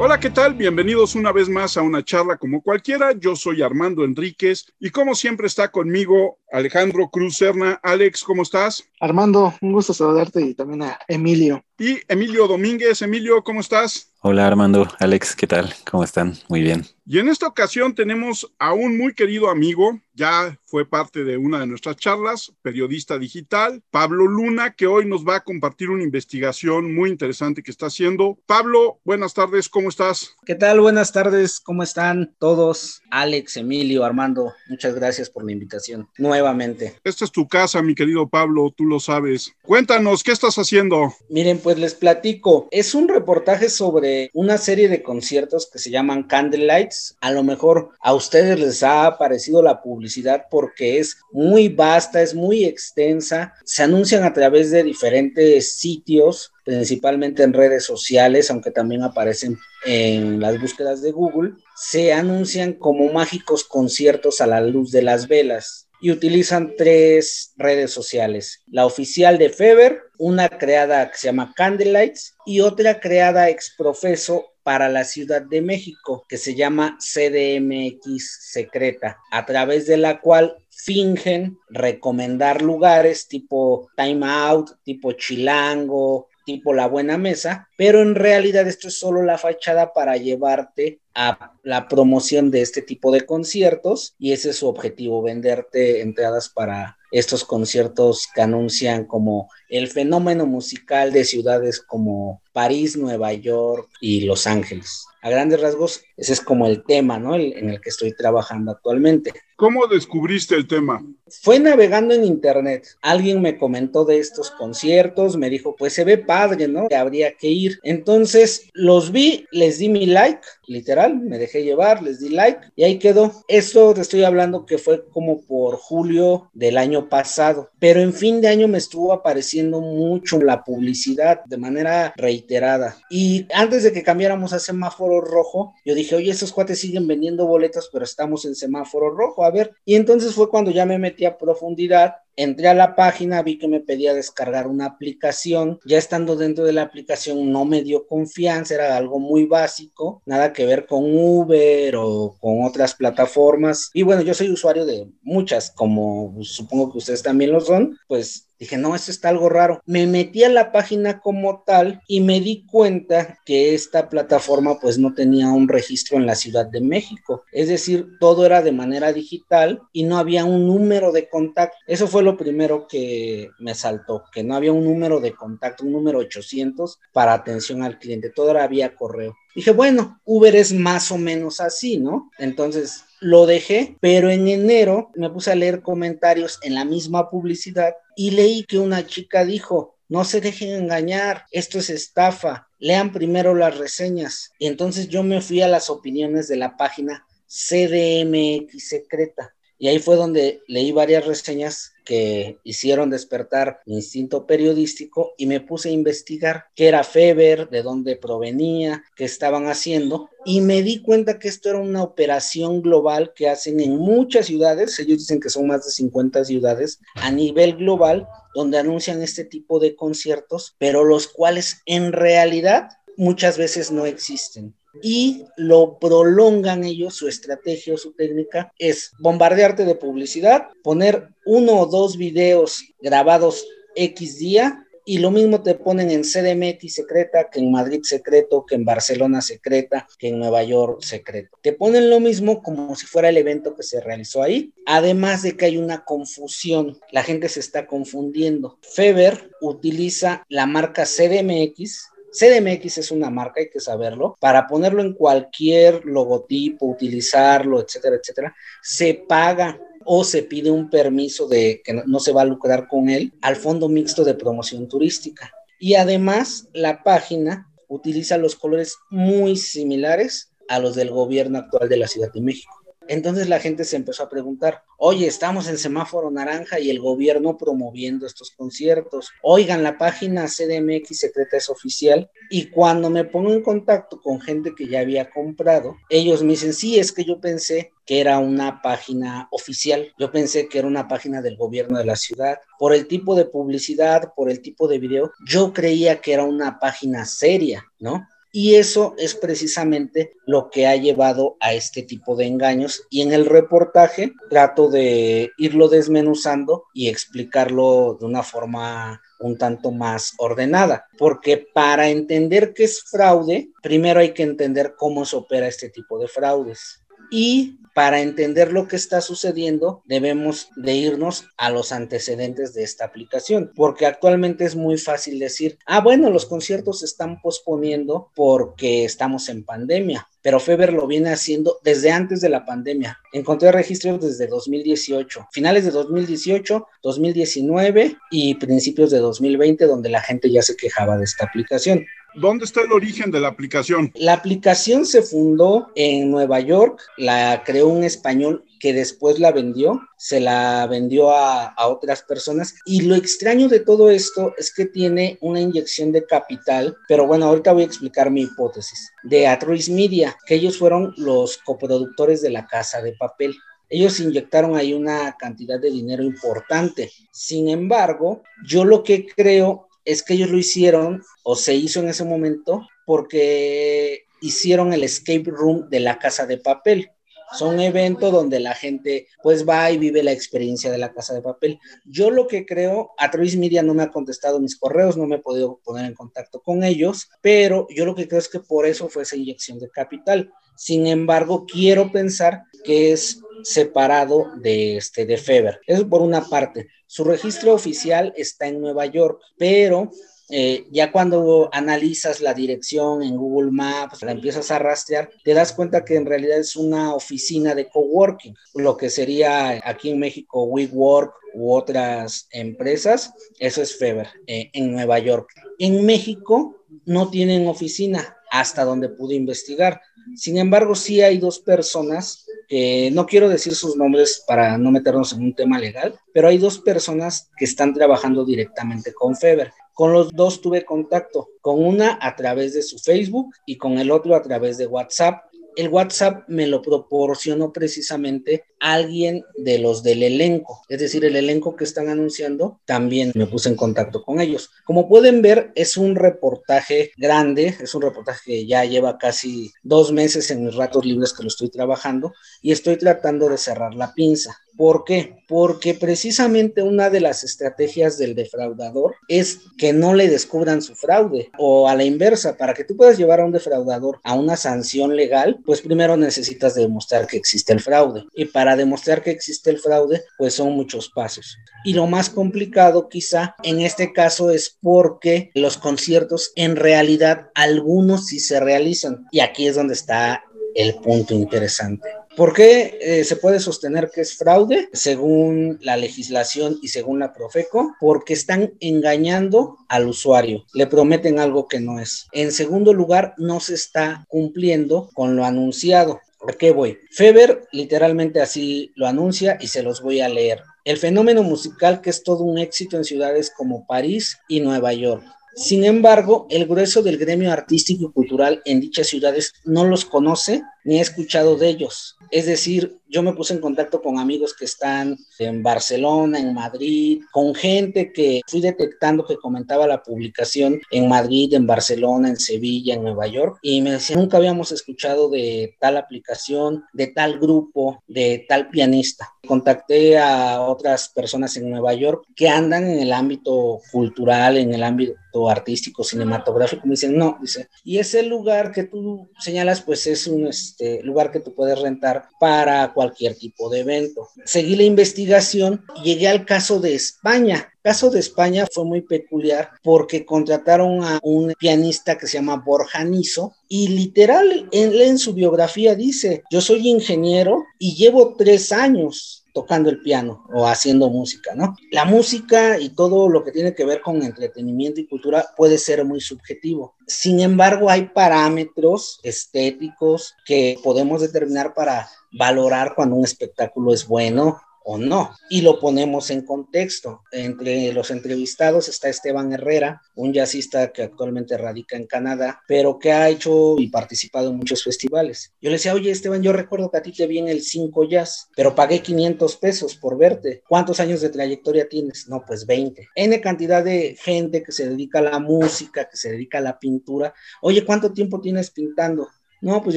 Hola, 0.00 0.20
¿qué 0.20 0.30
tal? 0.30 0.54
Bienvenidos 0.54 1.16
una 1.16 1.32
vez 1.32 1.48
más 1.48 1.76
a 1.76 1.82
una 1.82 2.04
charla 2.04 2.36
como 2.36 2.62
cualquiera. 2.62 3.10
Yo 3.18 3.34
soy 3.34 3.62
Armando 3.62 4.04
Enríquez 4.04 4.72
y 4.78 4.90
como 4.90 5.16
siempre 5.16 5.48
está 5.48 5.72
conmigo 5.72 6.38
Alejandro 6.52 7.08
Cruz 7.10 7.34
Serna. 7.34 7.80
Alex, 7.82 8.22
¿cómo 8.22 8.42
estás? 8.42 8.84
Armando, 9.00 9.52
un 9.60 9.72
gusto 9.72 9.92
saludarte 9.92 10.40
y 10.40 10.54
también 10.54 10.82
a 10.82 11.00
Emilio. 11.08 11.64
Y 11.80 12.00
Emilio 12.08 12.48
Domínguez. 12.48 13.02
Emilio, 13.02 13.44
¿cómo 13.44 13.60
estás? 13.60 14.10
Hola 14.20 14.48
Armando, 14.48 14.88
Alex, 14.98 15.36
¿qué 15.36 15.46
tal? 15.46 15.72
¿Cómo 15.88 16.02
están? 16.02 16.36
Muy 16.48 16.60
bien. 16.60 16.84
Y 17.06 17.20
en 17.20 17.28
esta 17.28 17.46
ocasión 17.46 17.94
tenemos 17.94 18.52
a 18.58 18.74
un 18.74 18.98
muy 18.98 19.14
querido 19.14 19.48
amigo, 19.48 19.98
ya 20.12 20.58
fue 20.66 20.84
parte 20.84 21.24
de 21.24 21.38
una 21.38 21.60
de 21.60 21.68
nuestras 21.68 21.96
charlas, 21.96 22.52
periodista 22.60 23.16
digital, 23.16 23.82
Pablo 23.90 24.26
Luna, 24.26 24.74
que 24.74 24.86
hoy 24.88 25.06
nos 25.06 25.24
va 25.24 25.36
a 25.36 25.44
compartir 25.44 25.88
una 25.88 26.02
investigación 26.02 26.94
muy 26.94 27.08
interesante 27.08 27.62
que 27.62 27.70
está 27.70 27.86
haciendo. 27.86 28.38
Pablo, 28.44 29.00
buenas 29.04 29.32
tardes, 29.32 29.68
¿cómo 29.70 29.88
estás? 29.88 30.34
¿Qué 30.44 30.56
tal? 30.56 30.80
Buenas 30.80 31.12
tardes, 31.12 31.60
¿cómo 31.60 31.82
están 31.84 32.34
todos? 32.38 33.00
Alex, 33.10 33.56
Emilio, 33.56 34.04
Armando, 34.04 34.52
muchas 34.68 34.94
gracias 34.96 35.30
por 35.30 35.46
la 35.46 35.52
invitación 35.52 36.08
nuevamente. 36.18 36.96
Esta 37.04 37.24
es 37.24 37.32
tu 37.32 37.46
casa, 37.46 37.80
mi 37.80 37.94
querido 37.94 38.28
Pablo, 38.28 38.74
tú 38.76 38.84
lo 38.84 39.00
sabes. 39.00 39.54
Cuéntanos, 39.62 40.22
¿qué 40.22 40.32
estás 40.32 40.56
haciendo? 40.56 41.14
Miren, 41.30 41.58
pues 41.58 41.67
les 41.76 41.94
platico. 41.94 42.68
Es 42.70 42.94
un 42.94 43.08
reportaje 43.08 43.68
sobre 43.68 44.30
una 44.32 44.56
serie 44.56 44.88
de 44.88 45.02
conciertos 45.02 45.68
que 45.70 45.78
se 45.78 45.90
llaman 45.90 46.22
Candlelights. 46.22 47.16
A 47.20 47.32
lo 47.32 47.42
mejor 47.42 47.90
a 48.00 48.14
ustedes 48.14 48.58
les 48.58 48.82
ha 48.82 49.06
aparecido 49.06 49.60
la 49.62 49.82
publicidad 49.82 50.46
porque 50.50 50.98
es 50.98 51.18
muy 51.32 51.68
vasta, 51.68 52.22
es 52.22 52.34
muy 52.34 52.64
extensa, 52.64 53.54
se 53.64 53.82
anuncian 53.82 54.24
a 54.24 54.32
través 54.32 54.70
de 54.70 54.82
diferentes 54.82 55.74
sitios, 55.74 56.52
principalmente 56.64 57.42
en 57.42 57.52
redes 57.52 57.84
sociales, 57.84 58.50
aunque 58.50 58.70
también 58.70 59.02
aparecen 59.02 59.58
en 59.84 60.40
las 60.40 60.60
búsquedas 60.60 61.02
de 61.02 61.12
Google, 61.12 61.52
se 61.76 62.12
anuncian 62.12 62.72
como 62.74 63.12
mágicos 63.12 63.64
conciertos 63.64 64.40
a 64.40 64.46
la 64.46 64.60
luz 64.60 64.90
de 64.90 65.02
las 65.02 65.28
velas 65.28 65.87
y 66.00 66.10
utilizan 66.10 66.74
tres 66.76 67.52
redes 67.56 67.92
sociales. 67.92 68.62
La 68.66 68.86
oficial 68.86 69.38
de 69.38 69.50
Feber, 69.50 70.02
una 70.18 70.48
creada 70.48 71.10
que 71.10 71.18
se 71.18 71.28
llama 71.28 71.52
Candlelights 71.56 72.34
y 72.46 72.60
otra 72.60 73.00
creada 73.00 73.48
ex 73.48 73.74
profeso 73.76 74.52
para 74.62 74.88
la 74.90 75.04
Ciudad 75.04 75.40
de 75.40 75.62
México, 75.62 76.26
que 76.28 76.36
se 76.36 76.54
llama 76.54 76.98
CDMX 77.00 78.50
Secreta, 78.50 79.18
a 79.30 79.46
través 79.46 79.86
de 79.86 79.96
la 79.96 80.20
cual 80.20 80.56
fingen 80.68 81.58
recomendar 81.70 82.60
lugares 82.60 83.28
tipo 83.28 83.90
Time 83.96 84.26
Out, 84.26 84.72
tipo 84.84 85.12
Chilango, 85.12 86.27
tipo 86.48 86.72
La 86.72 86.86
Buena 86.86 87.18
Mesa, 87.18 87.68
pero 87.76 88.00
en 88.00 88.14
realidad 88.14 88.66
esto 88.66 88.88
es 88.88 88.98
solo 88.98 89.22
la 89.22 89.36
fachada 89.36 89.92
para 89.92 90.16
llevarte 90.16 90.98
a 91.14 91.52
la 91.62 91.88
promoción 91.88 92.50
de 92.50 92.62
este 92.62 92.80
tipo 92.80 93.12
de 93.12 93.26
conciertos 93.26 94.14
y 94.18 94.32
ese 94.32 94.50
es 94.50 94.56
su 94.56 94.66
objetivo, 94.66 95.20
venderte 95.20 96.00
entradas 96.00 96.48
para 96.48 96.97
estos 97.10 97.44
conciertos 97.44 98.28
que 98.34 98.42
anuncian 98.42 99.04
como 99.04 99.50
el 99.68 99.88
fenómeno 99.88 100.46
musical 100.46 101.12
de 101.12 101.24
ciudades 101.24 101.80
como 101.80 102.42
París, 102.52 102.96
Nueva 102.96 103.32
York 103.32 103.88
y 104.00 104.22
Los 104.22 104.46
Ángeles. 104.46 105.04
A 105.20 105.30
grandes 105.30 105.60
rasgos, 105.60 106.02
ese 106.16 106.32
es 106.32 106.40
como 106.40 106.66
el 106.66 106.84
tema, 106.84 107.18
¿no? 107.18 107.34
en 107.34 107.70
el 107.70 107.80
que 107.80 107.90
estoy 107.90 108.14
trabajando 108.14 108.70
actualmente. 108.72 109.32
¿Cómo 109.56 109.88
descubriste 109.88 110.54
el 110.54 110.68
tema? 110.68 111.04
Fue 111.42 111.58
navegando 111.58 112.14
en 112.14 112.24
internet. 112.24 112.86
Alguien 113.02 113.42
me 113.42 113.58
comentó 113.58 114.04
de 114.04 114.18
estos 114.18 114.52
conciertos, 114.52 115.36
me 115.36 115.50
dijo, 115.50 115.74
pues 115.76 115.94
se 115.94 116.04
ve 116.04 116.18
padre, 116.18 116.68
¿no? 116.68 116.88
Que 116.88 116.94
habría 116.94 117.32
que 117.34 117.48
ir. 117.48 117.80
Entonces 117.82 118.68
los 118.72 119.10
vi, 119.10 119.46
les 119.50 119.78
di 119.78 119.88
mi 119.88 120.06
like, 120.06 120.46
literal, 120.68 121.18
me 121.18 121.38
dejé 121.38 121.64
llevar, 121.64 122.02
les 122.02 122.20
di 122.20 122.28
like 122.28 122.68
y 122.76 122.84
ahí 122.84 122.98
quedó. 122.98 123.32
Esto 123.48 123.94
te 123.94 124.02
estoy 124.02 124.24
hablando 124.24 124.66
que 124.66 124.78
fue 124.78 125.08
como 125.08 125.40
por 125.42 125.76
julio 125.76 126.50
del 126.52 126.78
año 126.78 127.08
pasado, 127.08 127.70
pero 127.78 128.00
en 128.00 128.12
fin 128.12 128.40
de 128.40 128.48
año 128.48 128.68
me 128.68 128.78
estuvo 128.78 129.12
apareciendo 129.12 129.80
mucho 129.80 130.38
la 130.40 130.62
publicidad 130.64 131.44
de 131.44 131.56
manera 131.56 132.12
reiterada. 132.16 132.96
Y 133.10 133.46
antes 133.52 133.82
de 133.82 133.92
que 133.92 134.02
cambiáramos 134.02 134.52
a 134.52 134.58
semáforo 134.58 135.20
rojo, 135.20 135.74
yo 135.84 135.94
dije, 135.94 136.14
oye, 136.14 136.30
estos 136.30 136.52
cuates 136.52 136.80
siguen 136.80 137.06
vendiendo 137.06 137.46
boletos, 137.46 137.88
pero 137.92 138.04
estamos 138.04 138.44
en 138.44 138.54
semáforo 138.54 139.10
rojo, 139.10 139.44
a 139.44 139.50
ver. 139.50 139.74
Y 139.84 139.96
entonces 139.96 140.34
fue 140.34 140.50
cuando 140.50 140.70
ya 140.70 140.86
me 140.86 140.98
metí 140.98 141.24
a 141.24 141.38
profundidad 141.38 142.16
entré 142.38 142.68
a 142.68 142.74
la 142.74 142.94
página, 142.94 143.42
vi 143.42 143.58
que 143.58 143.66
me 143.66 143.80
pedía 143.80 144.14
descargar 144.14 144.68
una 144.68 144.86
aplicación. 144.86 145.80
Ya 145.84 145.98
estando 145.98 146.36
dentro 146.36 146.64
de 146.64 146.72
la 146.72 146.82
aplicación 146.82 147.50
no 147.50 147.64
me 147.64 147.82
dio 147.82 148.06
confianza, 148.06 148.74
era 148.74 148.96
algo 148.96 149.18
muy 149.18 149.44
básico, 149.44 150.22
nada 150.24 150.52
que 150.52 150.64
ver 150.64 150.86
con 150.86 151.04
Uber 151.04 151.96
o 151.96 152.36
con 152.40 152.64
otras 152.64 152.94
plataformas. 152.94 153.90
Y 153.92 154.04
bueno, 154.04 154.22
yo 154.22 154.34
soy 154.34 154.50
usuario 154.50 154.86
de 154.86 155.08
muchas, 155.22 155.72
como 155.72 156.36
supongo 156.42 156.92
que 156.92 156.98
ustedes 156.98 157.24
también 157.24 157.50
lo 157.50 157.60
son, 157.60 157.98
pues 158.06 158.47
Dije, 158.58 158.76
no, 158.76 158.94
esto 158.94 159.10
está 159.10 159.28
algo 159.28 159.48
raro. 159.48 159.80
Me 159.86 160.06
metí 160.06 160.42
a 160.42 160.48
la 160.48 160.72
página 160.72 161.20
como 161.20 161.62
tal 161.64 162.02
y 162.08 162.20
me 162.20 162.40
di 162.40 162.66
cuenta 162.66 163.38
que 163.44 163.74
esta 163.74 164.08
plataforma 164.08 164.80
pues 164.80 164.98
no 164.98 165.14
tenía 165.14 165.48
un 165.48 165.68
registro 165.68 166.16
en 166.16 166.26
la 166.26 166.34
Ciudad 166.34 166.66
de 166.66 166.80
México. 166.80 167.44
Es 167.52 167.68
decir, 167.68 168.18
todo 168.18 168.44
era 168.44 168.62
de 168.62 168.72
manera 168.72 169.12
digital 169.12 169.82
y 169.92 170.02
no 170.02 170.18
había 170.18 170.44
un 170.44 170.66
número 170.66 171.12
de 171.12 171.28
contacto. 171.28 171.76
Eso 171.86 172.08
fue 172.08 172.22
lo 172.22 172.36
primero 172.36 172.88
que 172.88 173.50
me 173.60 173.74
saltó, 173.74 174.24
que 174.32 174.42
no 174.42 174.56
había 174.56 174.72
un 174.72 174.84
número 174.84 175.20
de 175.20 175.34
contacto, 175.34 175.84
un 175.84 175.92
número 175.92 176.18
800 176.18 176.98
para 177.12 177.34
atención 177.34 177.82
al 177.82 177.98
cliente. 177.98 178.30
Todo 178.30 178.50
era 178.50 178.66
vía 178.66 178.96
correo. 178.96 179.36
Dije, 179.54 179.70
bueno, 179.72 180.20
Uber 180.24 180.54
es 180.54 180.72
más 180.72 181.10
o 181.10 181.18
menos 181.18 181.60
así, 181.60 181.98
¿no? 181.98 182.30
Entonces 182.38 183.04
lo 183.20 183.46
dejé, 183.46 183.96
pero 184.00 184.30
en 184.30 184.46
enero 184.46 185.10
me 185.16 185.30
puse 185.30 185.50
a 185.50 185.56
leer 185.56 185.82
comentarios 185.82 186.58
en 186.62 186.74
la 186.74 186.84
misma 186.84 187.30
publicidad 187.30 187.94
y 188.18 188.32
leí 188.32 188.64
que 188.64 188.80
una 188.80 189.06
chica 189.06 189.44
dijo, 189.44 189.96
no 190.08 190.24
se 190.24 190.40
dejen 190.40 190.70
engañar, 190.70 191.46
esto 191.52 191.78
es 191.78 191.88
estafa, 191.88 192.68
lean 192.80 193.12
primero 193.12 193.54
las 193.54 193.78
reseñas. 193.78 194.50
Y 194.58 194.66
entonces 194.66 195.06
yo 195.06 195.22
me 195.22 195.40
fui 195.40 195.62
a 195.62 195.68
las 195.68 195.88
opiniones 195.88 196.48
de 196.48 196.56
la 196.56 196.76
página 196.76 197.24
CDMX 197.46 198.88
Secreta. 198.88 199.54
Y 199.78 199.88
ahí 199.88 199.98
fue 199.98 200.16
donde 200.16 200.62
leí 200.66 200.92
varias 200.92 201.26
reseñas 201.26 201.92
que 202.04 202.58
hicieron 202.64 203.10
despertar 203.10 203.80
mi 203.84 203.96
instinto 203.96 204.46
periodístico 204.46 205.34
y 205.36 205.46
me 205.46 205.60
puse 205.60 205.90
a 205.90 205.92
investigar 205.92 206.64
qué 206.74 206.88
era 206.88 207.04
Feber, 207.04 207.68
de 207.68 207.82
dónde 207.82 208.16
provenía, 208.16 209.04
qué 209.14 209.24
estaban 209.24 209.66
haciendo 209.66 210.30
y 210.44 210.62
me 210.62 210.82
di 210.82 211.02
cuenta 211.02 211.38
que 211.38 211.48
esto 211.48 211.68
era 211.68 211.78
una 211.78 212.02
operación 212.02 212.80
global 212.80 213.32
que 213.36 213.50
hacen 213.50 213.80
en 213.80 213.98
muchas 213.98 214.46
ciudades, 214.46 214.98
ellos 214.98 215.18
dicen 215.18 215.38
que 215.38 215.50
son 215.50 215.66
más 215.66 215.84
de 215.84 215.90
50 215.90 216.44
ciudades 216.46 217.00
a 217.16 217.30
nivel 217.30 217.76
global 217.76 218.26
donde 218.54 218.78
anuncian 218.78 219.22
este 219.22 219.44
tipo 219.44 219.78
de 219.78 219.94
conciertos, 219.94 220.74
pero 220.78 221.04
los 221.04 221.28
cuales 221.28 221.82
en 221.84 222.12
realidad 222.12 222.88
muchas 223.18 223.58
veces 223.58 223.92
no 223.92 224.06
existen 224.06 224.74
y 225.02 225.44
lo 225.56 225.98
prolongan 225.98 226.84
ellos, 226.84 227.14
su 227.14 227.28
estrategia 227.28 227.94
o 227.94 227.98
su 227.98 228.12
técnica 228.12 228.72
es 228.78 229.12
bombardearte 229.18 229.84
de 229.84 229.94
publicidad, 229.94 230.68
poner 230.82 231.28
uno 231.44 231.80
o 231.80 231.86
dos 231.86 232.16
videos 232.16 232.82
grabados 233.00 233.66
X 233.94 234.38
día 234.38 234.84
y 235.08 235.20
lo 235.20 235.30
mismo 235.30 235.62
te 235.62 235.74
ponen 235.74 236.10
en 236.10 236.20
CDMX 236.20 236.92
secreta, 236.92 237.48
que 237.50 237.60
en 237.60 237.72
Madrid 237.72 238.00
secreto, 238.02 238.66
que 238.66 238.74
en 238.74 238.84
Barcelona 238.84 239.40
secreta, 239.40 240.06
que 240.18 240.28
en 240.28 240.38
Nueva 240.38 240.62
York 240.62 241.00
secreto. 241.02 241.56
Te 241.62 241.72
ponen 241.72 242.10
lo 242.10 242.20
mismo 242.20 242.62
como 242.62 242.94
si 242.94 243.06
fuera 243.06 243.30
el 243.30 243.38
evento 243.38 243.74
que 243.74 243.82
se 243.82 244.02
realizó 244.02 244.42
ahí, 244.42 244.70
además 244.84 245.42
de 245.42 245.56
que 245.56 245.64
hay 245.64 245.78
una 245.78 246.04
confusión, 246.04 247.00
la 247.10 247.22
gente 247.22 247.48
se 247.48 247.60
está 247.60 247.86
confundiendo. 247.86 248.78
Feber 248.82 249.50
utiliza 249.62 250.44
la 250.50 250.66
marca 250.66 251.06
CDMX 251.06 252.10
CDMX 252.32 252.98
es 252.98 253.10
una 253.10 253.30
marca, 253.30 253.60
hay 253.60 253.70
que 253.70 253.80
saberlo, 253.80 254.36
para 254.40 254.66
ponerlo 254.66 255.02
en 255.02 255.14
cualquier 255.14 256.04
logotipo, 256.04 256.86
utilizarlo, 256.86 257.80
etcétera, 257.80 258.16
etcétera, 258.16 258.54
se 258.82 259.14
paga 259.14 259.80
o 260.04 260.24
se 260.24 260.42
pide 260.42 260.70
un 260.70 260.88
permiso 260.88 261.48
de 261.48 261.82
que 261.84 261.92
no 261.92 262.20
se 262.20 262.32
va 262.32 262.42
a 262.42 262.46
lucrar 262.46 262.88
con 262.88 263.08
él 263.08 263.32
al 263.42 263.56
Fondo 263.56 263.88
Mixto 263.88 264.24
de 264.24 264.34
Promoción 264.34 264.88
Turística. 264.88 265.52
Y 265.78 265.94
además 265.94 266.68
la 266.72 267.02
página 267.02 267.70
utiliza 267.88 268.38
los 268.38 268.56
colores 268.56 268.96
muy 269.10 269.56
similares 269.56 270.52
a 270.68 270.78
los 270.78 270.94
del 270.94 271.10
gobierno 271.10 271.58
actual 271.58 271.88
de 271.88 271.96
la 271.96 272.08
Ciudad 272.08 272.32
de 272.32 272.40
México. 272.40 272.77
Entonces 273.08 273.48
la 273.48 273.58
gente 273.58 273.84
se 273.84 273.96
empezó 273.96 274.22
a 274.22 274.28
preguntar, 274.28 274.84
oye, 274.98 275.26
estamos 275.26 275.68
en 275.68 275.78
semáforo 275.78 276.30
naranja 276.30 276.78
y 276.78 276.90
el 276.90 277.00
gobierno 277.00 277.56
promoviendo 277.56 278.26
estos 278.26 278.50
conciertos. 278.50 279.30
Oigan, 279.42 279.82
la 279.82 279.98
página 279.98 280.46
CDMX 280.46 281.18
Secreta 281.18 281.56
es 281.56 281.68
oficial. 281.70 282.30
Y 282.50 282.66
cuando 282.66 283.10
me 283.10 283.24
pongo 283.24 283.52
en 283.52 283.62
contacto 283.62 284.20
con 284.20 284.40
gente 284.40 284.74
que 284.76 284.86
ya 284.86 285.00
había 285.00 285.30
comprado, 285.30 285.96
ellos 286.08 286.42
me 286.42 286.50
dicen, 286.50 286.74
sí, 286.74 286.98
es 286.98 287.12
que 287.12 287.24
yo 287.24 287.40
pensé 287.40 287.92
que 288.04 288.20
era 288.20 288.38
una 288.38 288.80
página 288.80 289.48
oficial. 289.50 290.14
Yo 290.18 290.30
pensé 290.30 290.68
que 290.68 290.78
era 290.78 290.88
una 290.88 291.08
página 291.08 291.42
del 291.42 291.56
gobierno 291.56 291.98
de 291.98 292.06
la 292.06 292.16
ciudad. 292.16 292.58
Por 292.78 292.94
el 292.94 293.06
tipo 293.06 293.34
de 293.34 293.44
publicidad, 293.44 294.32
por 294.34 294.50
el 294.50 294.62
tipo 294.62 294.88
de 294.88 294.98
video, 294.98 295.32
yo 295.46 295.72
creía 295.72 296.20
que 296.20 296.32
era 296.32 296.44
una 296.44 296.78
página 296.78 297.26
seria, 297.26 297.84
¿no? 297.98 298.26
Y 298.52 298.76
eso 298.76 299.14
es 299.18 299.34
precisamente 299.34 300.32
lo 300.46 300.70
que 300.70 300.86
ha 300.86 300.96
llevado 300.96 301.56
a 301.60 301.74
este 301.74 302.02
tipo 302.02 302.34
de 302.36 302.46
engaños. 302.46 303.02
Y 303.10 303.22
en 303.22 303.32
el 303.32 303.46
reportaje 303.46 304.32
trato 304.48 304.88
de 304.88 305.50
irlo 305.58 305.88
desmenuzando 305.88 306.84
y 306.94 307.08
explicarlo 307.08 308.16
de 308.18 308.26
una 308.26 308.42
forma 308.42 309.20
un 309.40 309.56
tanto 309.56 309.92
más 309.92 310.34
ordenada, 310.38 311.06
porque 311.16 311.68
para 311.72 312.08
entender 312.08 312.72
qué 312.74 312.84
es 312.84 313.02
fraude, 313.02 313.70
primero 313.82 314.20
hay 314.20 314.32
que 314.34 314.42
entender 314.42 314.94
cómo 314.96 315.24
se 315.24 315.36
opera 315.36 315.68
este 315.68 315.90
tipo 315.90 316.18
de 316.18 316.26
fraudes. 316.28 317.04
Y 317.30 317.78
para 317.98 318.20
entender 318.20 318.72
lo 318.72 318.86
que 318.86 318.94
está 318.94 319.20
sucediendo, 319.20 320.04
debemos 320.06 320.70
de 320.76 320.94
irnos 320.94 321.46
a 321.56 321.68
los 321.68 321.90
antecedentes 321.90 322.72
de 322.72 322.84
esta 322.84 323.04
aplicación, 323.04 323.72
porque 323.74 324.06
actualmente 324.06 324.64
es 324.64 324.76
muy 324.76 324.98
fácil 324.98 325.40
decir, 325.40 325.80
ah, 325.84 326.00
bueno, 326.00 326.30
los 326.30 326.46
conciertos 326.46 327.00
se 327.00 327.06
están 327.06 327.40
posponiendo 327.42 328.30
porque 328.36 329.04
estamos 329.04 329.48
en 329.48 329.64
pandemia, 329.64 330.28
pero 330.42 330.60
Feber 330.60 330.92
lo 330.92 331.08
viene 331.08 331.30
haciendo 331.30 331.78
desde 331.82 332.12
antes 332.12 332.40
de 332.40 332.50
la 332.50 332.64
pandemia. 332.64 333.18
Encontré 333.32 333.72
registros 333.72 334.20
desde 334.20 334.46
2018, 334.46 335.48
finales 335.50 335.84
de 335.84 335.90
2018, 335.90 336.86
2019 337.02 338.16
y 338.30 338.54
principios 338.54 339.10
de 339.10 339.18
2020, 339.18 339.86
donde 339.86 340.08
la 340.08 340.22
gente 340.22 340.52
ya 340.52 340.62
se 340.62 340.76
quejaba 340.76 341.18
de 341.18 341.24
esta 341.24 341.46
aplicación. 341.46 342.06
¿Dónde 342.40 342.66
está 342.66 342.82
el 342.82 342.92
origen 342.92 343.32
de 343.32 343.40
la 343.40 343.48
aplicación? 343.48 344.12
La 344.14 344.34
aplicación 344.34 345.04
se 345.06 345.22
fundó 345.22 345.90
en 345.96 346.30
Nueva 346.30 346.60
York, 346.60 347.00
la 347.16 347.64
creó 347.64 347.88
un 347.88 348.04
español 348.04 348.64
que 348.78 348.92
después 348.92 349.40
la 349.40 349.50
vendió, 349.50 350.00
se 350.16 350.38
la 350.38 350.86
vendió 350.86 351.32
a, 351.32 351.74
otras 351.88 352.22
personas. 352.22 352.76
Y 352.86 353.02
lo 353.02 353.16
extraño 353.16 353.66
de 353.68 353.80
todo 353.80 354.08
esto 354.08 354.54
es 354.56 354.72
que 354.72 354.86
tiene 354.86 355.36
una 355.40 355.60
inyección 355.60 356.12
de 356.12 356.26
capital, 356.26 356.96
pero 357.08 357.26
bueno, 357.26 357.46
ahorita 357.46 357.72
voy 357.72 357.82
a 357.82 357.86
explicar 357.86 358.30
mi 358.30 358.42
hipótesis, 358.42 359.10
de 359.24 359.48
Atrois 359.48 359.88
Media, 359.88 360.36
que 360.46 360.54
ellos 360.54 360.78
fueron 360.78 361.14
los 361.16 361.58
coproductores 361.58 362.40
de 362.40 362.50
la 362.50 362.68
casa 362.68 363.02
de 363.02 363.14
papel. 363.14 363.56
Ellos 363.88 364.20
inyectaron 364.20 364.76
ahí 364.76 364.92
una 364.92 365.34
cantidad 365.36 365.80
de 365.80 365.90
dinero 365.90 366.22
importante. 366.22 367.10
Sin 367.32 367.68
embargo, 367.68 368.44
yo 368.64 368.84
lo 368.84 369.02
que 369.02 369.26
creo 369.26 369.87
es 370.08 370.22
que 370.22 370.34
ellos 370.34 370.48
lo 370.48 370.56
hicieron 370.56 371.22
o 371.42 371.54
se 371.54 371.74
hizo 371.74 372.00
en 372.00 372.08
ese 372.08 372.24
momento 372.24 372.88
porque 373.04 374.24
hicieron 374.40 374.94
el 374.94 375.04
escape 375.04 375.44
room 375.46 375.90
de 375.90 376.00
la 376.00 376.18
casa 376.18 376.46
de 376.46 376.56
papel. 376.56 377.10
Son 377.58 377.78
eventos 377.78 378.32
donde 378.32 378.58
la 378.58 378.74
gente 378.74 379.26
pues 379.42 379.68
va 379.68 379.90
y 379.90 379.98
vive 379.98 380.22
la 380.22 380.32
experiencia 380.32 380.90
de 380.90 380.96
la 380.96 381.12
casa 381.12 381.34
de 381.34 381.42
papel. 381.42 381.78
Yo 382.06 382.30
lo 382.30 382.46
que 382.46 382.64
creo, 382.64 383.10
a 383.18 383.30
través 383.30 383.56
Media 383.56 383.82
no 383.82 383.92
me 383.92 384.02
ha 384.02 384.10
contestado 384.10 384.60
mis 384.60 384.78
correos, 384.78 385.18
no 385.18 385.26
me 385.26 385.36
he 385.36 385.40
podido 385.40 385.78
poner 385.84 386.06
en 386.06 386.14
contacto 386.14 386.62
con 386.62 386.84
ellos, 386.84 387.28
pero 387.42 387.86
yo 387.90 388.06
lo 388.06 388.14
que 388.14 388.28
creo 388.28 388.38
es 388.38 388.48
que 388.48 388.60
por 388.60 388.86
eso 388.86 389.10
fue 389.10 389.24
esa 389.24 389.36
inyección 389.36 389.78
de 389.78 389.90
capital. 389.90 390.50
Sin 390.74 391.06
embargo, 391.06 391.66
quiero 391.66 392.10
pensar 392.12 392.62
que 392.82 393.12
es 393.12 393.40
separado 393.62 394.46
de 394.56 394.96
este 394.96 395.26
de 395.26 395.36
Feber. 395.36 395.80
Eso 395.86 396.08
por 396.08 396.22
una 396.22 396.42
parte. 396.42 396.88
Su 397.06 397.24
registro 397.24 397.74
oficial 397.74 398.32
está 398.36 398.66
en 398.66 398.80
Nueva 398.80 399.06
York, 399.06 399.40
pero 399.56 400.10
eh, 400.50 400.86
ya 400.90 401.12
cuando 401.12 401.68
analizas 401.72 402.40
la 402.40 402.54
dirección 402.54 403.22
en 403.22 403.36
Google 403.36 403.70
Maps, 403.70 404.22
la 404.22 404.32
empiezas 404.32 404.70
a 404.70 404.78
rastrear, 404.78 405.28
te 405.44 405.52
das 405.52 405.72
cuenta 405.72 406.04
que 406.04 406.16
en 406.16 406.24
realidad 406.24 406.58
es 406.58 406.74
una 406.74 407.14
oficina 407.14 407.74
de 407.74 407.88
coworking, 407.88 408.54
lo 408.74 408.96
que 408.96 409.10
sería 409.10 409.80
aquí 409.84 410.08
en 410.10 410.18
México 410.18 410.64
WeWork 410.64 411.34
u 411.54 411.74
otras 411.74 412.48
empresas, 412.50 413.32
eso 413.58 413.82
es 413.82 413.96
Feber 413.98 414.28
eh, 414.46 414.70
en 414.72 414.92
Nueva 414.92 415.18
York. 415.18 415.50
En 415.78 416.06
México 416.06 416.76
no 417.04 417.30
tienen 417.30 417.66
oficina, 417.66 418.38
hasta 418.50 418.84
donde 418.84 419.08
pude 419.08 419.34
investigar. 419.34 420.00
Sin 420.36 420.58
embargo, 420.58 420.94
sí 420.94 421.20
hay 421.22 421.38
dos 421.38 421.58
personas, 421.58 422.46
que 422.68 423.10
no 423.12 423.26
quiero 423.26 423.48
decir 423.48 423.74
sus 423.74 423.96
nombres 423.96 424.44
para 424.46 424.76
no 424.76 424.90
meternos 424.90 425.32
en 425.32 425.42
un 425.42 425.54
tema 425.54 425.78
legal, 425.78 426.18
pero 426.32 426.48
hay 426.48 426.58
dos 426.58 426.78
personas 426.78 427.50
que 427.56 427.64
están 427.64 427.94
trabajando 427.94 428.44
directamente 428.44 429.12
con 429.12 429.36
Feber. 429.36 429.72
Con 429.94 430.12
los 430.12 430.32
dos 430.32 430.60
tuve 430.60 430.84
contacto, 430.84 431.48
con 431.60 431.82
una 431.82 432.18
a 432.20 432.36
través 432.36 432.74
de 432.74 432.82
su 432.82 432.98
Facebook 432.98 433.54
y 433.66 433.76
con 433.76 433.98
el 433.98 434.10
otro 434.10 434.36
a 434.36 434.42
través 434.42 434.78
de 434.78 434.86
WhatsApp 434.86 435.48
el 435.78 435.90
WhatsApp 435.90 436.42
me 436.48 436.66
lo 436.66 436.82
proporcionó 436.82 437.72
precisamente 437.72 438.64
alguien 438.80 439.44
de 439.56 439.78
los 439.78 440.02
del 440.02 440.22
elenco, 440.22 440.82
es 440.88 441.00
decir, 441.00 441.24
el 441.24 441.36
elenco 441.36 441.76
que 441.76 441.84
están 441.84 442.08
anunciando, 442.08 442.80
también 442.84 443.32
me 443.34 443.46
puse 443.46 443.68
en 443.68 443.76
contacto 443.76 444.22
con 444.22 444.40
ellos. 444.40 444.70
Como 444.84 445.08
pueden 445.08 445.42
ver, 445.42 445.72
es 445.74 445.96
un 445.96 446.16
reportaje 446.16 447.12
grande, 447.16 447.76
es 447.80 447.94
un 447.94 448.02
reportaje 448.02 448.40
que 448.44 448.66
ya 448.66 448.84
lleva 448.84 449.18
casi 449.18 449.72
dos 449.82 450.12
meses 450.12 450.50
en 450.50 450.64
mis 450.64 450.74
ratos 450.74 451.04
libres 451.04 451.32
que 451.32 451.42
lo 451.42 451.48
estoy 451.48 451.70
trabajando 451.70 452.32
y 452.62 452.72
estoy 452.72 452.96
tratando 452.96 453.48
de 453.48 453.58
cerrar 453.58 453.94
la 453.94 454.14
pinza. 454.14 454.56
¿Por 454.78 455.02
qué? 455.04 455.42
Porque 455.48 455.94
precisamente 455.94 456.82
una 456.82 457.10
de 457.10 457.20
las 457.20 457.42
estrategias 457.42 458.16
del 458.16 458.36
defraudador 458.36 459.16
es 459.26 459.58
que 459.76 459.92
no 459.92 460.14
le 460.14 460.28
descubran 460.28 460.82
su 460.82 460.94
fraude 460.94 461.50
o 461.58 461.88
a 461.88 461.96
la 461.96 462.04
inversa, 462.04 462.56
para 462.56 462.74
que 462.74 462.84
tú 462.84 462.96
puedas 462.96 463.18
llevar 463.18 463.40
a 463.40 463.44
un 463.44 463.50
defraudador 463.50 464.20
a 464.22 464.34
una 464.34 464.56
sanción 464.56 465.16
legal, 465.16 465.58
pues 465.66 465.80
primero 465.80 466.16
necesitas 466.16 466.76
demostrar 466.76 467.26
que 467.26 467.36
existe 467.36 467.72
el 467.72 467.80
fraude. 467.80 468.26
Y 468.36 468.44
para 468.44 468.67
demostrar 468.76 469.22
que 469.22 469.30
existe 469.30 469.70
el 469.70 469.78
fraude, 469.78 470.22
pues 470.36 470.54
son 470.54 470.72
muchos 470.72 471.10
pasos. 471.10 471.56
Y 471.84 471.94
lo 471.94 472.06
más 472.06 472.30
complicado 472.30 473.08
quizá 473.08 473.54
en 473.62 473.80
este 473.80 474.12
caso 474.12 474.50
es 474.50 474.76
porque 474.80 475.50
los 475.54 475.76
conciertos 475.76 476.52
en 476.56 476.76
realidad 476.76 477.50
algunos 477.54 478.26
sí 478.26 478.40
se 478.40 478.60
realizan. 478.60 479.26
Y 479.30 479.40
aquí 479.40 479.66
es 479.66 479.76
donde 479.76 479.94
está 479.94 480.42
el 480.74 480.94
punto 480.96 481.34
interesante. 481.34 482.08
¿Por 482.38 482.52
qué 482.52 482.98
eh, 483.00 483.24
se 483.24 483.34
puede 483.34 483.58
sostener 483.58 484.12
que 484.14 484.20
es 484.20 484.36
fraude 484.36 484.88
según 484.92 485.78
la 485.82 485.96
legislación 485.96 486.78
y 486.80 486.86
según 486.86 487.18
la 487.18 487.32
Profeco? 487.32 487.96
Porque 487.98 488.32
están 488.32 488.74
engañando 488.78 489.76
al 489.88 490.06
usuario, 490.06 490.64
le 490.72 490.86
prometen 490.86 491.40
algo 491.40 491.66
que 491.66 491.80
no 491.80 491.98
es. 491.98 492.28
En 492.30 492.52
segundo 492.52 492.94
lugar, 492.94 493.34
no 493.38 493.58
se 493.58 493.74
está 493.74 494.24
cumpliendo 494.28 495.10
con 495.14 495.34
lo 495.34 495.44
anunciado. 495.44 496.20
¿Por 496.38 496.56
qué 496.56 496.70
voy? 496.70 496.98
Feber 497.10 497.66
literalmente 497.72 498.40
así 498.40 498.92
lo 498.94 499.06
anuncia 499.06 499.58
y 499.60 499.66
se 499.66 499.82
los 499.82 500.00
voy 500.00 500.20
a 500.20 500.28
leer. 500.28 500.62
El 500.84 500.96
fenómeno 500.96 501.42
musical 501.42 502.00
que 502.00 502.10
es 502.10 502.22
todo 502.22 502.44
un 502.44 502.58
éxito 502.58 502.96
en 502.96 503.04
ciudades 503.04 503.52
como 503.54 503.86
París 503.86 504.38
y 504.48 504.60
Nueva 504.60 504.92
York. 504.92 505.24
Sin 505.56 505.84
embargo, 505.84 506.46
el 506.50 506.66
grueso 506.66 507.02
del 507.02 507.18
gremio 507.18 507.52
artístico 507.52 508.04
y 508.04 508.12
cultural 508.12 508.62
en 508.64 508.80
dichas 508.80 509.08
ciudades 509.08 509.54
no 509.64 509.84
los 509.84 510.04
conoce 510.04 510.62
ni 510.88 510.98
ha 511.00 511.02
escuchado 511.02 511.54
de 511.56 511.68
ellos. 511.68 512.16
Es 512.30 512.46
decir, 512.46 512.98
yo 513.10 513.22
me 513.22 513.34
puse 513.34 513.52
en 513.52 513.60
contacto 513.60 514.00
con 514.00 514.18
amigos 514.18 514.54
que 514.54 514.64
están 514.64 515.18
en 515.38 515.62
Barcelona, 515.62 516.38
en 516.38 516.54
Madrid, 516.54 517.22
con 517.30 517.54
gente 517.54 518.10
que 518.10 518.40
fui 518.46 518.62
detectando 518.62 519.26
que 519.26 519.36
comentaba 519.36 519.86
la 519.86 520.02
publicación 520.02 520.80
en 520.90 521.08
Madrid, 521.08 521.52
en 521.52 521.66
Barcelona, 521.66 522.30
en 522.30 522.38
Sevilla, 522.38 522.94
en 522.94 523.02
Nueva 523.02 523.26
York, 523.26 523.58
y 523.60 523.82
me 523.82 523.92
decían, 523.92 524.20
nunca 524.20 524.38
habíamos 524.38 524.72
escuchado 524.72 525.28
de 525.28 525.74
tal 525.78 525.98
aplicación, 525.98 526.84
de 526.94 527.08
tal 527.08 527.38
grupo, 527.38 528.02
de 528.06 528.46
tal 528.48 528.70
pianista. 528.70 529.28
Contacté 529.46 530.18
a 530.18 530.62
otras 530.62 531.10
personas 531.10 531.56
en 531.58 531.70
Nueva 531.70 531.92
York 531.94 532.24
que 532.34 532.48
andan 532.48 532.84
en 532.84 533.00
el 533.00 533.12
ámbito 533.12 533.80
cultural, 533.92 534.56
en 534.56 534.72
el 534.72 534.82
ámbito 534.82 535.16
artístico, 535.48 536.02
cinematográfico, 536.02 536.86
me 536.86 536.92
dicen, 536.92 537.16
no, 537.16 537.38
dice, 537.40 537.68
y 537.84 537.98
ese 537.98 538.22
lugar 538.22 538.72
que 538.72 538.84
tú 538.84 539.30
señalas, 539.38 539.82
pues 539.82 540.06
es 540.06 540.26
un 540.26 540.46
este, 540.78 541.02
lugar 541.02 541.32
que 541.32 541.40
tú 541.40 541.54
puedes 541.54 541.80
rentar 541.80 542.28
para 542.38 542.92
cualquier 542.94 543.34
tipo 543.34 543.68
de 543.68 543.80
evento. 543.80 544.28
Seguí 544.44 544.76
la 544.76 544.84
investigación 544.84 545.84
y 545.96 546.02
llegué 546.04 546.28
al 546.28 546.46
caso 546.46 546.78
de 546.78 546.94
España. 546.94 547.72
El 547.78 547.82
caso 547.82 548.10
de 548.10 548.20
España 548.20 548.64
fue 548.72 548.84
muy 548.84 549.00
peculiar 549.00 549.70
porque 549.82 550.24
contrataron 550.24 551.02
a 551.02 551.18
un 551.22 551.52
pianista 551.58 552.16
que 552.16 552.28
se 552.28 552.38
llama 552.38 552.62
Borja 552.64 553.02
Niso 553.02 553.54
y 553.68 553.88
literal 553.88 554.68
él 554.70 555.00
en 555.00 555.18
su 555.18 555.34
biografía 555.34 555.96
dice, 555.96 556.44
yo 556.50 556.60
soy 556.60 556.88
ingeniero 556.88 557.64
y 557.78 557.96
llevo 557.96 558.36
tres 558.36 558.70
años 558.70 559.37
tocando 559.58 559.90
el 559.90 560.00
piano 560.02 560.44
o 560.52 560.68
haciendo 560.68 561.10
música, 561.10 561.52
¿no? 561.56 561.74
La 561.90 562.04
música 562.04 562.78
y 562.78 562.90
todo 562.90 563.28
lo 563.28 563.42
que 563.42 563.50
tiene 563.50 563.74
que 563.74 563.84
ver 563.84 564.00
con 564.02 564.22
entretenimiento 564.22 565.00
y 565.00 565.08
cultura 565.08 565.46
puede 565.56 565.78
ser 565.78 566.04
muy 566.04 566.20
subjetivo. 566.20 566.94
Sin 567.08 567.40
embargo, 567.40 567.90
hay 567.90 568.10
parámetros 568.10 569.18
estéticos 569.24 570.36
que 570.46 570.78
podemos 570.84 571.22
determinar 571.22 571.74
para 571.74 572.08
valorar 572.30 572.94
cuando 572.94 573.16
un 573.16 573.24
espectáculo 573.24 573.92
es 573.92 574.06
bueno 574.06 574.60
o 574.90 574.96
no. 574.96 575.36
Y 575.50 575.60
lo 575.60 575.78
ponemos 575.78 576.30
en 576.30 576.46
contexto. 576.46 577.20
Entre 577.30 577.92
los 577.92 578.10
entrevistados 578.10 578.88
está 578.88 579.10
Esteban 579.10 579.52
Herrera, 579.52 580.00
un 580.14 580.32
jazzista 580.32 580.92
que 580.92 581.02
actualmente 581.02 581.58
radica 581.58 581.94
en 581.96 582.06
Canadá, 582.06 582.62
pero 582.66 582.98
que 582.98 583.12
ha 583.12 583.28
hecho 583.28 583.78
y 583.78 583.88
participado 583.88 584.48
en 584.48 584.56
muchos 584.56 584.82
festivales. 584.82 585.52
Yo 585.60 585.68
le 585.68 585.76
decía, 585.76 585.92
oye 585.92 586.10
Esteban, 586.10 586.42
yo 586.42 586.54
recuerdo 586.54 586.90
que 586.90 586.96
a 586.96 587.02
ti 587.02 587.12
te 587.12 587.26
vi 587.26 587.36
en 587.36 587.48
el 587.48 587.60
5 587.60 588.08
Jazz, 588.08 588.48
pero 588.56 588.74
pagué 588.74 589.02
500 589.02 589.56
pesos 589.56 589.94
por 589.94 590.16
verte. 590.16 590.62
¿Cuántos 590.66 591.00
años 591.00 591.20
de 591.20 591.28
trayectoria 591.28 591.86
tienes? 591.86 592.26
No, 592.26 592.42
pues 592.46 592.64
20. 592.64 593.08
N 593.14 593.40
cantidad 593.42 593.84
de 593.84 594.16
gente 594.18 594.62
que 594.62 594.72
se 594.72 594.88
dedica 594.88 595.18
a 595.18 595.22
la 595.22 595.38
música, 595.38 596.08
que 596.08 596.16
se 596.16 596.30
dedica 596.30 596.58
a 596.58 596.62
la 596.62 596.78
pintura. 596.78 597.34
Oye, 597.60 597.84
¿cuánto 597.84 598.14
tiempo 598.14 598.40
tienes 598.40 598.70
pintando? 598.70 599.28
No, 599.60 599.82
pues 599.82 599.96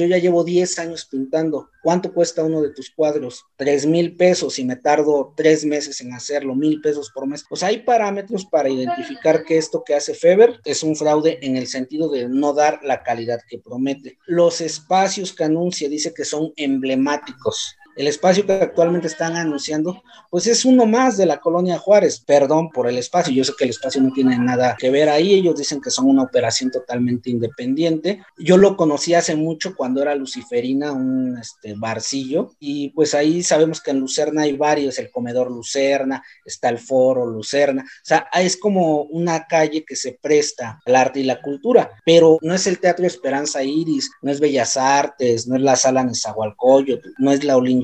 yo 0.00 0.06
ya 0.06 0.18
llevo 0.18 0.44
10 0.44 0.78
años 0.78 1.06
pintando. 1.06 1.68
¿Cuánto 1.82 2.12
cuesta 2.12 2.44
uno 2.44 2.62
de 2.62 2.70
tus 2.70 2.90
cuadros? 2.90 3.44
Tres 3.56 3.86
mil 3.86 4.16
pesos 4.16 4.58
y 4.58 4.64
me 4.64 4.76
tardo 4.76 5.34
tres 5.36 5.64
meses 5.64 6.00
en 6.00 6.12
hacerlo, 6.12 6.54
mil 6.54 6.80
pesos 6.80 7.10
por 7.10 7.26
mes. 7.26 7.44
O 7.50 7.56
sea, 7.56 7.68
hay 7.68 7.78
parámetros 7.78 8.44
para 8.46 8.68
identificar 8.68 9.44
que 9.44 9.58
esto 9.58 9.82
que 9.84 9.94
hace 9.94 10.14
Feber 10.14 10.60
es 10.64 10.82
un 10.82 10.96
fraude 10.96 11.38
en 11.42 11.56
el 11.56 11.66
sentido 11.66 12.08
de 12.08 12.28
no 12.28 12.52
dar 12.52 12.80
la 12.82 13.02
calidad 13.02 13.40
que 13.48 13.58
promete. 13.58 14.18
Los 14.26 14.60
espacios 14.60 15.32
que 15.32 15.44
anuncia 15.44 15.88
dice 15.88 16.14
que 16.14 16.24
son 16.24 16.52
emblemáticos. 16.56 17.76
El 17.96 18.06
espacio 18.06 18.46
que 18.46 18.52
actualmente 18.52 19.06
están 19.06 19.36
anunciando, 19.36 20.02
pues 20.30 20.46
es 20.46 20.64
uno 20.64 20.86
más 20.86 21.16
de 21.16 21.26
la 21.26 21.40
colonia 21.40 21.78
Juárez. 21.78 22.20
Perdón 22.20 22.70
por 22.70 22.88
el 22.88 22.96
espacio, 22.96 23.34
yo 23.34 23.44
sé 23.44 23.52
que 23.56 23.64
el 23.64 23.70
espacio 23.70 24.00
no 24.00 24.12
tiene 24.12 24.38
nada 24.38 24.76
que 24.78 24.90
ver 24.90 25.08
ahí, 25.08 25.34
ellos 25.34 25.56
dicen 25.56 25.80
que 25.80 25.90
son 25.90 26.06
una 26.06 26.22
operación 26.22 26.70
totalmente 26.70 27.30
independiente. 27.30 28.22
Yo 28.38 28.56
lo 28.56 28.76
conocí 28.76 29.14
hace 29.14 29.36
mucho 29.36 29.74
cuando 29.76 30.00
era 30.00 30.14
Luciferina, 30.14 30.92
un 30.92 31.36
este, 31.38 31.74
barcillo, 31.74 32.52
y 32.58 32.90
pues 32.90 33.14
ahí 33.14 33.42
sabemos 33.42 33.80
que 33.80 33.90
en 33.90 34.00
Lucerna 34.00 34.42
hay 34.42 34.56
varios, 34.56 34.98
el 34.98 35.10
comedor 35.10 35.50
Lucerna, 35.50 36.22
está 36.44 36.68
el 36.70 36.78
foro 36.78 37.26
Lucerna, 37.26 37.82
o 37.82 38.04
sea, 38.04 38.28
es 38.40 38.56
como 38.56 39.02
una 39.02 39.46
calle 39.46 39.84
que 39.84 39.96
se 39.96 40.18
presta 40.20 40.80
al 40.86 40.96
arte 40.96 41.20
y 41.20 41.24
la 41.24 41.42
cultura, 41.42 41.90
pero 42.04 42.38
no 42.40 42.54
es 42.54 42.66
el 42.66 42.78
Teatro 42.78 43.06
Esperanza 43.06 43.62
Iris, 43.62 44.10
no 44.22 44.30
es 44.30 44.40
Bellas 44.40 44.76
Artes, 44.76 45.46
no 45.46 45.56
es 45.56 45.62
la 45.62 45.76
Sala 45.76 46.04
Nezahualcóyotl, 46.04 47.10
no 47.18 47.32
es 47.32 47.44
la 47.44 47.56
Olin 47.56 47.81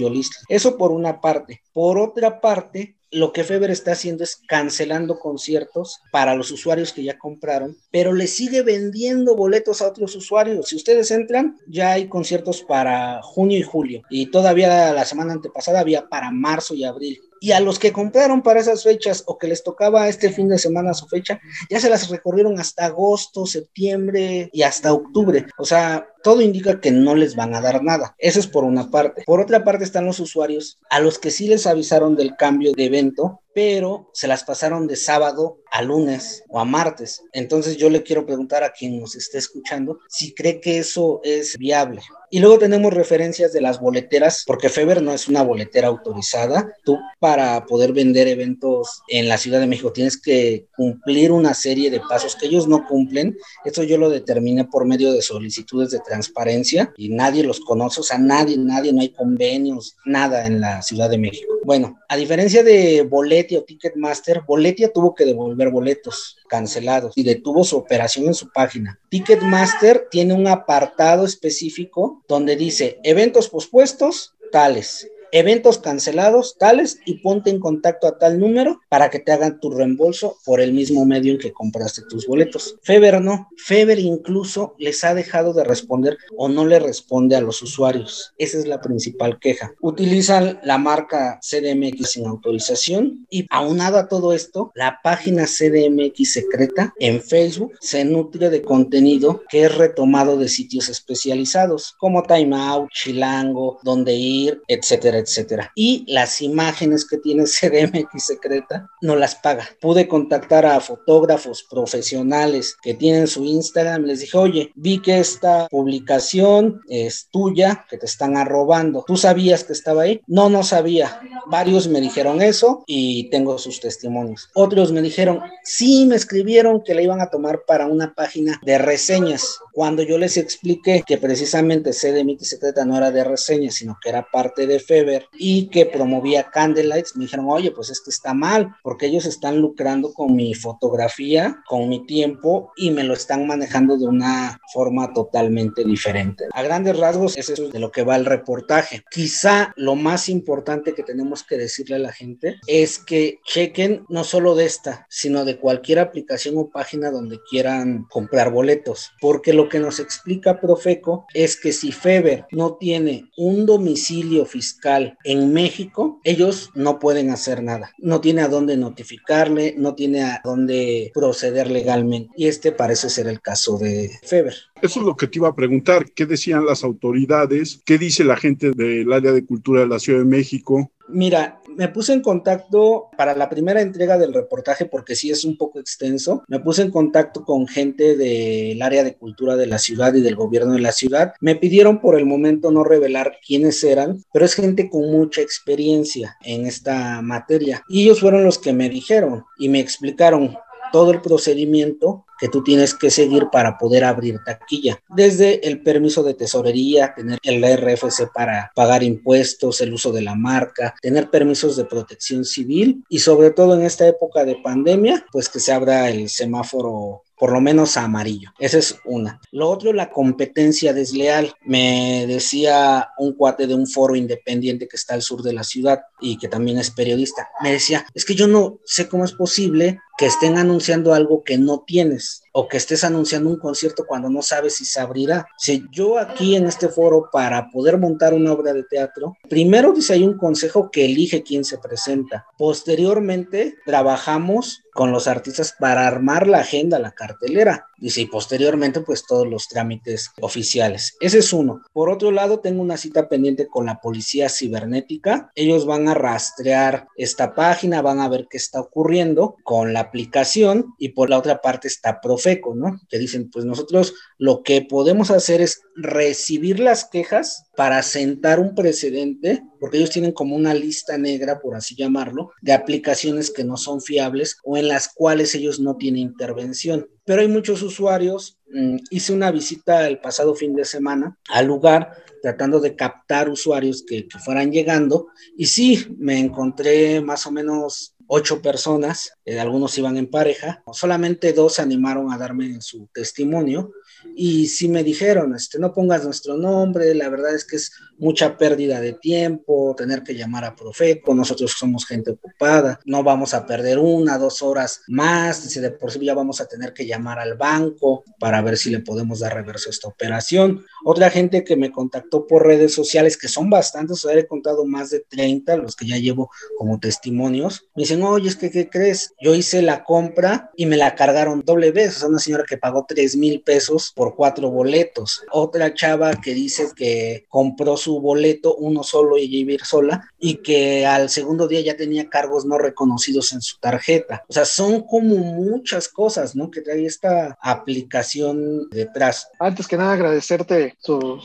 eso 0.48 0.76
por 0.76 0.92
una 0.92 1.20
parte. 1.20 1.62
Por 1.72 1.98
otra 1.98 2.40
parte, 2.40 2.96
lo 3.10 3.32
que 3.32 3.44
Feber 3.44 3.70
está 3.70 3.92
haciendo 3.92 4.24
es 4.24 4.36
cancelando 4.46 5.18
conciertos 5.18 6.00
para 6.12 6.34
los 6.34 6.50
usuarios 6.50 6.92
que 6.92 7.04
ya 7.04 7.18
compraron, 7.18 7.76
pero 7.90 8.12
le 8.12 8.26
sigue 8.26 8.62
vendiendo 8.62 9.34
boletos 9.34 9.80
a 9.80 9.88
otros 9.88 10.14
usuarios. 10.14 10.68
Si 10.68 10.76
ustedes 10.76 11.10
entran, 11.10 11.56
ya 11.66 11.92
hay 11.92 12.08
conciertos 12.08 12.62
para 12.62 13.22
junio 13.22 13.58
y 13.58 13.62
julio, 13.62 14.02
y 14.10 14.30
todavía 14.30 14.92
la 14.92 15.04
semana 15.04 15.32
antepasada 15.32 15.80
había 15.80 16.08
para 16.08 16.30
marzo 16.30 16.74
y 16.74 16.84
abril. 16.84 17.18
Y 17.40 17.52
a 17.52 17.61
los 17.61 17.78
que 17.78 17.92
compraron 17.92 18.42
para 18.42 18.61
esas 18.61 18.83
fechas 18.83 19.23
o 19.26 19.38
que 19.38 19.49
les 19.49 19.62
tocaba 19.62 20.09
este 20.09 20.30
fin 20.30 20.49
de 20.49 20.59
semana 20.59 20.95
su 20.95 21.07
fecha, 21.07 21.40
ya 21.71 21.80
se 21.80 21.90
las 21.90 22.09
recorrieron 22.09 22.59
hasta 22.59 22.87
agosto, 22.87 23.47
septiembre 23.47 24.50
y 24.52 24.62
hasta 24.62 24.92
octubre. 24.92 25.47
O 25.59 25.64
sea, 25.64 26.09
todo 26.23 26.40
indica 26.40 26.80
que 26.80 26.90
no 26.90 27.14
les 27.14 27.37
van 27.37 27.54
a 27.54 27.61
dar 27.61 27.83
nada. 27.83 28.14
Eso 28.18 28.40
es 28.40 28.47
por 28.47 28.64
una 28.64 28.90
parte. 28.90 29.23
Por 29.25 29.40
otra 29.40 29.64
parte 29.64 29.85
están 29.85 30.07
los 30.07 30.21
usuarios 30.21 30.78
a 30.90 31.00
los 31.00 31.18
que 31.18 31.30
sí 31.30 31.49
les 31.49 31.66
avisaron 31.66 32.16
del 32.16 32.37
cambio 32.37 32.73
de 32.73 32.85
evento, 32.85 33.40
pero 33.54 34.11
se 34.12 34.28
las 34.28 34.45
pasaron 34.45 34.87
de 34.87 34.97
sábado 34.97 35.59
a 35.71 35.83
lunes 35.83 36.45
o 36.49 36.61
a 36.61 36.64
martes. 36.64 37.23
Entonces 37.33 37.76
yo 37.76 37.90
le 37.90 38.02
quiero 38.02 38.26
preguntar 38.26 38.64
a 38.64 38.73
quien 38.73 39.00
nos 39.00 39.14
esté 39.16 39.38
escuchando 39.38 39.99
si 40.09 40.35
cree 40.35 40.61
que 40.61 40.78
eso 40.78 41.21
es 41.23 41.57
viable. 41.57 42.02
Y 42.30 42.40
luego 42.40 42.58
tenemos 42.58 42.92
referencias 42.92 43.52
de 43.52 43.62
las 43.62 43.80
boleteras, 43.80 44.44
porque 44.47 44.68
Feber 44.68 45.00
no 45.00 45.12
es 45.12 45.28
una 45.28 45.42
boletera 45.42 45.88
autorizada. 45.88 46.75
Tú 46.85 46.99
para 47.18 47.64
poder 47.64 47.92
vender 47.92 48.28
eventos 48.28 49.02
en 49.08 49.28
la 49.28 49.38
Ciudad 49.38 49.61
de 49.61 49.66
México 49.66 49.92
tienes 49.92 50.20
que 50.20 50.66
cumplir 50.76 51.32
una 51.32 51.54
serie 51.54 51.90
de 51.90 52.00
pasos 52.00 52.37
que 52.37 52.47
ellos 52.47 52.68
no 52.68 52.87
cumplen. 52.87 53.37
Esto 53.64 53.82
yo 53.82 53.97
lo 53.97 54.11
determiné 54.11 54.64
por 54.66 54.87
medio 54.87 55.12
de 55.12 55.23
solicitudes 55.23 55.90
de 55.90 56.00
transparencia 56.00 56.92
y 56.97 57.08
nadie 57.08 57.44
los 57.44 57.61
conoce, 57.61 58.00
o 58.00 58.04
sea, 58.04 58.18
nadie, 58.18 58.58
nadie, 58.58 58.92
no 58.92 59.00
hay 59.00 59.11
convenios, 59.11 59.97
nada 60.04 60.44
en 60.47 60.61
la 60.61 60.82
Ciudad 60.82 61.08
de 61.08 61.18
México. 61.18 61.54
Bueno, 61.64 61.99
a 62.08 62.16
diferencia 62.16 62.62
de 62.62 63.02
Boletia 63.02 63.58
o 63.58 63.64
Ticketmaster, 63.64 64.42
Boletia 64.47 64.92
tuvo 64.92 65.14
que 65.14 65.25
devolver 65.25 65.70
boletos 65.70 66.37
cancelados 66.49 67.12
y 67.16 67.23
detuvo 67.23 67.64
su 67.64 67.76
operación 67.76 68.26
en 68.26 68.35
su 68.35 68.50
página. 68.50 68.99
Ticketmaster 69.11 70.08
tiene 70.11 70.35
un 70.35 70.47
apartado 70.47 71.25
específico 71.25 72.17
donde 72.28 72.56
dice 72.56 73.00
eventos 73.02 73.49
pospuestos 73.49 74.35
tales 74.52 75.11
eventos 75.32 75.78
cancelados 75.78 76.56
tales 76.58 77.00
y 77.04 77.14
ponte 77.18 77.50
en 77.50 77.61
contacto 77.61 78.06
a 78.06 78.18
tal 78.18 78.38
número 78.38 78.80
para 78.88 79.11
que 79.11 79.18
te 79.18 79.32
hagan 79.32 79.61
tu 79.61 79.70
reembolso 79.70 80.37
por 80.44 80.61
el 80.61 80.73
mismo 80.73 81.04
medio 81.04 81.32
en 81.32 81.38
que 81.38 81.52
compraste 81.52 82.02
tus 82.08 82.26
boletos. 82.26 82.76
Feber 82.82 83.20
no, 83.20 83.49
Feber 83.56 83.99
incluso 83.99 84.75
les 84.78 85.04
ha 85.04 85.14
dejado 85.14 85.52
de 85.52 85.64
responder 85.64 86.18
o 86.37 86.49
no 86.49 86.66
le 86.66 86.78
responde 86.78 87.37
a 87.37 87.40
los 87.40 87.62
usuarios. 87.62 88.32
Esa 88.38 88.58
es 88.58 88.66
la 88.66 88.80
principal 88.80 89.38
queja. 89.38 89.73
Utilizan 89.80 90.61
la 90.62 90.78
marca 90.78 91.40
CDMX 91.42 92.12
sin 92.12 92.26
autorización 92.26 93.26
y 93.30 93.47
aunado 93.50 93.99
a 93.99 94.08
todo 94.08 94.32
esto, 94.32 94.73
la 94.75 95.00
página 95.02 95.44
CDMX 95.47 96.32
secreta 96.32 96.94
en 96.99 97.23
Facebook 97.23 97.73
se 97.80 98.04
nutre 98.04 98.50
de 98.50 98.62
contenido 98.62 99.42
que 99.49 99.64
es 99.64 99.75
retomado 99.75 100.37
de 100.37 100.49
sitios 100.49 100.88
especializados 100.88 101.94
como 101.99 102.23
Time 102.23 102.56
Out, 102.56 102.90
Chilango, 102.92 103.78
Donde 103.82 104.14
Ir, 104.14 104.62
etcétera 104.68 105.17
etcétera. 105.20 105.72
Y 105.75 106.04
las 106.08 106.40
imágenes 106.40 107.06
que 107.06 107.18
tiene 107.18 107.44
CDMX 107.46 108.25
Secreta 108.25 108.90
no 109.00 109.16
las 109.16 109.34
paga. 109.37 109.68
Pude 109.80 110.08
contactar 110.08 110.66
a 110.66 110.80
fotógrafos 110.80 111.64
profesionales 111.68 112.76
que 112.82 112.94
tienen 112.94 113.26
su 113.26 113.44
Instagram. 113.44 114.04
Les 114.04 114.20
dije, 114.20 114.37
oye, 114.38 114.72
vi 114.75 115.00
que 115.00 115.18
esta 115.18 115.68
publicación 115.68 116.80
es 116.88 117.28
tuya, 117.30 117.87
que 117.88 117.98
te 117.98 118.06
están 118.06 118.37
arrobando. 118.37 119.04
¿Tú 119.06 119.16
sabías 119.16 119.64
que 119.64 119.72
estaba 119.72 120.02
ahí? 120.02 120.20
No, 120.26 120.48
no 120.48 120.62
sabía. 120.62 121.20
Varios 121.46 121.88
me 121.88 122.00
dijeron 122.00 122.42
eso 122.42 122.84
y 122.87 123.30
tengo 123.30 123.58
sus 123.58 123.80
testimonios. 123.80 124.48
Otros 124.54 124.92
me 124.92 125.02
dijeron, 125.02 125.40
sí, 125.64 126.06
me 126.06 126.16
escribieron 126.16 126.82
que 126.82 126.94
la 126.94 127.02
iban 127.02 127.20
a 127.20 127.30
tomar 127.30 127.62
para 127.66 127.87
una 127.87 128.14
página 128.14 128.60
de 128.64 128.78
reseñas. 128.78 129.58
Cuando 129.78 130.02
yo 130.02 130.18
les 130.18 130.37
expliqué 130.37 131.04
que 131.06 131.18
precisamente 131.18 131.92
CDMX 131.92 132.49
Secreta 132.49 132.85
no 132.85 132.97
era 132.97 133.12
de 133.12 133.23
reseñas, 133.23 133.76
sino 133.76 133.97
que 134.02 134.08
era 134.08 134.26
parte 134.28 134.66
de 134.66 134.80
FEB, 134.80 135.26
y 135.38 135.68
que 135.68 135.87
promovía 135.87 136.50
Candlelights, 136.50 137.14
me 137.14 137.26
dijeron, 137.26 137.47
oye, 137.49 137.70
pues 137.70 137.88
es 137.90 138.00
que 138.00 138.11
está 138.11 138.35
mal, 138.35 138.75
porque 138.82 139.06
ellos 139.06 139.25
están 139.25 139.61
lucrando 139.61 140.12
con 140.12 140.35
mi 140.35 140.52
fotografía, 140.54 141.62
con 141.68 141.88
mi 141.88 142.04
tiempo 142.06 142.73
y 142.76 142.90
me 142.90 143.04
lo 143.04 143.14
están 143.14 143.47
manejando 143.47 143.97
de 143.97 144.08
una 144.08 144.61
forma 144.73 145.12
totalmente 145.12 145.85
diferente. 145.85 146.47
A 146.52 146.62
grandes 146.62 146.99
rasgos, 146.99 147.37
eso 147.37 147.52
es 147.52 147.70
de 147.70 147.78
lo 147.78 147.92
que 147.92 148.02
va 148.02 148.16
el 148.16 148.25
reportaje. 148.25 149.04
Quizá 149.12 149.73
lo 149.76 149.94
más 149.94 150.28
importante 150.28 150.92
que 150.92 151.04
tenemos 151.04 151.44
que 151.44 151.56
decirle 151.56 151.94
a 151.94 152.00
la 152.00 152.12
gente 152.12 152.56
es 152.66 152.99
que 152.99 153.38
chequen 153.44 154.04
no 154.08 154.25
solo 154.25 154.56
de 154.56 154.64
esta, 154.64 155.06
sino 155.08 155.44
de 155.44 155.61
cualquier 155.61 156.00
aplicación 156.00 156.58
o 156.58 156.68
página 156.68 157.12
donde 157.12 157.38
quieran 157.49 158.06
comprar 158.11 158.50
boletos, 158.50 159.12
porque 159.20 159.52
lo 159.52 159.67
que 159.68 159.78
nos 159.78 160.00
explica 160.00 160.60
Profeco 160.60 161.26
es 161.34 161.56
que 161.56 161.72
si 161.72 161.92
Feber 161.92 162.46
no 162.50 162.75
tiene 162.75 163.30
un 163.37 163.66
domicilio 163.66 164.44
fiscal, 164.44 165.16
en 165.25 165.52
México, 165.52 166.20
ellos 166.25 166.70
no 166.75 166.98
pueden 166.98 167.30
hacer 167.30 167.62
nada. 167.62 167.92
No 167.98 168.20
tiene 168.20 168.42
a 168.42 168.48
dónde 168.48 168.76
notificarle, 168.76 169.75
no 169.76 169.94
tiene 169.94 170.22
a 170.22 170.40
dónde 170.44 171.10
proceder 171.14 171.70
legalmente. 171.70 172.32
Y 172.37 172.46
este 172.46 172.72
parece 172.72 173.10
ser 173.10 173.26
el 173.26 173.40
caso 173.40 173.78
de 173.78 174.10
Feber. 174.22 174.54
Eso 174.82 175.00
es 175.00 175.06
lo 175.06 175.16
que 175.16 175.26
te 175.26 175.38
iba 175.38 175.49
a 175.49 175.54
preguntar. 175.54 176.06
¿Qué 176.12 176.26
decían 176.26 176.64
las 176.64 176.85
autoridades? 176.85 177.80
¿Qué 177.85 177.99
dice 177.99 178.25
la 178.25 178.37
gente 178.37 178.70
del 178.70 179.12
área 179.12 179.32
de 179.32 179.44
cultura 179.44 179.80
de 179.80 179.88
la 179.88 179.99
Ciudad 179.99 180.20
de 180.20 180.25
México? 180.25 180.90
Mira, 181.08 181.61
me 181.75 181.88
puse 181.88 182.12
en 182.12 182.20
contacto 182.20 183.08
para 183.16 183.35
la 183.35 183.49
primera 183.49 183.80
entrega 183.80 184.18
del 184.18 184.35
reportaje 184.35 184.85
porque 184.85 185.16
sí 185.16 185.30
es 185.30 185.44
un 185.44 185.56
poco 185.56 185.80
extenso. 185.80 186.44
Me 186.49 186.61
puse 186.61 186.82
en 186.82 186.90
contacto 186.90 187.44
con 187.44 187.66
gente 187.66 188.16
del 188.16 188.80
área 188.82 189.02
de 189.04 189.16
cultura 189.16 189.56
de 189.56 189.66
la 189.66 189.78
ciudad 189.78 190.14
y 190.14 190.20
del 190.20 190.37
gobierno 190.37 190.75
de 190.75 190.80
la 190.80 190.92
ciudad. 190.92 191.32
Me 191.40 191.56
pidieron 191.56 192.00
por 192.00 192.18
el 192.18 192.26
momento 192.26 192.70
no 192.70 192.85
revelar 192.85 193.38
quiénes 193.44 193.82
eran, 193.85 194.23
pero 194.32 194.44
es 194.44 194.54
gente 194.54 194.90
con 194.90 195.11
mucha 195.11 195.40
experiencia 195.40 196.37
en 196.42 196.66
esta 196.66 197.23
materia. 197.23 197.82
Y 197.88 198.02
ellos 198.02 198.20
fueron 198.20 198.44
los 198.44 198.58
que 198.58 198.75
me 198.75 198.90
dijeron 198.90 199.44
y 199.58 199.70
me 199.70 199.80
explicaron 199.80 200.58
todo 200.92 201.11
el 201.11 201.21
procedimiento 201.21 202.25
que 202.38 202.49
tú 202.49 202.62
tienes 202.62 202.95
que 202.95 203.11
seguir 203.11 203.49
para 203.50 203.78
poder 203.78 204.04
abrir 204.04 204.38
taquilla. 204.45 205.00
Desde 205.09 205.66
el 205.66 205.83
permiso 205.83 206.23
de 206.23 206.35
tesorería, 206.35 207.12
tener 207.14 207.38
el 207.42 207.62
RFC 207.62 208.30
para 208.33 208.71
pagar 208.75 209.02
impuestos, 209.02 209.80
el 209.80 209.92
uso 209.92 210.12
de 210.12 210.23
la 210.23 210.35
marca, 210.35 210.95
tener 211.02 211.30
permisos 211.30 211.76
de 211.76 211.85
protección 211.85 212.45
civil 212.45 213.04
y 213.09 213.18
sobre 213.18 213.50
todo 213.50 213.75
en 213.75 213.83
esta 213.83 214.07
época 214.07 214.45
de 214.45 214.57
pandemia, 214.57 215.26
pues 215.33 215.49
que 215.49 215.61
se 215.61 215.73
abra 215.73 216.09
el 216.09 216.28
semáforo 216.28 217.25
por 217.38 217.52
lo 217.52 217.61
menos 217.61 217.97
amarillo. 217.97 218.50
Esa 218.59 218.78
es 218.78 218.97
una. 219.04 219.40
Lo 219.52 219.71
otro, 219.71 219.92
la 219.92 220.11
competencia 220.11 220.92
desleal. 220.92 221.54
Me 221.64 222.26
decía 222.26 223.11
un 223.18 223.35
cuate 223.35 223.66
de 223.66 223.75
un 223.75 223.87
foro 223.87 224.16
independiente 224.16 224.88
que 224.88 224.97
está 224.97 225.14
al 225.14 225.23
sur 225.23 225.42
de 225.42 225.52
la 225.52 225.62
ciudad 225.62 226.00
y 226.21 226.37
que 226.37 226.49
también 226.49 226.78
es 226.78 226.90
periodista. 226.90 227.49
Me 227.61 227.73
decía, 227.73 228.04
es 228.14 228.25
que 228.25 228.35
yo 228.35 228.49
no 228.49 228.80
sé 228.85 229.09
cómo 229.09 229.25
es 229.25 229.33
posible 229.33 230.00
que 230.18 230.26
estén 230.26 230.58
anunciando 230.58 231.14
algo 231.14 231.44
que 231.44 231.56
no 231.56 231.84
tienes 231.87 232.42
o 232.52 232.66
que 232.66 232.76
estés 232.76 233.04
anunciando 233.04 233.48
un 233.48 233.58
concierto 233.58 234.04
cuando 234.04 234.28
no 234.28 234.42
sabes 234.42 234.75
si 234.75 234.84
se 234.84 234.98
abrirá. 234.98 235.46
Si 235.56 235.84
yo 235.92 236.18
aquí 236.18 236.56
en 236.56 236.66
este 236.66 236.88
foro 236.88 237.28
para 237.32 237.70
poder 237.70 237.98
montar 237.98 238.34
una 238.34 238.52
obra 238.52 238.72
de 238.72 238.82
teatro, 238.82 239.37
primero 239.48 239.92
dice 239.92 240.14
hay 240.14 240.25
un 240.25 240.37
consejo 240.37 240.90
que 240.90 241.04
elige 241.04 241.44
quién 241.44 241.64
se 241.64 241.78
presenta. 241.78 242.46
Posteriormente 242.58 243.76
trabajamos 243.87 244.82
con 244.98 245.12
los 245.12 245.28
artistas 245.28 245.76
para 245.78 246.08
armar 246.08 246.48
la 246.48 246.58
agenda, 246.58 246.98
la 246.98 247.12
cartelera. 247.12 247.87
Dice, 247.98 248.22
y 248.22 248.26
posteriormente, 248.26 249.00
pues 249.00 249.25
todos 249.25 249.46
los 249.46 249.68
trámites 249.68 250.32
oficiales. 250.40 251.16
Ese 251.20 251.38
es 251.38 251.52
uno. 251.52 251.82
Por 251.92 252.10
otro 252.10 252.32
lado, 252.32 252.58
tengo 252.58 252.82
una 252.82 252.96
cita 252.96 253.28
pendiente 253.28 253.68
con 253.68 253.87
la 253.87 254.00
policía 254.00 254.48
cibernética. 254.48 255.52
Ellos 255.54 255.87
van 255.87 256.08
a 256.08 256.14
rastrear 256.14 257.06
esta 257.16 257.54
página, 257.54 258.02
van 258.02 258.18
a 258.18 258.28
ver 258.28 258.48
qué 258.50 258.56
está 258.56 258.80
ocurriendo 258.80 259.54
con 259.62 259.92
la 259.92 260.07
aplicación 260.08 260.94
y 260.98 261.10
por 261.10 261.30
la 261.30 261.38
otra 261.38 261.60
parte 261.60 261.88
está 261.88 262.20
Profeco, 262.20 262.74
¿no? 262.74 263.00
Que 263.08 263.18
dicen, 263.18 263.50
pues 263.50 263.64
nosotros 263.64 264.14
lo 264.38 264.62
que 264.62 264.82
podemos 264.82 265.30
hacer 265.30 265.60
es 265.60 265.82
recibir 265.94 266.80
las 266.80 267.04
quejas 267.04 267.64
para 267.76 268.02
sentar 268.02 268.58
un 268.58 268.74
precedente, 268.74 269.62
porque 269.78 269.98
ellos 269.98 270.10
tienen 270.10 270.32
como 270.32 270.56
una 270.56 270.74
lista 270.74 271.16
negra, 271.18 271.60
por 271.60 271.76
así 271.76 271.94
llamarlo, 271.94 272.50
de 272.60 272.72
aplicaciones 272.72 273.50
que 273.50 273.64
no 273.64 273.76
son 273.76 274.00
fiables 274.00 274.58
o 274.64 274.76
en 274.76 274.88
las 274.88 275.08
cuales 275.14 275.54
ellos 275.54 275.78
no 275.80 275.96
tienen 275.96 276.22
intervención. 276.22 277.08
Pero 277.24 277.42
hay 277.42 277.48
muchos 277.48 277.82
usuarios, 277.82 278.58
mm, 278.72 278.96
hice 279.10 279.32
una 279.32 279.50
visita 279.50 280.08
el 280.08 280.18
pasado 280.18 280.54
fin 280.54 280.74
de 280.74 280.84
semana 280.84 281.38
al 281.50 281.66
lugar 281.66 282.24
tratando 282.42 282.80
de 282.80 282.96
captar 282.96 283.48
usuarios 283.48 284.04
que, 284.06 284.28
que 284.28 284.38
fueran 284.38 284.70
llegando 284.70 285.26
y 285.56 285.66
sí, 285.66 286.06
me 286.18 286.38
encontré 286.38 287.20
más 287.20 287.46
o 287.46 287.50
menos 287.50 288.14
ocho 288.28 288.62
personas, 288.62 289.32
eh, 289.44 289.58
algunos 289.58 289.99
iban 289.99 290.16
en 290.16 290.30
pareja, 290.30 290.82
solamente 290.92 291.52
dos 291.52 291.75
se 291.75 291.82
animaron 291.82 292.32
a 292.32 292.38
darme 292.38 292.80
su 292.80 293.08
testimonio 293.12 293.92
y 294.34 294.68
sí 294.68 294.88
me 294.88 295.02
dijeron, 295.02 295.54
este, 295.54 295.78
no 295.78 295.92
pongas 295.92 296.25
nuestro 296.25 296.56
nombre, 296.56 297.14
la 297.14 297.28
verdad 297.28 297.54
es 297.54 297.64
que 297.64 297.76
es 297.76 297.92
mucha 298.18 298.56
pérdida 298.56 299.00
de 299.00 299.12
tiempo, 299.12 299.94
tener 299.96 300.22
que 300.22 300.34
llamar 300.34 300.64
a 300.64 300.75
Profeco, 300.75 301.34
nosotros 301.34 301.75
somos 301.76 302.06
gente 302.06 302.32
ocupada, 302.32 303.00
no 303.04 303.22
vamos 303.22 303.54
a 303.54 303.66
perder 303.66 303.98
una, 303.98 304.38
dos 304.38 304.62
horas 304.62 305.02
más, 305.08 305.62
dice, 305.62 305.80
de 305.80 305.90
por 305.90 306.10
sí 306.10 306.18
ya 306.25 306.34
vamos 306.34 306.60
a 306.60 306.66
tener 306.66 306.92
que 306.92 307.06
llamar 307.06 307.38
al 307.38 307.54
banco 307.54 308.25
para 308.38 308.60
ver 308.62 308.76
si 308.76 308.90
le 308.90 309.00
podemos 309.00 309.40
dar 309.40 309.54
reverso 309.54 309.88
a 309.88 309.92
esta 309.92 310.08
operación. 310.08 310.84
Otra 311.04 311.30
gente 311.30 311.64
que 311.64 311.76
me 311.76 311.90
contactó 311.90 312.46
por 312.46 312.66
redes 312.66 312.94
sociales, 312.94 313.37
que 313.37 313.48
son 313.48 313.70
bastantes, 313.70 314.25
he 314.25 314.46
contado 314.46 314.84
más 314.84 315.10
de 315.10 315.20
30, 315.20 315.76
los 315.76 315.96
que 315.96 316.06
ya 316.06 316.16
llevo 316.16 316.50
como 316.76 316.98
testimonios, 316.98 317.88
me 317.94 318.02
dicen, 318.02 318.22
oye, 318.22 318.48
es 318.48 318.56
que, 318.56 318.70
¿qué 318.70 318.88
crees? 318.88 319.32
Yo 319.40 319.54
hice 319.54 319.82
la 319.82 320.04
compra 320.04 320.70
y 320.76 320.87
me 320.87 320.96
la 320.96 321.14
cargaron 321.14 321.62
doble 321.64 321.90
vez, 321.90 322.16
o 322.16 322.20
sea, 322.20 322.28
una 322.28 322.38
señora 322.38 322.64
que 322.68 322.78
pagó 322.78 323.04
3 323.08 323.37
mil 323.37 323.62
pesos 323.62 324.07
por 324.14 324.34
cuatro 324.34 324.70
boletos. 324.70 325.42
Otra 325.52 325.94
chava 325.94 326.34
que 326.40 326.54
dice 326.54 326.88
que 326.94 327.46
compró 327.48 327.96
su 327.96 328.20
boleto, 328.20 328.74
uno 328.76 329.02
solo 329.02 329.38
y 329.38 329.48
vivir 329.48 329.84
sola, 329.84 330.30
y 330.38 330.56
que 330.56 331.06
al 331.06 331.30
segundo 331.30 331.68
día 331.68 331.80
ya 331.80 331.96
tenía 331.96 332.28
cargos 332.28 332.64
no 332.64 332.78
reconocidos 332.78 333.52
en 333.52 333.60
su 333.60 333.78
tarjeta. 333.78 334.44
O 334.48 334.52
sea, 334.52 334.64
son 334.64 335.02
como 335.02 335.36
muchas 335.36 336.08
cosas, 336.08 336.54
¿no? 336.54 336.70
Que 336.70 336.80
trae 336.80 337.04
esta 337.04 337.56
aplicación 337.60 338.88
detrás. 338.90 339.48
Antes 339.58 339.86
que 339.86 339.96
nada, 339.96 340.12
agradecerte 340.12 340.96
su 340.98 341.40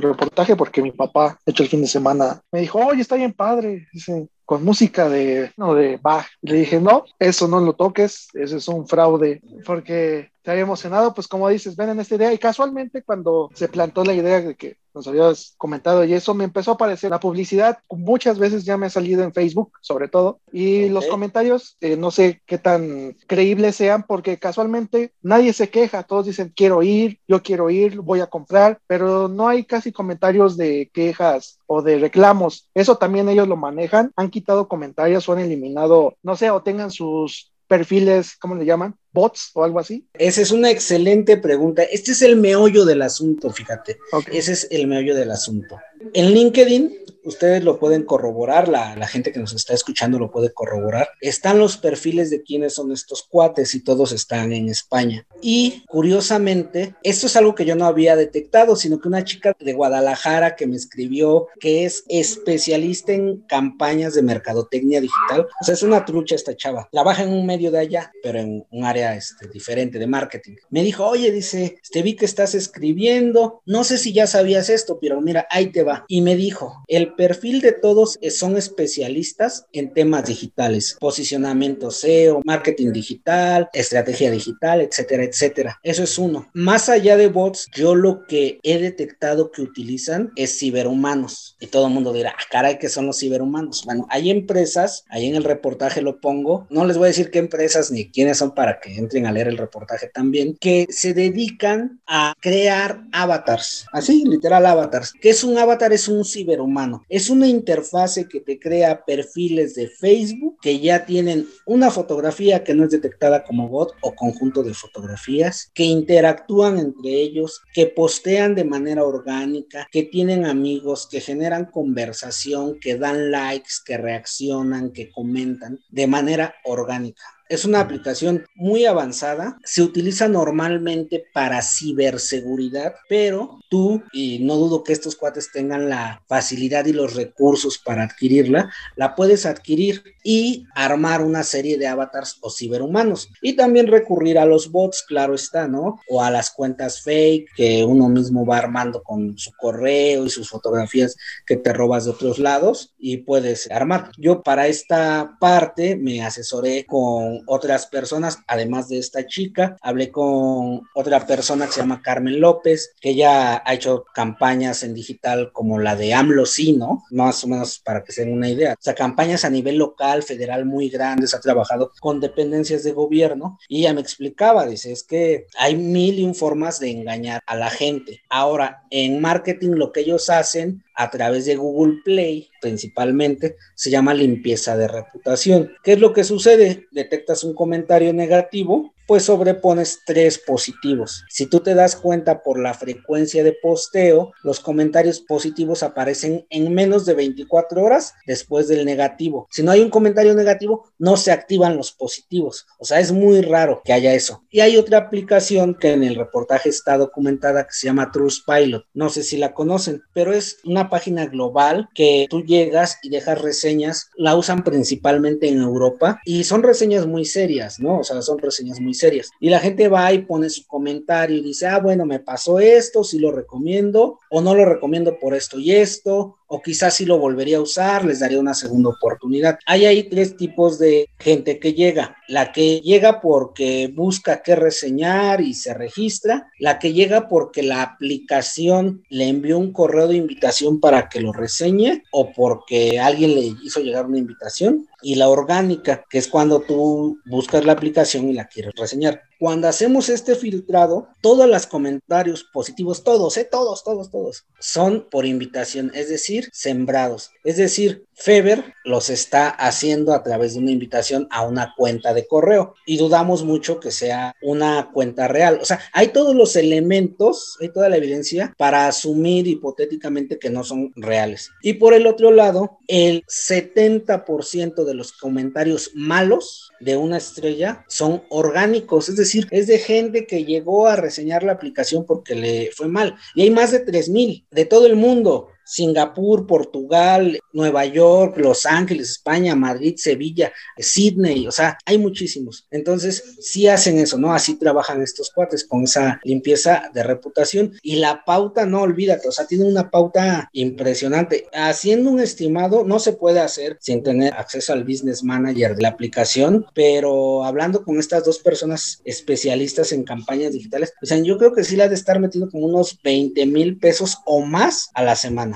reportaje 0.00 0.56
porque 0.56 0.82
mi 0.82 0.92
papá, 0.92 1.38
hecho 1.44 1.62
el 1.62 1.68
fin 1.68 1.82
de 1.82 1.88
semana, 1.88 2.42
me 2.50 2.60
dijo, 2.60 2.78
oye, 2.78 3.02
está 3.02 3.16
bien 3.16 3.32
padre. 3.32 3.88
Dice, 3.92 4.28
con 4.46 4.64
música 4.64 5.08
de, 5.08 5.52
no, 5.56 5.74
de 5.74 5.98
Bach. 6.00 6.26
le 6.40 6.54
dije, 6.54 6.80
no, 6.80 7.04
eso 7.18 7.48
no 7.48 7.60
lo 7.60 7.74
toques, 7.74 8.28
eso 8.32 8.56
es 8.56 8.68
un 8.68 8.86
fraude, 8.86 9.42
porque 9.66 10.30
te 10.46 10.52
había 10.52 10.62
emocionado, 10.62 11.12
pues 11.12 11.26
como 11.26 11.48
dices, 11.48 11.74
ven 11.74 11.88
en 11.88 11.98
esta 11.98 12.14
idea. 12.14 12.32
Y 12.32 12.38
casualmente 12.38 13.02
cuando 13.02 13.50
se 13.54 13.66
plantó 13.66 14.04
la 14.04 14.14
idea 14.14 14.40
de 14.40 14.54
que 14.54 14.76
nos 14.94 15.08
habías 15.08 15.56
comentado 15.58 16.04
y 16.04 16.14
eso 16.14 16.34
me 16.34 16.44
empezó 16.44 16.70
a 16.70 16.74
aparecer 16.74 17.10
la 17.10 17.18
publicidad, 17.18 17.78
muchas 17.90 18.38
veces 18.38 18.64
ya 18.64 18.76
me 18.76 18.86
ha 18.86 18.90
salido 18.90 19.24
en 19.24 19.32
Facebook, 19.32 19.72
sobre 19.80 20.06
todo, 20.06 20.38
y 20.52 20.88
los 20.88 21.06
comentarios, 21.06 21.76
eh, 21.80 21.96
no 21.96 22.12
sé 22.12 22.42
qué 22.46 22.58
tan 22.58 23.16
creíbles 23.26 23.74
sean, 23.74 24.04
porque 24.04 24.38
casualmente 24.38 25.12
nadie 25.20 25.52
se 25.52 25.68
queja, 25.68 26.04
todos 26.04 26.26
dicen, 26.26 26.52
quiero 26.54 26.80
ir, 26.84 27.18
yo 27.26 27.42
quiero 27.42 27.68
ir, 27.68 28.00
voy 28.00 28.20
a 28.20 28.28
comprar, 28.28 28.78
pero 28.86 29.26
no 29.26 29.48
hay 29.48 29.64
casi 29.64 29.90
comentarios 29.90 30.56
de 30.56 30.92
quejas 30.94 31.58
o 31.66 31.82
de 31.82 31.98
reclamos. 31.98 32.70
Eso 32.72 32.98
también 32.98 33.28
ellos 33.28 33.48
lo 33.48 33.56
manejan, 33.56 34.12
han 34.14 34.30
quitado 34.30 34.68
comentarios 34.68 35.28
o 35.28 35.32
han 35.32 35.40
eliminado, 35.40 36.14
no 36.22 36.36
sé, 36.36 36.50
o 36.50 36.62
tengan 36.62 36.92
sus 36.92 37.50
perfiles, 37.66 38.36
¿cómo 38.38 38.54
le 38.54 38.64
llaman? 38.64 38.94
Bots 39.12 39.50
o 39.54 39.64
algo 39.64 39.78
así? 39.78 40.06
Esa 40.14 40.42
es 40.42 40.50
una 40.50 40.70
excelente 40.70 41.36
pregunta. 41.36 41.82
Este 41.82 42.12
es 42.12 42.22
el 42.22 42.36
meollo 42.36 42.84
del 42.84 43.02
asunto, 43.02 43.50
fíjate. 43.50 43.98
Ese 44.30 44.52
es 44.52 44.68
el 44.70 44.86
meollo 44.86 45.14
del 45.14 45.30
asunto. 45.30 45.78
En 46.12 46.32
LinkedIn, 46.32 47.06
ustedes 47.26 47.64
lo 47.64 47.78
pueden 47.78 48.04
corroborar, 48.04 48.68
la, 48.68 48.94
la, 48.96 49.06
gente 49.06 49.32
que 49.32 49.40
nos 49.40 49.52
está 49.52 49.74
escuchando 49.74 50.18
lo 50.18 50.30
puede 50.30 50.52
corroborar. 50.52 51.08
Están 51.20 51.58
los 51.58 51.76
perfiles 51.76 52.30
de 52.30 52.42
quiénes 52.42 52.74
son 52.74 52.92
estos 52.92 53.24
cuates 53.24 53.74
y 53.74 53.82
todos 53.82 54.12
están 54.12 54.52
en 54.52 54.68
España. 54.68 55.26
Y 55.42 55.84
curiosamente, 55.88 56.94
esto 57.02 57.26
es 57.26 57.36
algo 57.36 57.54
que 57.54 57.64
yo 57.64 57.74
no 57.74 57.86
había 57.86 58.16
detectado, 58.16 58.76
sino 58.76 59.00
que 59.00 59.08
una 59.08 59.24
chica 59.24 59.54
de 59.58 59.72
Guadalajara 59.72 60.56
que 60.56 60.66
me 60.66 60.76
escribió 60.76 61.48
que 61.58 61.84
es 61.84 62.04
especialista 62.08 63.12
en 63.12 63.38
campañas 63.42 64.14
de 64.14 64.22
mercadotecnia 64.22 65.00
digital. 65.00 65.46
O 65.60 65.64
sea, 65.64 65.74
es 65.74 65.82
una 65.82 66.04
trucha 66.04 66.36
esta 66.36 66.56
chava. 66.56 66.88
La 66.92 67.02
baja 67.02 67.24
en 67.24 67.32
un 67.32 67.44
medio 67.44 67.70
de 67.70 67.80
allá, 67.80 68.12
pero 68.22 68.38
en 68.38 68.64
un 68.70 68.84
área 68.84 69.05
este, 69.14 69.48
diferente 69.48 69.98
de 69.98 70.06
marketing. 70.06 70.56
Me 70.70 70.82
dijo, 70.82 71.06
oye, 71.06 71.30
dice, 71.30 71.78
te 71.92 72.02
vi 72.02 72.16
que 72.16 72.24
estás 72.24 72.54
escribiendo. 72.54 73.62
No 73.66 73.84
sé 73.84 73.98
si 73.98 74.12
ya 74.12 74.26
sabías 74.26 74.70
esto, 74.70 74.98
pero 75.00 75.20
mira, 75.20 75.46
ahí 75.50 75.66
te 75.66 75.82
va. 75.82 76.04
Y 76.08 76.22
me 76.22 76.36
dijo, 76.36 76.82
el 76.88 77.14
perfil 77.14 77.60
de 77.60 77.72
todos 77.72 78.18
son 78.30 78.56
especialistas 78.56 79.66
en 79.72 79.92
temas 79.92 80.26
digitales, 80.26 80.96
posicionamiento 80.98 81.90
SEO, 81.90 82.40
marketing 82.44 82.92
digital, 82.92 83.68
estrategia 83.72 84.30
digital, 84.30 84.80
etcétera, 84.80 85.24
etcétera. 85.24 85.80
Eso 85.82 86.02
es 86.02 86.18
uno. 86.18 86.48
Más 86.54 86.88
allá 86.88 87.16
de 87.16 87.28
bots, 87.28 87.68
yo 87.74 87.94
lo 87.94 88.26
que 88.26 88.58
he 88.62 88.78
detectado 88.78 89.50
que 89.50 89.62
utilizan 89.62 90.32
es 90.36 90.58
ciberhumanos. 90.58 91.56
Y 91.60 91.66
todo 91.68 91.86
el 91.86 91.92
mundo 91.92 92.12
dirá, 92.12 92.34
ah, 92.36 92.42
caray, 92.50 92.78
¿qué 92.78 92.88
son 92.88 93.06
los 93.06 93.18
ciberhumanos? 93.18 93.84
Bueno, 93.84 94.06
hay 94.10 94.30
empresas, 94.30 95.04
ahí 95.08 95.26
en 95.26 95.36
el 95.36 95.44
reportaje 95.44 96.02
lo 96.02 96.20
pongo, 96.20 96.66
no 96.70 96.84
les 96.84 96.96
voy 96.96 97.06
a 97.06 97.08
decir 97.08 97.30
qué 97.30 97.38
empresas 97.38 97.90
ni 97.90 98.10
quiénes 98.10 98.38
son 98.38 98.54
para 98.54 98.80
que 98.80 98.85
entren 98.86 99.26
a 99.26 99.32
leer 99.32 99.48
el 99.48 99.58
reportaje 99.58 100.08
también, 100.08 100.56
que 100.60 100.86
se 100.90 101.14
dedican 101.14 102.00
a 102.06 102.34
crear 102.40 103.02
avatars, 103.12 103.86
así, 103.92 104.24
literal 104.24 104.66
avatars. 104.66 105.12
¿Qué 105.20 105.30
es 105.30 105.44
un 105.44 105.58
avatar? 105.58 105.92
Es 105.92 106.08
un 106.08 106.24
ciberhumano. 106.24 107.04
Es 107.08 107.30
una 107.30 107.46
interfase 107.46 108.28
que 108.28 108.40
te 108.40 108.58
crea 108.58 109.04
perfiles 109.04 109.74
de 109.74 109.88
Facebook 109.88 110.58
que 110.60 110.80
ya 110.80 111.04
tienen 111.04 111.46
una 111.64 111.90
fotografía 111.90 112.64
que 112.64 112.74
no 112.74 112.84
es 112.84 112.90
detectada 112.90 113.44
como 113.44 113.68
bot 113.68 113.94
o 114.00 114.14
conjunto 114.14 114.62
de 114.62 114.74
fotografías, 114.74 115.70
que 115.74 115.84
interactúan 115.84 116.78
entre 116.78 117.10
ellos, 117.10 117.62
que 117.72 117.86
postean 117.86 118.54
de 118.54 118.64
manera 118.64 119.04
orgánica, 119.04 119.86
que 119.90 120.04
tienen 120.04 120.46
amigos, 120.46 121.08
que 121.10 121.20
generan 121.20 121.66
conversación, 121.66 122.78
que 122.80 122.96
dan 122.96 123.30
likes, 123.30 123.74
que 123.84 123.96
reaccionan, 123.96 124.92
que 124.92 125.10
comentan 125.10 125.80
de 125.88 126.06
manera 126.06 126.54
orgánica. 126.64 127.35
Es 127.48 127.64
una 127.64 127.80
aplicación 127.80 128.44
muy 128.56 128.86
avanzada, 128.86 129.58
se 129.64 129.82
utiliza 129.82 130.26
normalmente 130.26 131.24
para 131.32 131.62
ciberseguridad, 131.62 132.94
pero 133.08 133.60
tú, 133.70 134.02
y 134.12 134.40
no 134.40 134.56
dudo 134.56 134.82
que 134.82 134.92
estos 134.92 135.14
cuates 135.14 135.52
tengan 135.52 135.88
la 135.88 136.22
facilidad 136.26 136.86
y 136.86 136.92
los 136.92 137.14
recursos 137.14 137.78
para 137.78 138.02
adquirirla, 138.02 138.72
la 138.96 139.14
puedes 139.14 139.46
adquirir 139.46 140.02
y 140.24 140.66
armar 140.74 141.22
una 141.22 141.44
serie 141.44 141.78
de 141.78 141.86
avatars 141.86 142.38
o 142.40 142.50
ciberhumanos. 142.50 143.30
Y 143.40 143.54
también 143.54 143.86
recurrir 143.86 144.38
a 144.38 144.44
los 144.44 144.72
bots, 144.72 145.04
claro 145.06 145.34
está, 145.34 145.68
¿no? 145.68 146.00
O 146.08 146.22
a 146.22 146.30
las 146.30 146.50
cuentas 146.50 147.02
fake 147.02 147.48
que 147.56 147.84
uno 147.84 148.08
mismo 148.08 148.44
va 148.44 148.58
armando 148.58 149.02
con 149.02 149.38
su 149.38 149.52
correo 149.52 150.26
y 150.26 150.30
sus 150.30 150.48
fotografías 150.48 151.16
que 151.46 151.56
te 151.56 151.72
robas 151.72 152.04
de 152.04 152.10
otros 152.10 152.38
lados 152.38 152.94
y 152.98 153.18
puedes 153.18 153.70
armar. 153.70 154.10
Yo 154.18 154.42
para 154.42 154.66
esta 154.66 155.36
parte 155.38 155.96
me 155.96 156.24
asesoré 156.24 156.84
con 156.86 157.35
otras 157.46 157.86
personas, 157.86 158.38
además 158.46 158.88
de 158.88 158.98
esta 158.98 159.26
chica. 159.26 159.76
Hablé 159.80 160.10
con 160.10 160.82
otra 160.94 161.26
persona 161.26 161.66
que 161.66 161.72
se 161.72 161.80
llama 161.80 162.02
Carmen 162.02 162.40
López, 162.40 162.94
que 163.00 163.14
ya 163.14 163.62
ha 163.64 163.74
hecho 163.74 164.04
campañas 164.14 164.82
en 164.82 164.94
digital 164.94 165.50
como 165.52 165.78
la 165.78 165.96
de 165.96 166.14
AMLO, 166.14 166.46
sí, 166.46 166.72
¿no? 166.72 167.04
Más 167.10 167.44
o 167.44 167.48
menos 167.48 167.78
para 167.78 168.02
que 168.02 168.12
se 168.12 168.24
den 168.24 168.32
una 168.32 168.48
idea. 168.48 168.72
O 168.72 168.82
sea, 168.82 168.94
campañas 168.94 169.44
a 169.44 169.50
nivel 169.50 169.76
local, 169.76 170.22
federal 170.22 170.64
muy 170.64 170.88
grandes, 170.88 171.34
ha 171.34 171.40
trabajado 171.40 171.92
con 172.00 172.20
dependencias 172.20 172.82
de 172.82 172.92
gobierno 172.92 173.58
y 173.68 173.80
ella 173.80 173.94
me 173.94 174.00
explicaba, 174.00 174.66
dice, 174.66 174.92
es 174.92 175.02
que 175.02 175.46
hay 175.58 175.76
mil 175.76 176.18
y 176.18 176.24
un 176.24 176.34
formas 176.34 176.80
de 176.80 176.90
engañar 176.90 177.42
a 177.46 177.56
la 177.56 177.70
gente. 177.70 178.22
Ahora, 178.28 178.84
en 178.90 179.20
marketing 179.20 179.72
lo 179.72 179.92
que 179.92 180.00
ellos 180.00 180.30
hacen 180.30 180.82
a 180.96 181.10
través 181.10 181.44
de 181.44 181.56
Google 181.56 182.00
Play 182.04 182.48
principalmente 182.60 183.56
se 183.74 183.90
llama 183.90 184.14
limpieza 184.14 184.76
de 184.76 184.88
reputación. 184.88 185.72
¿Qué 185.84 185.92
es 185.92 186.00
lo 186.00 186.12
que 186.12 186.24
sucede? 186.24 186.88
Detectas 186.90 187.44
un 187.44 187.54
comentario 187.54 188.12
negativo, 188.12 188.92
pues 189.06 189.24
sobrepones 189.24 190.00
tres 190.04 190.38
positivos. 190.38 191.24
Si 191.28 191.46
tú 191.46 191.60
te 191.60 191.74
das 191.74 191.94
cuenta 191.94 192.42
por 192.42 192.58
la 192.58 192.74
frecuencia 192.74 193.44
de 193.44 193.52
posteo, 193.52 194.32
los 194.42 194.60
comentarios 194.60 195.20
positivos 195.20 195.82
aparecen 195.82 196.44
en 196.50 196.74
menos 196.74 197.06
de 197.06 197.14
24 197.14 197.82
horas 197.82 198.14
después 198.26 198.66
del 198.66 198.84
negativo. 198.84 199.46
Si 199.50 199.62
no 199.62 199.70
hay 199.70 199.80
un 199.80 199.90
comentario 199.90 200.34
negativo, 200.34 200.88
no 200.98 201.16
se 201.16 201.30
activan 201.30 201.76
los 201.76 201.92
positivos. 201.92 202.66
O 202.78 202.84
sea, 202.84 202.98
es 202.98 203.12
muy 203.12 203.42
raro 203.42 203.80
que 203.84 203.92
haya 203.92 204.12
eso. 204.12 204.42
Y 204.50 204.60
hay 204.60 204.76
otra 204.76 204.98
aplicación 204.98 205.76
que 205.76 205.92
en 205.92 206.02
el 206.02 206.16
reportaje 206.16 206.68
está 206.68 206.98
documentada 206.98 207.64
que 207.64 207.74
se 207.74 207.86
llama 207.86 208.10
Trustpilot. 208.10 208.86
No 208.92 209.08
sé 209.08 209.22
si 209.22 209.36
la 209.36 209.54
conocen, 209.54 210.02
pero 210.12 210.32
es 210.32 210.58
una 210.64 210.85
página 210.88 211.26
global 211.26 211.88
que 211.94 212.26
tú 212.30 212.42
llegas 212.42 212.98
y 213.02 213.08
dejas 213.08 213.40
reseñas. 213.40 214.10
La 214.16 214.36
usan 214.36 214.64
principalmente 214.64 215.48
en 215.48 215.60
Europa 215.60 216.20
y 216.24 216.44
son 216.44 216.62
reseñas 216.62 217.06
muy 217.06 217.24
serias, 217.24 217.78
¿no? 217.80 218.00
O 218.00 218.04
sea, 218.04 218.22
son 218.22 218.38
reseñas 218.38 218.80
muy 218.80 218.94
serias. 218.94 219.30
Y 219.40 219.50
la 219.50 219.60
gente 219.60 219.88
va 219.88 220.12
y 220.12 220.22
pone 220.22 220.50
su 220.50 220.66
comentario 220.66 221.36
y 221.36 221.42
dice, 221.42 221.66
ah, 221.66 221.78
bueno, 221.78 222.06
me 222.06 222.20
pasó 222.20 222.58
esto, 222.58 223.04
si 223.04 223.18
lo 223.18 223.32
recomiendo 223.32 224.18
o 224.30 224.40
no 224.40 224.54
lo 224.54 224.64
recomiendo 224.64 225.18
por 225.18 225.34
esto 225.34 225.58
y 225.58 225.72
esto, 225.72 226.36
o 226.48 226.62
quizás 226.62 226.94
si 226.94 227.04
lo 227.04 227.18
volvería 227.18 227.58
a 227.58 227.62
usar, 227.62 228.04
les 228.04 228.20
daría 228.20 228.40
una 228.40 228.54
segunda 228.54 228.90
oportunidad. 228.90 229.58
Hay 229.66 229.84
ahí 229.86 230.04
tres 230.04 230.36
tipos 230.36 230.78
de 230.78 231.08
gente 231.18 231.58
que 231.58 231.74
llega. 231.74 232.16
La 232.28 232.52
que 232.52 232.80
llega 232.80 233.20
porque 233.20 233.92
busca 233.94 234.42
qué 234.42 234.56
reseñar 234.56 235.40
y 235.40 235.54
se 235.54 235.74
registra, 235.74 236.50
la 236.58 236.78
que 236.78 236.92
llega 236.92 237.28
porque 237.28 237.62
la 237.62 237.82
aplicación 237.82 239.04
le 239.08 239.28
envió 239.28 239.58
un 239.58 239.72
correo 239.72 240.08
de 240.08 240.16
invitación 240.16 240.80
para 240.80 241.08
que 241.08 241.20
lo 241.20 241.32
reseñe 241.32 242.02
o 242.12 242.32
porque 242.32 243.00
alguien 243.00 243.34
le 243.34 243.52
hizo 243.64 243.80
llegar 243.80 244.06
una 244.06 244.18
invitación, 244.18 244.88
y 245.02 245.16
la 245.16 245.28
orgánica, 245.28 246.04
que 246.08 246.18
es 246.18 246.28
cuando 246.28 246.60
tú 246.60 247.18
buscas 247.26 247.64
la 247.64 247.72
aplicación 247.72 248.28
y 248.28 248.32
la 248.32 248.48
quieres 248.48 248.74
reseñar. 248.76 249.22
Cuando 249.38 249.68
hacemos 249.68 250.08
este 250.08 250.34
filtrado, 250.34 251.08
todos 251.20 251.48
los 251.48 251.66
comentarios 251.66 252.44
positivos, 252.44 253.04
todos, 253.04 253.36
¿eh? 253.36 253.48
todos, 253.50 253.84
todos, 253.84 254.10
todos, 254.10 254.46
son 254.58 255.06
por 255.10 255.26
invitación, 255.26 255.90
es 255.94 256.08
decir, 256.08 256.48
sembrados. 256.52 257.30
Es 257.46 257.58
decir, 257.58 258.04
Feber 258.12 258.74
los 258.82 259.08
está 259.08 259.50
haciendo 259.50 260.14
a 260.14 260.24
través 260.24 260.54
de 260.54 260.60
una 260.60 260.72
invitación 260.72 261.28
a 261.30 261.46
una 261.46 261.74
cuenta 261.76 262.12
de 262.12 262.26
correo 262.26 262.74
y 262.86 262.96
dudamos 262.96 263.44
mucho 263.44 263.78
que 263.78 263.92
sea 263.92 264.34
una 264.42 264.90
cuenta 264.92 265.28
real. 265.28 265.60
O 265.62 265.64
sea, 265.64 265.80
hay 265.92 266.08
todos 266.08 266.34
los 266.34 266.56
elementos, 266.56 267.56
hay 267.60 267.68
toda 267.68 267.88
la 267.88 267.98
evidencia 267.98 268.52
para 268.58 268.88
asumir 268.88 269.46
hipotéticamente 269.46 270.40
que 270.40 270.50
no 270.50 270.64
son 270.64 270.92
reales. 270.96 271.52
Y 271.62 271.74
por 271.74 271.94
el 271.94 272.08
otro 272.08 272.32
lado, 272.32 272.78
el 272.88 273.22
70% 273.26 274.84
de 274.84 274.94
los 274.94 275.12
comentarios 275.12 275.92
malos 275.94 276.72
de 276.80 276.96
una 276.96 277.18
estrella 277.18 277.84
son 277.86 278.24
orgánicos, 278.28 279.08
es 279.08 279.16
decir, 279.16 279.46
es 279.52 279.68
de 279.68 279.78
gente 279.78 280.26
que 280.26 280.44
llegó 280.44 280.88
a 280.88 280.96
reseñar 280.96 281.44
la 281.44 281.52
aplicación 281.52 282.06
porque 282.06 282.34
le 282.34 282.70
fue 282.74 282.88
mal. 282.88 283.14
Y 283.36 283.42
hay 283.42 283.50
más 283.50 283.70
de 283.70 283.86
3.000 283.86 284.46
de 284.50 284.64
todo 284.64 284.86
el 284.86 284.96
mundo. 284.96 285.50
Singapur, 285.66 286.46
Portugal, 286.46 287.38
Nueva 287.52 287.84
York, 287.84 288.38
Los 288.38 288.64
Ángeles, 288.66 289.10
España, 289.10 289.56
Madrid, 289.56 289.94
Sevilla, 289.96 290.52
Sydney, 290.78 291.46
o 291.46 291.50
sea, 291.50 291.76
hay 291.84 291.98
muchísimos. 291.98 292.66
Entonces, 292.70 293.36
sí 293.40 293.66
hacen 293.66 293.98
eso, 293.98 294.16
¿no? 294.16 294.32
Así 294.32 294.54
trabajan 294.54 295.02
estos 295.02 295.30
cuates 295.30 295.66
con 295.66 295.82
esa 295.82 296.20
limpieza 296.22 296.90
de 296.94 297.02
reputación 297.02 297.72
y 297.82 297.96
la 297.96 298.24
pauta, 298.24 298.64
no 298.64 298.82
olvídate, 298.82 299.28
o 299.28 299.32
sea, 299.32 299.46
tiene 299.46 299.64
una 299.64 299.90
pauta 299.90 300.48
impresionante. 300.52 301.46
Haciendo 301.52 302.10
un 302.10 302.20
estimado, 302.20 302.84
no 302.84 302.98
se 303.00 303.12
puede 303.12 303.40
hacer 303.40 303.76
sin 303.80 304.02
tener 304.02 304.34
acceso 304.34 304.72
al 304.72 304.84
business 304.84 305.24
manager 305.24 305.74
de 305.74 305.82
la 305.82 305.88
aplicación, 305.88 306.66
pero 306.74 307.44
hablando 307.44 307.84
con 307.84 307.98
estas 307.98 308.24
dos 308.24 308.38
personas 308.38 309.00
especialistas 309.04 309.92
en 309.92 310.04
campañas 310.04 310.52
digitales, 310.52 310.92
o 311.02 311.06
sea, 311.06 311.18
yo 311.18 311.38
creo 311.38 311.52
que 311.52 311.64
sí 311.64 311.76
la 311.76 311.88
de 311.88 311.94
estar 311.94 312.20
metiendo 312.20 312.50
como 312.50 312.66
unos 312.66 312.98
20 313.02 313.46
mil 313.46 313.78
pesos 313.78 314.18
o 314.24 314.42
más 314.42 314.90
a 314.94 315.02
la 315.02 315.16
semana. 315.16 315.55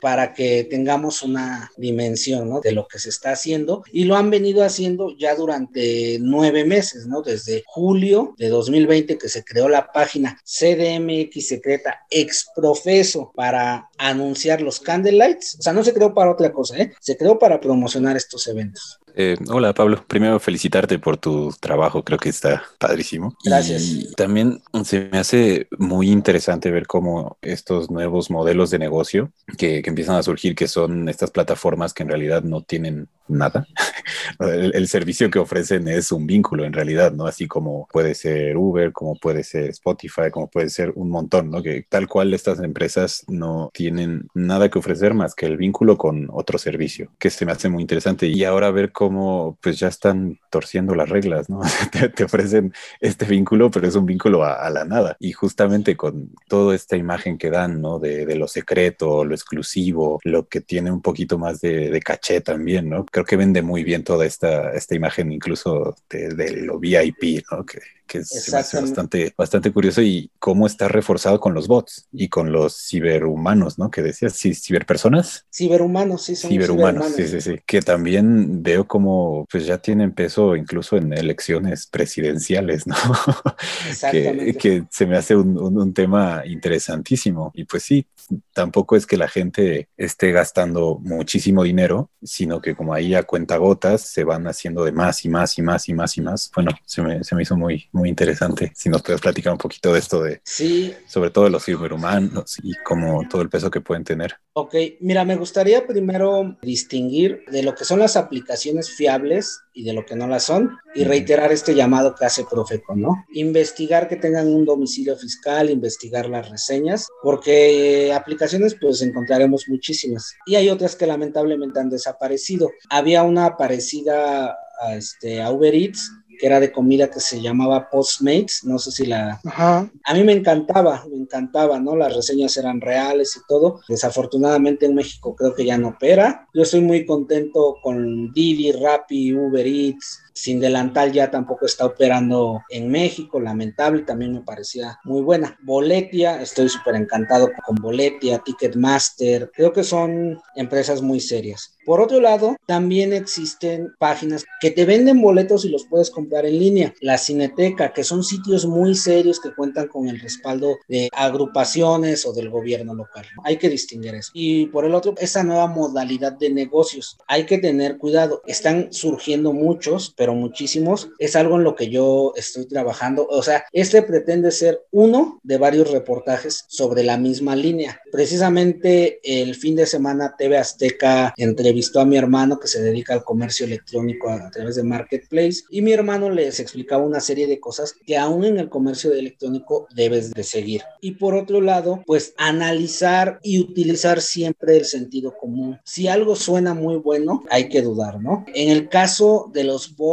Para 0.00 0.34
que 0.34 0.64
tengamos 0.64 1.22
una 1.22 1.70
dimensión. 1.76 2.60
De 2.62 2.72
lo 2.72 2.86
que 2.86 2.98
se 2.98 3.08
está 3.08 3.32
haciendo. 3.32 3.82
Y 3.92 4.04
lo 4.04 4.16
han 4.16 4.30
venido 4.30 4.64
haciendo 4.64 5.16
ya 5.16 5.34
durante 5.34 6.18
nueve 6.20 6.64
meses. 6.64 7.06
Desde 7.24 7.62
julio 7.66 8.34
de 8.38 8.48
2020 8.48 9.18
que 9.18 9.28
se 9.28 9.44
creó 9.44 9.68
la 9.68 9.92
página 9.92 10.38
CDMX 10.44 11.48
Secreta 11.48 12.00
Exprofeso 12.10 13.32
para 13.34 13.88
anunciar 13.98 14.62
los 14.62 14.80
Candlelights. 14.80 15.56
O 15.58 15.62
sea, 15.62 15.72
no 15.72 15.84
se 15.84 15.92
creó 15.92 16.14
para 16.14 16.32
otra 16.32 16.52
cosa, 16.52 16.78
¿eh? 16.78 16.92
Se 17.00 17.16
creó 17.16 17.38
para 17.38 17.60
promocionar 17.60 18.16
estos 18.16 18.46
eventos. 18.46 18.99
Eh, 19.16 19.36
hola 19.48 19.72
Pablo, 19.74 20.04
primero 20.06 20.38
felicitarte 20.40 20.98
por 20.98 21.16
tu 21.16 21.52
trabajo, 21.60 22.02
creo 22.04 22.18
que 22.18 22.28
está 22.28 22.62
padrísimo. 22.78 23.36
Gracias. 23.44 23.82
Y 23.82 24.12
también 24.14 24.62
se 24.84 25.08
me 25.10 25.18
hace 25.18 25.68
muy 25.78 26.10
interesante 26.10 26.70
ver 26.70 26.86
cómo 26.86 27.38
estos 27.42 27.90
nuevos 27.90 28.30
modelos 28.30 28.70
de 28.70 28.78
negocio 28.78 29.32
que, 29.58 29.82
que 29.82 29.90
empiezan 29.90 30.16
a 30.16 30.22
surgir, 30.22 30.54
que 30.54 30.68
son 30.68 31.08
estas 31.08 31.30
plataformas 31.30 31.94
que 31.94 32.02
en 32.02 32.08
realidad 32.08 32.42
no 32.42 32.62
tienen 32.62 33.08
nada. 33.30 33.66
el, 34.40 34.74
el, 34.74 34.88
servicio 34.88 35.30
que 35.30 35.38
ofrecen 35.38 35.88
es 35.88 36.12
un 36.12 36.26
vínculo 36.26 36.64
en 36.64 36.72
realidad, 36.72 37.12
¿no? 37.12 37.26
Así 37.26 37.46
como 37.46 37.86
puede 37.92 38.14
ser 38.14 38.56
Uber, 38.56 38.92
como 38.92 39.14
puede 39.16 39.44
ser 39.44 39.70
Spotify, 39.70 40.30
como 40.30 40.48
puede 40.48 40.68
ser 40.68 40.92
un 40.96 41.10
montón, 41.10 41.50
¿no? 41.50 41.62
Que 41.62 41.86
tal 41.88 42.08
cual 42.08 42.34
estas 42.34 42.60
empresas 42.60 43.24
no 43.28 43.70
tienen 43.72 44.28
nada 44.34 44.68
que 44.68 44.78
ofrecer 44.78 45.14
más 45.14 45.34
que 45.34 45.46
el 45.46 45.56
vínculo 45.56 45.96
con 45.96 46.28
otro 46.32 46.58
servicio, 46.58 47.10
que 47.18 47.30
se 47.30 47.46
me 47.46 47.52
hace 47.52 47.68
muy 47.68 47.82
interesante. 47.82 48.26
Y 48.26 48.44
ahora 48.44 48.70
ver 48.70 48.92
cómo 49.00 49.56
pues 49.62 49.78
ya 49.78 49.88
están 49.88 50.38
torciendo 50.50 50.94
las 50.94 51.08
reglas, 51.08 51.48
¿no? 51.48 51.62
te, 51.90 52.10
te, 52.10 52.24
ofrecen 52.24 52.74
este 53.00 53.24
vínculo, 53.24 53.70
pero 53.70 53.88
es 53.88 53.94
un 53.94 54.04
vínculo 54.04 54.44
a, 54.44 54.68
la 54.68 54.84
nada. 54.84 55.16
Y 55.18 55.32
justamente 55.32 55.96
con 55.96 56.34
toda 56.48 56.74
esta 56.74 56.98
imagen 56.98 57.38
que 57.38 57.48
dan, 57.48 57.80
¿no? 57.80 57.98
De, 57.98 58.26
de 58.26 58.36
lo 58.36 58.46
secreto, 58.46 59.24
lo 59.24 59.34
exclusivo, 59.34 60.20
lo 60.22 60.48
que 60.48 60.60
tiene 60.60 60.92
un 60.92 61.00
poquito 61.00 61.38
más 61.38 61.62
de, 61.62 61.88
de 61.88 62.00
caché 62.02 62.42
también, 62.42 62.90
¿no? 62.90 63.06
Creo 63.06 63.24
que 63.24 63.38
vende 63.38 63.62
muy 63.62 63.84
bien 63.84 64.04
toda 64.04 64.26
esta, 64.26 64.72
esta 64.74 64.94
imagen, 64.94 65.32
incluso 65.32 65.96
de, 66.10 66.34
de 66.34 66.56
lo 66.56 66.78
VIP, 66.78 67.42
¿no? 67.50 67.64
Que, 67.64 67.80
que 68.10 68.18
es 68.18 68.50
bastante, 68.50 69.32
bastante 69.38 69.70
curioso 69.70 70.02
y 70.02 70.32
cómo 70.40 70.66
está 70.66 70.88
reforzado 70.88 71.38
con 71.38 71.54
los 71.54 71.68
bots 71.68 72.08
y 72.10 72.28
con 72.28 72.50
los 72.50 72.88
ciberhumanos, 72.88 73.78
¿no? 73.78 73.88
Que 73.88 74.02
decías, 74.02 74.32
sí, 74.32 74.52
ciberpersonas. 74.52 75.46
Ciberhumanos, 75.54 76.22
sí, 76.22 76.34
son 76.34 76.50
ciberhumanos. 76.50 77.12
ciberhumanos. 77.12 77.30
Sí, 77.30 77.40
sí, 77.40 77.52
sí. 77.52 77.62
Que 77.64 77.82
también 77.82 78.64
veo 78.64 78.88
como, 78.88 79.46
pues 79.48 79.64
ya 79.64 79.78
tienen 79.78 80.10
peso 80.10 80.56
incluso 80.56 80.96
en 80.96 81.12
elecciones 81.12 81.86
presidenciales, 81.86 82.88
¿no? 82.88 82.96
que, 84.10 84.56
que, 84.58 84.84
se 84.90 85.06
me 85.06 85.16
hace 85.16 85.36
un, 85.36 85.56
un, 85.56 85.78
un 85.78 85.94
tema 85.94 86.42
interesantísimo. 86.44 87.52
Y 87.54 87.64
pues 87.64 87.84
sí, 87.84 88.08
tampoco 88.52 88.96
es 88.96 89.06
que 89.06 89.16
la 89.16 89.28
gente 89.28 89.88
esté 89.96 90.32
gastando 90.32 90.98
muchísimo 91.00 91.62
dinero, 91.62 92.10
sino 92.22 92.60
que 92.60 92.74
como 92.74 92.92
ahí 92.92 93.14
a 93.14 93.22
cuentagotas 93.22 94.00
se 94.02 94.24
van 94.24 94.48
haciendo 94.48 94.84
de 94.84 94.90
más 94.90 95.24
y 95.24 95.28
más 95.28 95.56
y 95.58 95.62
más 95.62 95.88
y 95.88 95.94
más 95.94 96.16
y 96.16 96.22
más. 96.22 96.50
Bueno, 96.54 96.72
se 96.86 97.02
me, 97.02 97.22
se 97.22 97.34
me 97.36 97.42
hizo 97.42 97.56
muy, 97.56 97.88
muy 97.92 97.99
interesante. 98.08 98.72
Si 98.74 98.88
nos 98.88 99.02
puedes 99.02 99.20
platicar 99.20 99.52
un 99.52 99.58
poquito 99.58 99.92
de 99.92 99.98
esto 99.98 100.22
de, 100.22 100.40
sí. 100.44 100.94
sobre 101.06 101.30
todo 101.30 101.44
de 101.44 101.50
los 101.50 101.64
ciberhumanos 101.64 102.58
y 102.62 102.72
como 102.84 103.28
todo 103.28 103.42
el 103.42 103.50
peso 103.50 103.70
que 103.70 103.80
pueden 103.80 104.04
tener. 104.04 104.36
Ok, 104.52 104.74
mira, 105.00 105.24
me 105.24 105.36
gustaría 105.36 105.86
primero 105.86 106.56
distinguir 106.62 107.44
de 107.50 107.62
lo 107.62 107.74
que 107.74 107.84
son 107.84 108.00
las 108.00 108.16
aplicaciones 108.16 108.90
fiables 108.90 109.60
y 109.72 109.84
de 109.84 109.92
lo 109.92 110.04
que 110.04 110.16
no 110.16 110.26
las 110.26 110.44
son 110.44 110.78
y 110.94 111.04
reiterar 111.04 111.52
este 111.52 111.74
llamado 111.74 112.14
que 112.14 112.24
hace 112.24 112.44
Profeco, 112.44 112.96
¿no? 112.96 113.24
Investigar 113.32 114.08
que 114.08 114.16
tengan 114.16 114.48
un 114.48 114.64
domicilio 114.64 115.16
fiscal, 115.16 115.70
investigar 115.70 116.28
las 116.28 116.50
reseñas, 116.50 117.06
porque 117.22 118.12
aplicaciones 118.12 118.76
pues 118.80 119.00
encontraremos 119.02 119.64
muchísimas 119.68 120.34
y 120.46 120.56
hay 120.56 120.68
otras 120.68 120.96
que 120.96 121.06
lamentablemente 121.06 121.80
han 121.80 121.90
desaparecido. 121.90 122.70
Había 122.90 123.22
una 123.22 123.56
parecida 123.56 124.56
a, 124.80 124.96
este, 124.96 125.40
a 125.40 125.50
Uber 125.50 125.74
Eats 125.74 126.10
que 126.40 126.46
era 126.46 126.58
de 126.58 126.72
comida 126.72 127.10
que 127.10 127.20
se 127.20 127.40
llamaba 127.40 127.90
Postmates, 127.90 128.64
no 128.64 128.78
sé 128.78 128.90
si 128.90 129.06
la... 129.06 129.38
A 129.44 130.14
mí 130.14 130.24
me 130.24 130.32
encantaba, 130.32 131.04
me 131.10 131.18
encantaba, 131.18 131.78
¿no? 131.78 131.94
Las 131.94 132.16
reseñas 132.16 132.56
eran 132.56 132.80
reales 132.80 133.36
y 133.36 133.40
todo. 133.46 133.80
Desafortunadamente 133.88 134.86
en 134.86 134.94
México 134.94 135.36
creo 135.36 135.54
que 135.54 135.66
ya 135.66 135.76
no 135.76 135.88
opera. 135.88 136.48
Yo 136.54 136.62
estoy 136.62 136.80
muy 136.80 137.04
contento 137.04 137.76
con 137.82 138.32
Didi, 138.32 138.72
Rappi, 138.72 139.34
Uber 139.34 139.66
Eats, 139.66 140.22
sin 140.40 140.58
delantal 140.58 141.12
ya 141.12 141.30
tampoco 141.30 141.66
está 141.66 141.84
operando 141.84 142.62
en 142.70 142.88
México, 142.90 143.38
lamentable, 143.38 144.02
también 144.02 144.32
me 144.32 144.40
parecía 144.40 144.98
muy 145.04 145.20
buena. 145.20 145.58
Boletia, 145.62 146.40
estoy 146.40 146.70
súper 146.70 146.94
encantado 146.94 147.50
con 147.66 147.76
Boletia, 147.76 148.38
Ticketmaster, 148.38 149.50
creo 149.54 149.72
que 149.74 149.84
son 149.84 150.40
empresas 150.56 151.02
muy 151.02 151.20
serias. 151.20 151.76
Por 151.84 152.00
otro 152.00 152.20
lado, 152.20 152.56
también 152.66 153.12
existen 153.12 153.94
páginas 153.98 154.44
que 154.60 154.70
te 154.70 154.84
venden 154.84 155.20
boletos 155.20 155.64
y 155.64 155.70
los 155.70 155.86
puedes 155.86 156.10
comprar 156.10 156.46
en 156.46 156.58
línea. 156.58 156.94
La 157.00 157.18
Cineteca, 157.18 157.92
que 157.92 158.04
son 158.04 158.22
sitios 158.22 158.64
muy 158.66 158.94
serios 158.94 159.40
que 159.40 159.54
cuentan 159.54 159.88
con 159.88 160.08
el 160.08 160.20
respaldo 160.20 160.78
de 160.88 161.08
agrupaciones 161.12 162.26
o 162.26 162.32
del 162.32 162.50
gobierno 162.50 162.94
local. 162.94 163.26
Hay 163.44 163.56
que 163.56 163.68
distinguir 163.68 164.14
eso. 164.14 164.30
Y 164.34 164.66
por 164.66 164.84
el 164.84 164.94
otro, 164.94 165.14
esa 165.18 165.42
nueva 165.42 165.66
modalidad 165.66 166.32
de 166.32 166.50
negocios. 166.50 167.18
Hay 167.26 167.44
que 167.44 167.58
tener 167.58 167.98
cuidado. 167.98 168.42
Están 168.46 168.92
surgiendo 168.92 169.52
muchos, 169.52 170.14
pero 170.16 170.29
muchísimos. 170.34 171.10
Es 171.18 171.36
algo 171.36 171.56
en 171.56 171.64
lo 171.64 171.74
que 171.74 171.88
yo 171.88 172.32
estoy 172.36 172.66
trabajando. 172.66 173.26
O 173.28 173.42
sea, 173.42 173.64
este 173.72 174.02
pretende 174.02 174.50
ser 174.50 174.82
uno 174.90 175.40
de 175.42 175.58
varios 175.58 175.90
reportajes 175.90 176.64
sobre 176.68 177.02
la 177.02 177.16
misma 177.16 177.56
línea. 177.56 178.00
Precisamente 178.12 179.20
el 179.22 179.54
fin 179.54 179.76
de 179.76 179.86
semana 179.86 180.34
TV 180.36 180.58
Azteca 180.58 181.34
entrevistó 181.36 182.00
a 182.00 182.04
mi 182.04 182.16
hermano 182.16 182.58
que 182.58 182.68
se 182.68 182.82
dedica 182.82 183.14
al 183.14 183.24
comercio 183.24 183.66
electrónico 183.66 184.28
a, 184.28 184.50
través 184.50 184.76
de 184.76 184.82
Marketplace 184.82 185.62
y 185.70 185.82
mi 185.82 185.92
hermano 185.92 186.30
les 186.30 186.60
explicaba 186.60 187.04
una 187.04 187.20
serie 187.20 187.46
de 187.46 187.60
cosas 187.60 187.94
que 188.06 188.16
aún 188.16 188.44
en 188.44 188.58
el 188.58 188.68
comercio 188.68 189.12
electrónico 189.12 189.86
debes 189.94 190.30
de 190.32 190.42
seguir. 190.42 190.82
Y 191.00 191.12
por 191.12 191.34
otro 191.34 191.60
lado, 191.60 192.02
pues 192.06 192.34
analizar 192.36 193.38
y 193.42 193.60
utilizar 193.60 194.20
siempre 194.20 194.76
el 194.76 194.84
sentido 194.84 195.34
común. 195.38 195.78
Si 195.84 196.08
algo 196.08 196.36
suena 196.36 196.74
muy 196.74 196.96
bueno, 196.96 197.42
hay 197.50 197.68
que 197.68 197.82
dudar, 197.82 198.20
¿no? 198.20 198.44
En 198.54 198.70
el 198.70 198.88
caso 198.88 199.50
de 199.52 199.64
los 199.64 199.96
bots, 199.96 200.10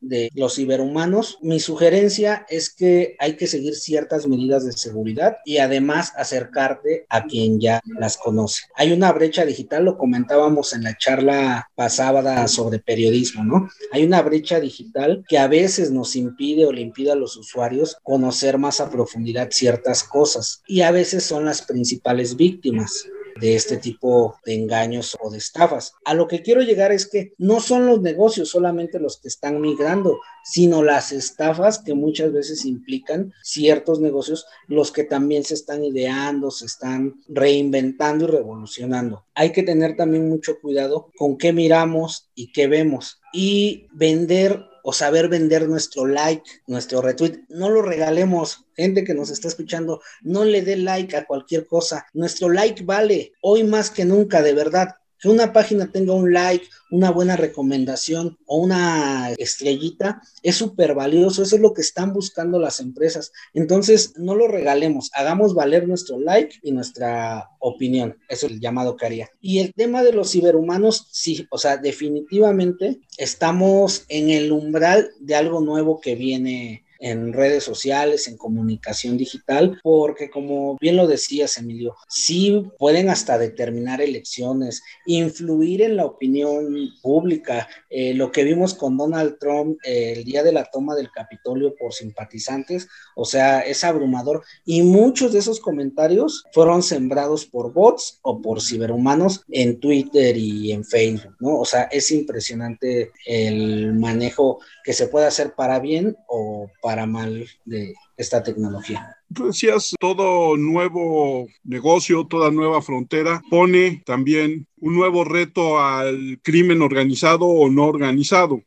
de 0.00 0.30
los 0.34 0.56
ciberhumanos, 0.56 1.38
mi 1.42 1.60
sugerencia 1.60 2.46
es 2.48 2.74
que 2.74 3.16
hay 3.18 3.36
que 3.36 3.46
seguir 3.46 3.74
ciertas 3.74 4.26
medidas 4.26 4.64
de 4.64 4.72
seguridad 4.72 5.36
y 5.44 5.58
además 5.58 6.12
acercarte 6.16 7.06
a 7.08 7.24
quien 7.24 7.60
ya 7.60 7.80
las 7.98 8.16
conoce. 8.16 8.64
Hay 8.74 8.92
una 8.92 9.12
brecha 9.12 9.44
digital, 9.44 9.84
lo 9.84 9.98
comentábamos 9.98 10.72
en 10.72 10.84
la 10.84 10.96
charla 10.96 11.70
pasada 11.74 12.46
sobre 12.48 12.78
periodismo, 12.78 13.44
¿no? 13.44 13.68
Hay 13.92 14.04
una 14.04 14.22
brecha 14.22 14.60
digital 14.60 15.24
que 15.28 15.38
a 15.38 15.48
veces 15.48 15.90
nos 15.90 16.16
impide 16.16 16.66
o 16.66 16.72
le 16.72 16.82
impide 16.82 17.12
a 17.12 17.16
los 17.16 17.36
usuarios 17.36 17.96
conocer 18.02 18.58
más 18.58 18.80
a 18.80 18.90
profundidad 18.90 19.48
ciertas 19.50 20.04
cosas 20.04 20.62
y 20.66 20.82
a 20.82 20.90
veces 20.90 21.24
son 21.24 21.44
las 21.44 21.62
principales 21.62 22.36
víctimas 22.36 23.06
de 23.40 23.56
este 23.56 23.76
tipo 23.76 24.36
de 24.44 24.54
engaños 24.54 25.16
o 25.20 25.30
de 25.30 25.38
estafas. 25.38 25.92
A 26.04 26.14
lo 26.14 26.26
que 26.26 26.42
quiero 26.42 26.62
llegar 26.62 26.92
es 26.92 27.06
que 27.06 27.32
no 27.38 27.60
son 27.60 27.86
los 27.86 28.00
negocios 28.00 28.50
solamente 28.50 28.98
los 28.98 29.18
que 29.18 29.28
están 29.28 29.60
migrando, 29.60 30.20
sino 30.44 30.82
las 30.82 31.12
estafas 31.12 31.80
que 31.80 31.94
muchas 31.94 32.32
veces 32.32 32.64
implican 32.64 33.32
ciertos 33.42 34.00
negocios, 34.00 34.46
los 34.68 34.92
que 34.92 35.04
también 35.04 35.44
se 35.44 35.54
están 35.54 35.84
ideando, 35.84 36.50
se 36.50 36.66
están 36.66 37.14
reinventando 37.28 38.24
y 38.24 38.28
revolucionando. 38.28 39.24
Hay 39.34 39.52
que 39.52 39.62
tener 39.62 39.96
también 39.96 40.28
mucho 40.28 40.60
cuidado 40.60 41.10
con 41.16 41.36
qué 41.36 41.52
miramos 41.52 42.30
y 42.34 42.52
qué 42.52 42.68
vemos 42.68 43.20
y 43.32 43.86
vender 43.92 44.64
o 44.88 44.92
saber 44.92 45.28
vender 45.28 45.68
nuestro 45.68 46.06
like, 46.06 46.48
nuestro 46.68 47.02
retweet. 47.02 47.40
No 47.48 47.68
lo 47.70 47.82
regalemos. 47.82 48.66
Gente 48.76 49.02
que 49.02 49.14
nos 49.14 49.30
está 49.30 49.48
escuchando, 49.48 50.00
no 50.22 50.44
le 50.44 50.62
dé 50.62 50.76
like 50.76 51.16
a 51.16 51.26
cualquier 51.26 51.66
cosa. 51.66 52.06
Nuestro 52.12 52.48
like 52.50 52.84
vale 52.84 53.32
hoy 53.40 53.64
más 53.64 53.90
que 53.90 54.04
nunca, 54.04 54.42
de 54.42 54.54
verdad 54.54 54.94
que 55.26 55.32
una 55.32 55.52
página 55.52 55.90
tenga 55.90 56.14
un 56.14 56.32
like, 56.32 56.68
una 56.88 57.10
buena 57.10 57.34
recomendación 57.34 58.38
o 58.46 58.58
una 58.58 59.32
estrellita 59.38 60.22
es 60.40 60.54
súper 60.54 60.94
valioso. 60.94 61.42
Eso 61.42 61.56
es 61.56 61.62
lo 61.62 61.74
que 61.74 61.80
están 61.80 62.12
buscando 62.12 62.60
las 62.60 62.78
empresas. 62.78 63.32
Entonces, 63.52 64.12
no 64.16 64.36
lo 64.36 64.46
regalemos, 64.46 65.10
hagamos 65.14 65.52
valer 65.52 65.88
nuestro 65.88 66.20
like 66.20 66.60
y 66.62 66.70
nuestra 66.70 67.50
opinión. 67.58 68.16
Eso 68.28 68.46
es 68.46 68.52
el 68.52 68.60
llamado 68.60 68.96
que 68.96 69.06
haría. 69.06 69.30
Y 69.40 69.58
el 69.58 69.74
tema 69.74 70.04
de 70.04 70.12
los 70.12 70.30
ciberhumanos, 70.30 71.08
sí, 71.10 71.44
o 71.50 71.58
sea, 71.58 71.76
definitivamente 71.76 73.00
estamos 73.18 74.04
en 74.08 74.30
el 74.30 74.52
umbral 74.52 75.10
de 75.18 75.34
algo 75.34 75.60
nuevo 75.60 76.00
que 76.00 76.14
viene 76.14 76.85
en 77.00 77.32
redes 77.32 77.64
sociales, 77.64 78.28
en 78.28 78.36
comunicación 78.36 79.16
digital, 79.16 79.78
porque 79.82 80.30
como 80.30 80.76
bien 80.80 80.96
lo 80.96 81.06
decías, 81.06 81.58
Emilio, 81.58 81.94
sí 82.08 82.66
pueden 82.78 83.08
hasta 83.08 83.38
determinar 83.38 84.00
elecciones, 84.00 84.82
influir 85.06 85.82
en 85.82 85.96
la 85.96 86.06
opinión 86.06 86.90
pública. 87.02 87.68
Eh, 87.90 88.14
lo 88.14 88.32
que 88.32 88.44
vimos 88.44 88.74
con 88.74 88.96
Donald 88.96 89.38
Trump 89.38 89.78
eh, 89.84 90.14
el 90.16 90.24
día 90.24 90.42
de 90.42 90.52
la 90.52 90.64
toma 90.64 90.94
del 90.94 91.10
Capitolio 91.10 91.74
por 91.76 91.92
simpatizantes, 91.92 92.88
o 93.14 93.24
sea, 93.24 93.60
es 93.60 93.84
abrumador. 93.84 94.42
Y 94.64 94.82
muchos 94.82 95.32
de 95.32 95.40
esos 95.40 95.60
comentarios 95.60 96.44
fueron 96.52 96.82
sembrados 96.82 97.46
por 97.46 97.72
bots 97.72 98.18
o 98.22 98.40
por 98.40 98.60
ciberhumanos 98.60 99.44
en 99.48 99.80
Twitter 99.80 100.36
y 100.36 100.72
en 100.72 100.84
Facebook, 100.84 101.34
¿no? 101.40 101.58
O 101.58 101.64
sea, 101.64 101.84
es 101.84 102.10
impresionante 102.10 103.12
el 103.26 103.94
manejo 103.94 104.60
que 104.84 104.92
se 104.92 105.08
puede 105.08 105.26
hacer 105.26 105.54
para 105.54 105.80
bien 105.80 106.16
o 106.28 106.70
para 106.80 106.85
mal 107.06 107.46
de 107.64 107.94
esta 108.16 108.42
tecnología. 108.42 109.16
Tú 109.34 109.46
decías, 109.46 109.92
todo 109.98 110.56
nuevo 110.56 111.48
negocio, 111.64 112.26
toda 112.26 112.50
nueva 112.52 112.80
frontera 112.80 113.42
pone 113.50 114.02
también 114.06 114.68
un 114.78 114.94
nuevo 114.94 115.24
reto 115.24 115.80
al 115.80 116.38
crimen 116.42 116.80
organizado 116.80 117.46
o 117.46 117.68
no 117.68 117.86
organizado. 117.86 118.62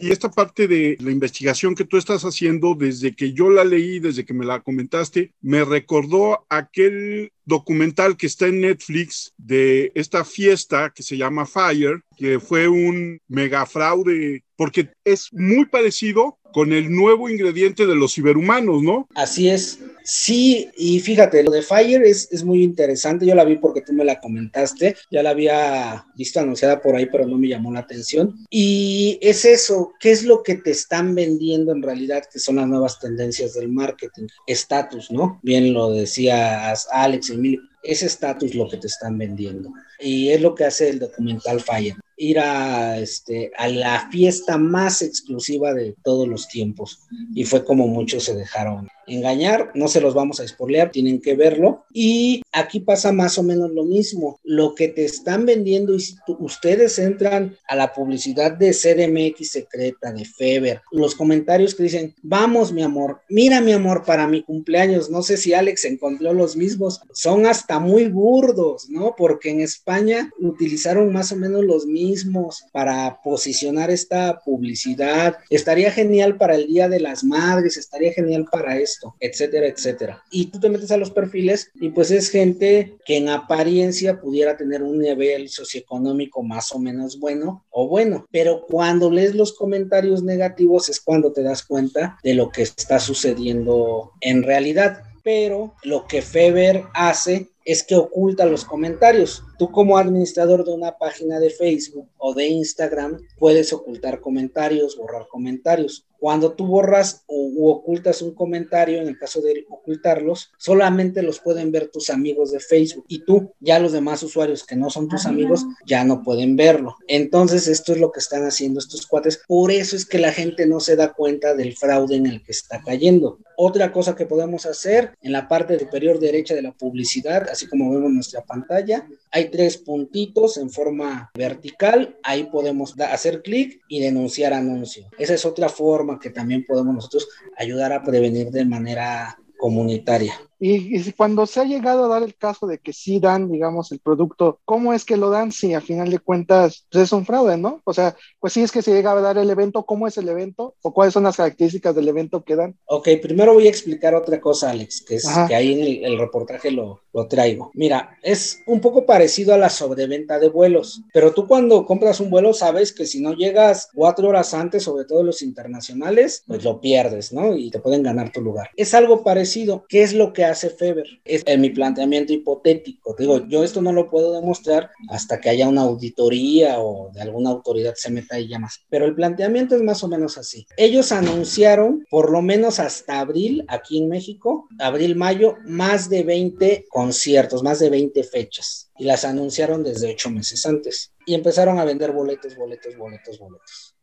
Y 0.00 0.10
esta 0.10 0.30
parte 0.30 0.66
de 0.66 0.96
la 1.00 1.12
investigación 1.12 1.76
que 1.76 1.84
tú 1.84 1.96
estás 1.96 2.24
haciendo, 2.24 2.74
desde 2.74 3.14
que 3.14 3.32
yo 3.32 3.50
la 3.50 3.64
leí, 3.64 4.00
desde 4.00 4.24
que 4.24 4.34
me 4.34 4.44
la 4.44 4.60
comentaste, 4.60 5.32
me 5.40 5.64
recordó 5.64 6.44
aquel 6.48 7.30
documental 7.44 8.16
que 8.16 8.26
está 8.26 8.48
en 8.48 8.62
Netflix 8.62 9.32
de 9.36 9.92
esta 9.94 10.24
fiesta 10.24 10.92
que 10.94 11.04
se 11.04 11.16
llama 11.16 11.46
Fire, 11.46 12.02
que 12.16 12.40
fue 12.40 12.66
un 12.66 13.20
mega 13.28 13.64
fraude, 13.64 14.42
porque 14.56 14.90
es 15.04 15.28
muy 15.32 15.66
parecido 15.66 16.39
con 16.52 16.72
el 16.72 16.90
nuevo 16.94 17.28
ingrediente 17.28 17.86
de 17.86 17.94
los 17.94 18.14
ciberhumanos, 18.14 18.82
¿no? 18.82 19.08
Así 19.14 19.48
es. 19.48 19.78
Sí, 20.02 20.70
y 20.76 21.00
fíjate, 21.00 21.42
lo 21.42 21.50
de 21.50 21.62
Fire 21.62 22.02
es, 22.02 22.28
es, 22.32 22.42
muy 22.42 22.62
interesante. 22.62 23.26
Yo 23.26 23.34
la 23.34 23.44
vi 23.44 23.56
porque 23.56 23.82
tú 23.82 23.92
me 23.92 24.04
la 24.04 24.18
comentaste. 24.18 24.96
Ya 25.10 25.22
la 25.22 25.30
había 25.30 26.06
visto 26.16 26.40
anunciada 26.40 26.80
por 26.80 26.96
ahí, 26.96 27.06
pero 27.06 27.26
no 27.26 27.38
me 27.38 27.48
llamó 27.48 27.72
la 27.72 27.80
atención. 27.80 28.34
Y 28.50 29.18
es 29.20 29.44
eso, 29.44 29.92
¿qué 30.00 30.10
es 30.10 30.24
lo 30.24 30.42
que 30.42 30.56
te 30.56 30.70
están 30.70 31.14
vendiendo 31.14 31.72
en 31.72 31.82
realidad? 31.82 32.24
Que 32.32 32.38
son 32.38 32.56
las 32.56 32.66
nuevas 32.66 32.98
tendencias 32.98 33.54
del 33.54 33.68
marketing. 33.68 34.26
Estatus, 34.46 35.10
¿no? 35.10 35.38
Bien 35.42 35.72
lo 35.72 35.92
decía 35.92 36.72
Alex, 36.90 37.30
Emilio. 37.30 37.60
Es 37.82 38.02
estatus 38.02 38.54
lo 38.54 38.68
que 38.68 38.78
te 38.78 38.88
están 38.88 39.16
vendiendo. 39.16 39.70
Y 40.00 40.30
es 40.30 40.40
lo 40.40 40.54
que 40.54 40.64
hace 40.64 40.88
el 40.88 40.98
documental 40.98 41.60
Fire 41.60 41.96
ir 42.20 42.38
a, 42.38 42.98
este, 42.98 43.50
a 43.56 43.66
la 43.66 44.08
fiesta 44.10 44.58
más 44.58 45.00
exclusiva 45.00 45.72
de 45.72 45.96
todos 46.04 46.28
los 46.28 46.48
tiempos. 46.48 47.00
Y 47.34 47.44
fue 47.44 47.64
como 47.64 47.88
muchos 47.88 48.24
se 48.24 48.36
dejaron 48.36 48.88
engañar, 49.10 49.70
no 49.74 49.88
se 49.88 50.00
los 50.00 50.14
vamos 50.14 50.40
a 50.40 50.48
spoilear, 50.48 50.90
tienen 50.90 51.20
que 51.20 51.34
verlo. 51.34 51.84
Y 51.92 52.42
aquí 52.52 52.80
pasa 52.80 53.12
más 53.12 53.38
o 53.38 53.42
menos 53.42 53.70
lo 53.70 53.84
mismo. 53.84 54.40
Lo 54.44 54.74
que 54.74 54.88
te 54.88 55.04
están 55.04 55.46
vendiendo 55.46 55.94
y 55.94 56.00
si 56.00 56.16
ustedes 56.38 56.98
entran 56.98 57.56
a 57.68 57.76
la 57.76 57.92
publicidad 57.92 58.52
de 58.52 58.72
CDMX 58.72 59.50
secreta, 59.50 60.12
de 60.12 60.24
Feber, 60.24 60.82
los 60.90 61.14
comentarios 61.14 61.74
que 61.74 61.84
dicen, 61.84 62.14
vamos 62.22 62.72
mi 62.72 62.82
amor, 62.82 63.20
mira 63.28 63.60
mi 63.60 63.72
amor 63.72 64.04
para 64.04 64.26
mi 64.26 64.42
cumpleaños, 64.42 65.10
no 65.10 65.22
sé 65.22 65.36
si 65.36 65.54
Alex 65.54 65.84
encontró 65.84 66.32
los 66.32 66.56
mismos, 66.56 67.00
son 67.12 67.46
hasta 67.46 67.78
muy 67.78 68.08
burdos, 68.08 68.88
¿no? 68.88 69.14
Porque 69.16 69.50
en 69.50 69.60
España 69.60 70.30
utilizaron 70.38 71.12
más 71.12 71.32
o 71.32 71.36
menos 71.36 71.64
los 71.64 71.86
mismos 71.86 72.64
para 72.72 73.20
posicionar 73.22 73.90
esta 73.90 74.40
publicidad. 74.44 75.36
Estaría 75.50 75.90
genial 75.90 76.36
para 76.36 76.54
el 76.54 76.66
Día 76.66 76.88
de 76.88 77.00
las 77.00 77.24
Madres, 77.24 77.76
estaría 77.76 78.12
genial 78.12 78.46
para 78.50 78.78
esto, 79.00 79.16
etcétera, 79.20 79.66
etcétera. 79.66 80.24
Y 80.30 80.46
tú 80.46 80.60
te 80.60 80.68
metes 80.68 80.90
a 80.90 80.96
los 80.96 81.10
perfiles 81.10 81.70
y 81.74 81.90
pues 81.90 82.10
es 82.10 82.28
gente 82.28 82.96
que 83.04 83.16
en 83.16 83.28
apariencia 83.28 84.20
pudiera 84.20 84.56
tener 84.56 84.82
un 84.82 84.98
nivel 84.98 85.48
socioeconómico 85.48 86.42
más 86.42 86.72
o 86.72 86.78
menos 86.78 87.18
bueno 87.18 87.64
o 87.70 87.88
bueno, 87.88 88.26
pero 88.30 88.66
cuando 88.68 89.10
lees 89.10 89.34
los 89.34 89.54
comentarios 89.54 90.22
negativos 90.22 90.88
es 90.88 91.00
cuando 91.00 91.32
te 91.32 91.42
das 91.42 91.64
cuenta 91.64 92.18
de 92.22 92.34
lo 92.34 92.50
que 92.50 92.62
está 92.62 93.00
sucediendo 93.00 94.12
en 94.20 94.42
realidad. 94.42 95.02
Pero 95.22 95.74
lo 95.82 96.06
que 96.06 96.22
Feber 96.22 96.84
hace 96.94 97.48
es 97.66 97.82
que 97.82 97.94
oculta 97.94 98.46
los 98.46 98.64
comentarios. 98.64 99.42
Tú 99.60 99.70
como 99.70 99.98
administrador 99.98 100.64
de 100.64 100.72
una 100.72 100.96
página 100.96 101.38
de 101.38 101.50
Facebook 101.50 102.08
o 102.16 102.32
de 102.32 102.46
Instagram 102.46 103.20
puedes 103.36 103.74
ocultar 103.74 104.22
comentarios, 104.22 104.96
borrar 104.96 105.28
comentarios. 105.28 106.06
Cuando 106.18 106.52
tú 106.52 106.66
borras 106.66 107.24
o 107.26 107.70
ocultas 107.70 108.20
un 108.20 108.34
comentario, 108.34 109.00
en 109.00 109.08
el 109.08 109.18
caso 109.18 109.40
de 109.40 109.66
ocultarlos, 109.70 110.52
solamente 110.58 111.22
los 111.22 111.40
pueden 111.40 111.72
ver 111.72 111.88
tus 111.88 112.10
amigos 112.10 112.52
de 112.52 112.60
Facebook 112.60 113.06
y 113.08 113.24
tú, 113.24 113.52
ya 113.58 113.78
los 113.78 113.92
demás 113.92 114.22
usuarios 114.22 114.64
que 114.64 114.76
no 114.76 114.90
son 114.90 115.08
tus 115.08 115.24
amigos, 115.24 115.64
ya 115.86 116.04
no 116.04 116.22
pueden 116.22 116.56
verlo. 116.56 116.96
Entonces, 117.08 117.68
esto 117.68 117.92
es 117.92 118.00
lo 118.00 118.12
que 118.12 118.20
están 118.20 118.44
haciendo 118.44 118.80
estos 118.80 119.06
cuates. 119.06 119.40
Por 119.46 119.70
eso 119.70 119.96
es 119.96 120.04
que 120.04 120.18
la 120.18 120.32
gente 120.32 120.66
no 120.66 120.80
se 120.80 120.96
da 120.96 121.14
cuenta 121.14 121.54
del 121.54 121.74
fraude 121.74 122.16
en 122.16 122.26
el 122.26 122.42
que 122.42 122.52
está 122.52 122.82
cayendo. 122.82 123.38
Otra 123.56 123.92
cosa 123.92 124.14
que 124.14 124.26
podemos 124.26 124.64
hacer 124.64 125.12
en 125.20 125.32
la 125.32 125.48
parte 125.48 125.78
superior 125.78 126.18
derecha 126.18 126.54
de 126.54 126.62
la 126.62 126.72
publicidad, 126.72 127.48
así 127.50 127.66
como 127.66 127.90
vemos 127.90 128.08
en 128.08 128.14
nuestra 128.14 128.42
pantalla, 128.42 129.06
hay 129.30 129.49
tres 129.50 129.76
puntitos 129.78 130.56
en 130.56 130.70
forma 130.70 131.30
vertical. 131.34 132.18
Ahí 132.22 132.44
podemos 132.44 132.98
hacer 133.00 133.42
clic 133.42 133.80
y 133.88 134.00
denunciar 134.00 134.52
anuncio. 134.52 135.08
Esa 135.18 135.34
es 135.34 135.44
otra 135.44 135.68
forma 135.68 136.18
que 136.18 136.30
también 136.30 136.64
podemos 136.64 136.94
nosotros 136.94 137.28
ayudar 137.56 137.92
a 137.92 138.02
prevenir 138.02 138.50
de 138.50 138.64
manera 138.64 139.38
comunitaria. 139.58 140.34
Y, 140.60 141.12
cuando 141.12 141.46
se 141.46 141.60
ha 141.60 141.64
llegado 141.64 142.04
a 142.04 142.08
dar 142.08 142.22
el 142.22 142.36
caso 142.36 142.66
de 142.66 142.78
que 142.78 142.92
sí 142.92 143.18
dan, 143.18 143.50
digamos, 143.50 143.90
el 143.92 143.98
producto, 143.98 144.60
¿cómo 144.66 144.92
es 144.92 145.04
que 145.06 145.16
lo 145.16 145.30
dan 145.30 145.52
si 145.52 145.72
a 145.72 145.80
final 145.80 146.10
de 146.10 146.18
cuentas 146.18 146.86
pues, 146.92 147.04
es 147.04 147.12
un 147.12 147.24
fraude, 147.24 147.56
¿no? 147.56 147.80
O 147.84 147.94
sea, 147.94 148.14
pues 148.38 148.52
sí 148.52 148.62
es 148.62 148.70
que 148.70 148.82
se 148.82 148.92
llega 148.92 149.12
a 149.12 149.20
dar 149.20 149.38
el 149.38 149.48
evento, 149.48 149.84
¿cómo 149.84 150.06
es 150.06 150.18
el 150.18 150.28
evento? 150.28 150.74
¿O 150.82 150.92
cuáles 150.92 151.14
son 151.14 151.22
las 151.22 151.36
características 151.36 151.94
del 151.94 152.08
evento 152.08 152.44
que 152.44 152.56
dan? 152.56 152.76
Ok, 152.84 153.08
primero 153.22 153.54
voy 153.54 153.66
a 153.66 153.70
explicar 153.70 154.14
otra 154.14 154.40
cosa, 154.40 154.70
Alex, 154.70 155.02
que 155.06 155.16
es 155.16 155.26
que 155.48 155.54
ahí 155.54 155.72
en 155.72 156.04
el, 156.04 156.18
reportaje 156.18 156.70
lo, 156.70 157.00
lo 157.14 157.26
traigo. 157.26 157.70
Mira, 157.72 158.18
es 158.22 158.60
un 158.66 158.80
poco 158.80 159.06
parecido 159.06 159.54
a 159.54 159.58
la 159.58 159.70
sobreventa 159.70 160.38
de 160.38 160.50
vuelos, 160.50 161.02
pero 161.14 161.32
tú 161.32 161.46
cuando 161.46 161.86
compras 161.86 162.20
un 162.20 162.28
vuelo 162.28 162.52
sabes 162.52 162.92
que 162.92 163.06
si 163.06 163.20
no 163.20 163.32
llegas 163.32 163.88
cuatro 163.94 164.28
horas 164.28 164.52
antes, 164.52 164.82
sobre 164.82 165.06
todo 165.06 165.22
los 165.22 165.40
internacionales, 165.40 166.44
pues 166.46 166.62
lo 166.64 166.80
pierdes, 166.80 167.32
¿no? 167.32 167.56
Y 167.56 167.70
te 167.70 167.78
pueden 167.78 168.02
ganar 168.02 168.30
tu 168.30 168.42
lugar. 168.42 168.70
Es 168.76 168.92
algo 168.92 169.24
parecido. 169.24 169.86
¿Qué 169.88 170.02
es 170.02 170.12
lo 170.12 170.32
que 170.32 170.49
hace 170.50 170.70
Feber. 170.70 171.06
Es 171.24 171.42
en 171.46 171.60
mi 171.60 171.70
planteamiento 171.70 172.32
hipotético. 172.32 173.14
Digo, 173.18 173.46
yo 173.48 173.64
esto 173.64 173.80
no 173.80 173.92
lo 173.92 174.10
puedo 174.10 174.32
demostrar 174.32 174.90
hasta 175.08 175.40
que 175.40 175.50
haya 175.50 175.68
una 175.68 175.82
auditoría 175.82 176.80
o 176.80 177.10
de 177.12 177.22
alguna 177.22 177.50
autoridad 177.50 177.94
se 177.96 178.10
meta 178.10 178.38
y 178.38 178.48
llamas. 178.48 178.84
Pero 178.88 179.06
el 179.06 179.14
planteamiento 179.14 179.76
es 179.76 179.82
más 179.82 180.02
o 180.04 180.08
menos 180.08 180.38
así. 180.38 180.66
Ellos 180.76 181.12
anunciaron, 181.12 182.04
por 182.10 182.30
lo 182.30 182.42
menos 182.42 182.80
hasta 182.80 183.20
abril, 183.20 183.64
aquí 183.68 183.98
en 183.98 184.08
México, 184.08 184.68
abril-mayo, 184.78 185.56
más 185.64 186.10
de 186.10 186.22
20 186.22 186.86
conciertos, 186.88 187.62
más 187.62 187.78
de 187.78 187.90
20 187.90 188.22
fechas. 188.24 188.90
Y 188.98 189.04
las 189.04 189.24
anunciaron 189.24 189.82
desde 189.82 190.12
ocho 190.12 190.30
meses 190.30 190.66
antes. 190.66 191.12
Y 191.24 191.34
empezaron 191.34 191.78
a 191.78 191.84
vender 191.84 192.12
boletos, 192.12 192.56
boletos, 192.56 192.96
boletos, 192.96 193.38
boletos. 193.38 193.96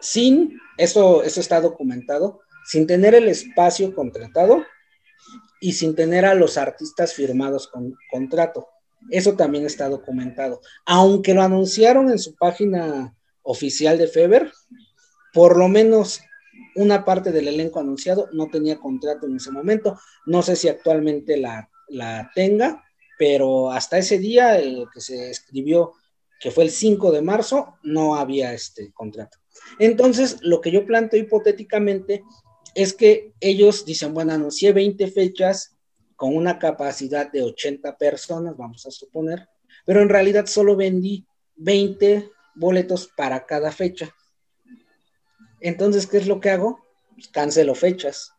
Sin, 0.00 0.60
esto, 0.76 1.24
esto 1.24 1.40
está 1.40 1.60
documentado, 1.60 2.40
sin 2.68 2.86
tener 2.86 3.14
el 3.14 3.28
espacio 3.28 3.94
contratado 3.94 4.64
y 5.60 5.72
sin 5.72 5.94
tener 5.94 6.24
a 6.24 6.34
los 6.34 6.56
artistas 6.56 7.14
firmados 7.14 7.68
con 7.68 7.96
contrato. 8.10 8.68
Eso 9.10 9.34
también 9.34 9.64
está 9.64 9.88
documentado. 9.88 10.60
Aunque 10.84 11.34
lo 11.34 11.42
anunciaron 11.42 12.10
en 12.10 12.18
su 12.18 12.34
página 12.34 13.14
oficial 13.42 13.98
de 13.98 14.08
Feber, 14.08 14.52
por 15.32 15.56
lo 15.56 15.68
menos 15.68 16.20
una 16.74 17.04
parte 17.04 17.32
del 17.32 17.48
elenco 17.48 17.80
anunciado 17.80 18.28
no 18.32 18.48
tenía 18.48 18.78
contrato 18.78 19.26
en 19.26 19.36
ese 19.36 19.50
momento. 19.50 19.98
No 20.26 20.42
sé 20.42 20.56
si 20.56 20.68
actualmente 20.68 21.36
la, 21.36 21.68
la 21.88 22.30
tenga, 22.34 22.84
pero 23.18 23.70
hasta 23.70 23.98
ese 23.98 24.18
día, 24.18 24.58
el 24.58 24.86
que 24.92 25.00
se 25.00 25.30
escribió, 25.30 25.92
que 26.40 26.50
fue 26.50 26.64
el 26.64 26.70
5 26.70 27.10
de 27.10 27.22
marzo, 27.22 27.74
no 27.82 28.16
había 28.16 28.52
este 28.52 28.92
contrato. 28.92 29.38
Entonces, 29.78 30.38
lo 30.42 30.60
que 30.60 30.70
yo 30.70 30.86
planteo 30.86 31.20
hipotéticamente 31.20 32.22
es 32.74 32.94
que 32.94 33.32
ellos 33.40 33.84
dicen, 33.84 34.14
bueno, 34.14 34.32
anuncié 34.32 34.72
20 34.72 35.08
fechas 35.08 35.76
con 36.16 36.36
una 36.36 36.58
capacidad 36.58 37.30
de 37.30 37.42
80 37.42 37.96
personas, 37.96 38.56
vamos 38.56 38.86
a 38.86 38.90
suponer, 38.90 39.48
pero 39.84 40.02
en 40.02 40.08
realidad 40.08 40.46
solo 40.46 40.76
vendí 40.76 41.26
20 41.56 42.30
boletos 42.54 43.08
para 43.16 43.46
cada 43.46 43.70
fecha. 43.70 44.14
Entonces, 45.60 46.06
¿qué 46.06 46.18
es 46.18 46.26
lo 46.26 46.40
que 46.40 46.50
hago? 46.50 46.84
Pues 47.14 47.28
cancelo 47.28 47.74
fechas 47.74 48.32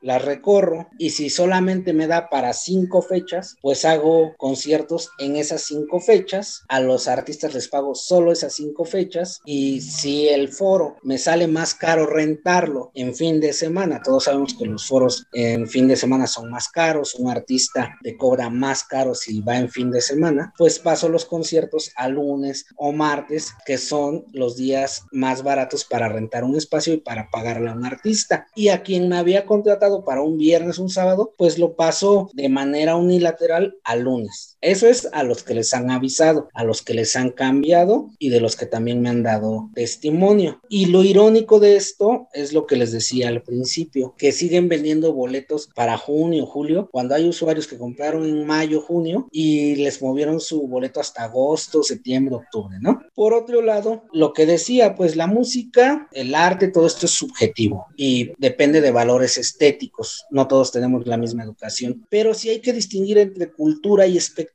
las 0.00 0.24
recorro 0.24 0.88
y 0.98 1.10
si 1.10 1.30
solamente 1.30 1.92
me 1.92 2.06
da 2.06 2.28
para 2.28 2.52
cinco 2.52 3.02
fechas, 3.02 3.56
pues 3.60 3.84
hago 3.84 4.34
conciertos 4.36 5.10
en 5.18 5.36
esas 5.36 5.62
cinco 5.62 6.00
fechas. 6.00 6.64
A 6.68 6.80
los 6.80 7.08
artistas 7.08 7.54
les 7.54 7.68
pago 7.68 7.94
solo 7.94 8.32
esas 8.32 8.54
cinco 8.54 8.84
fechas 8.84 9.40
y 9.44 9.80
si 9.80 10.28
el 10.28 10.48
foro 10.48 10.96
me 11.02 11.18
sale 11.18 11.46
más 11.46 11.74
caro 11.74 12.06
rentarlo 12.06 12.90
en 12.94 13.14
fin 13.14 13.40
de 13.40 13.52
semana, 13.52 14.00
todos 14.02 14.24
sabemos 14.24 14.54
que 14.54 14.66
los 14.66 14.86
foros 14.86 15.26
en 15.32 15.68
fin 15.68 15.88
de 15.88 15.96
semana 15.96 16.26
son 16.26 16.50
más 16.50 16.68
caros, 16.68 17.14
un 17.14 17.30
artista 17.30 17.96
te 18.02 18.16
cobra 18.16 18.50
más 18.50 18.84
caro 18.84 19.14
si 19.14 19.40
va 19.40 19.58
en 19.58 19.70
fin 19.70 19.90
de 19.90 20.00
semana, 20.00 20.52
pues 20.56 20.78
paso 20.78 21.08
los 21.08 21.24
conciertos 21.24 21.92
a 21.96 22.08
lunes 22.08 22.66
o 22.76 22.92
martes, 22.92 23.52
que 23.66 23.78
son 23.78 24.24
los 24.32 24.56
días 24.56 25.04
más 25.12 25.42
baratos 25.42 25.84
para 25.84 26.08
rentar 26.08 26.44
un 26.44 26.56
espacio 26.56 26.94
y 26.94 26.98
para 26.98 27.30
pagarle 27.30 27.70
a 27.70 27.74
un 27.74 27.84
artista. 27.84 28.48
Y 28.54 28.68
a 28.68 28.82
quien 28.82 29.08
me 29.08 29.18
había 29.18 29.46
contratado 29.46 29.87
para 30.04 30.22
un 30.22 30.38
viernes, 30.38 30.78
un 30.78 30.90
sábado, 30.90 31.34
pues 31.36 31.58
lo 31.58 31.74
paso 31.74 32.30
de 32.32 32.48
manera 32.48 32.96
unilateral 32.96 33.76
al 33.84 34.02
lunes. 34.02 34.57
Eso 34.60 34.86
es 34.86 35.08
a 35.12 35.22
los 35.22 35.42
que 35.42 35.54
les 35.54 35.72
han 35.74 35.90
avisado, 35.90 36.48
a 36.54 36.64
los 36.64 36.82
que 36.82 36.94
les 36.94 37.14
han 37.16 37.30
cambiado 37.30 38.10
y 38.18 38.30
de 38.30 38.40
los 38.40 38.56
que 38.56 38.66
también 38.66 39.00
me 39.00 39.08
han 39.08 39.22
dado 39.22 39.70
testimonio. 39.74 40.60
Y 40.68 40.86
lo 40.86 41.04
irónico 41.04 41.60
de 41.60 41.76
esto 41.76 42.28
es 42.32 42.52
lo 42.52 42.66
que 42.66 42.76
les 42.76 42.92
decía 42.92 43.28
al 43.28 43.42
principio, 43.42 44.14
que 44.18 44.32
siguen 44.32 44.68
vendiendo 44.68 45.12
boletos 45.12 45.68
para 45.74 45.96
junio, 45.96 46.46
julio, 46.46 46.88
cuando 46.90 47.14
hay 47.14 47.28
usuarios 47.28 47.66
que 47.66 47.78
compraron 47.78 48.24
en 48.24 48.46
mayo, 48.46 48.80
junio 48.80 49.28
y 49.30 49.76
les 49.76 50.02
movieron 50.02 50.40
su 50.40 50.66
boleto 50.66 51.00
hasta 51.00 51.24
agosto, 51.24 51.82
septiembre, 51.82 52.34
octubre, 52.34 52.78
¿no? 52.80 53.02
Por 53.14 53.34
otro 53.34 53.62
lado, 53.62 54.04
lo 54.12 54.32
que 54.32 54.46
decía, 54.46 54.94
pues 54.94 55.16
la 55.16 55.26
música, 55.26 56.08
el 56.12 56.34
arte, 56.34 56.68
todo 56.68 56.86
esto 56.86 57.06
es 57.06 57.12
subjetivo 57.12 57.86
y 57.96 58.32
depende 58.38 58.80
de 58.80 58.90
valores 58.90 59.38
estéticos 59.38 59.88
no 60.30 60.48
todos 60.48 60.72
tenemos 60.72 61.06
la 61.06 61.16
misma 61.16 61.44
educación, 61.44 62.06
pero 62.08 62.34
sí 62.34 62.48
hay 62.48 62.60
que 62.60 62.72
distinguir 62.72 63.18
entre 63.18 63.52
cultura 63.52 64.06
y 64.06 64.16
espectáculo. 64.16 64.47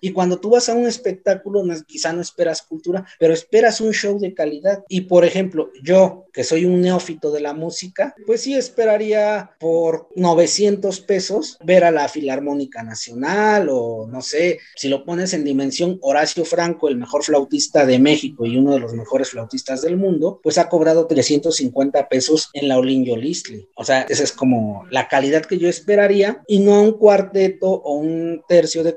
Y 0.00 0.12
cuando 0.12 0.38
tú 0.38 0.50
vas 0.50 0.68
a 0.68 0.74
un 0.74 0.86
espectáculo, 0.86 1.62
quizá 1.86 2.12
no 2.12 2.20
esperas 2.20 2.62
cultura, 2.62 3.04
pero 3.18 3.34
esperas 3.34 3.80
un 3.80 3.92
show 3.92 4.18
de 4.18 4.34
calidad. 4.34 4.84
Y 4.88 5.02
por 5.02 5.24
ejemplo, 5.24 5.70
yo, 5.82 6.26
que 6.32 6.44
soy 6.44 6.64
un 6.64 6.80
neófito 6.80 7.30
de 7.30 7.40
la 7.40 7.52
música, 7.52 8.14
pues 8.26 8.42
sí 8.42 8.54
esperaría 8.54 9.52
por 9.58 10.08
900 10.16 11.00
pesos 11.00 11.58
ver 11.64 11.84
a 11.84 11.90
la 11.90 12.08
Filarmónica 12.08 12.82
Nacional 12.82 13.68
o 13.70 14.06
no 14.06 14.22
sé, 14.22 14.58
si 14.76 14.88
lo 14.88 15.04
pones 15.04 15.34
en 15.34 15.44
dimensión, 15.44 15.98
Horacio 16.00 16.44
Franco, 16.44 16.88
el 16.88 16.96
mejor 16.96 17.22
flautista 17.24 17.86
de 17.86 17.98
México 17.98 18.46
y 18.46 18.56
uno 18.56 18.72
de 18.72 18.80
los 18.80 18.94
mejores 18.94 19.30
flautistas 19.30 19.82
del 19.82 19.96
mundo, 19.96 20.40
pues 20.42 20.58
ha 20.58 20.68
cobrado 20.68 21.06
350 21.06 22.08
pesos 22.08 22.50
en 22.54 22.68
la 22.68 22.78
Olinjo 22.78 23.16
Listley. 23.16 23.68
O 23.76 23.84
sea, 23.84 24.02
ese 24.02 24.24
es 24.24 24.32
como 24.32 24.84
la 24.90 25.08
calidad 25.08 25.44
que 25.44 25.58
yo 25.58 25.68
esperaría 25.68 26.42
y 26.46 26.60
no 26.60 26.82
un 26.82 26.92
cuarteto 26.92 27.68
o 27.68 27.94
un 27.94 28.42
tercio 28.48 28.82
de 28.82 28.92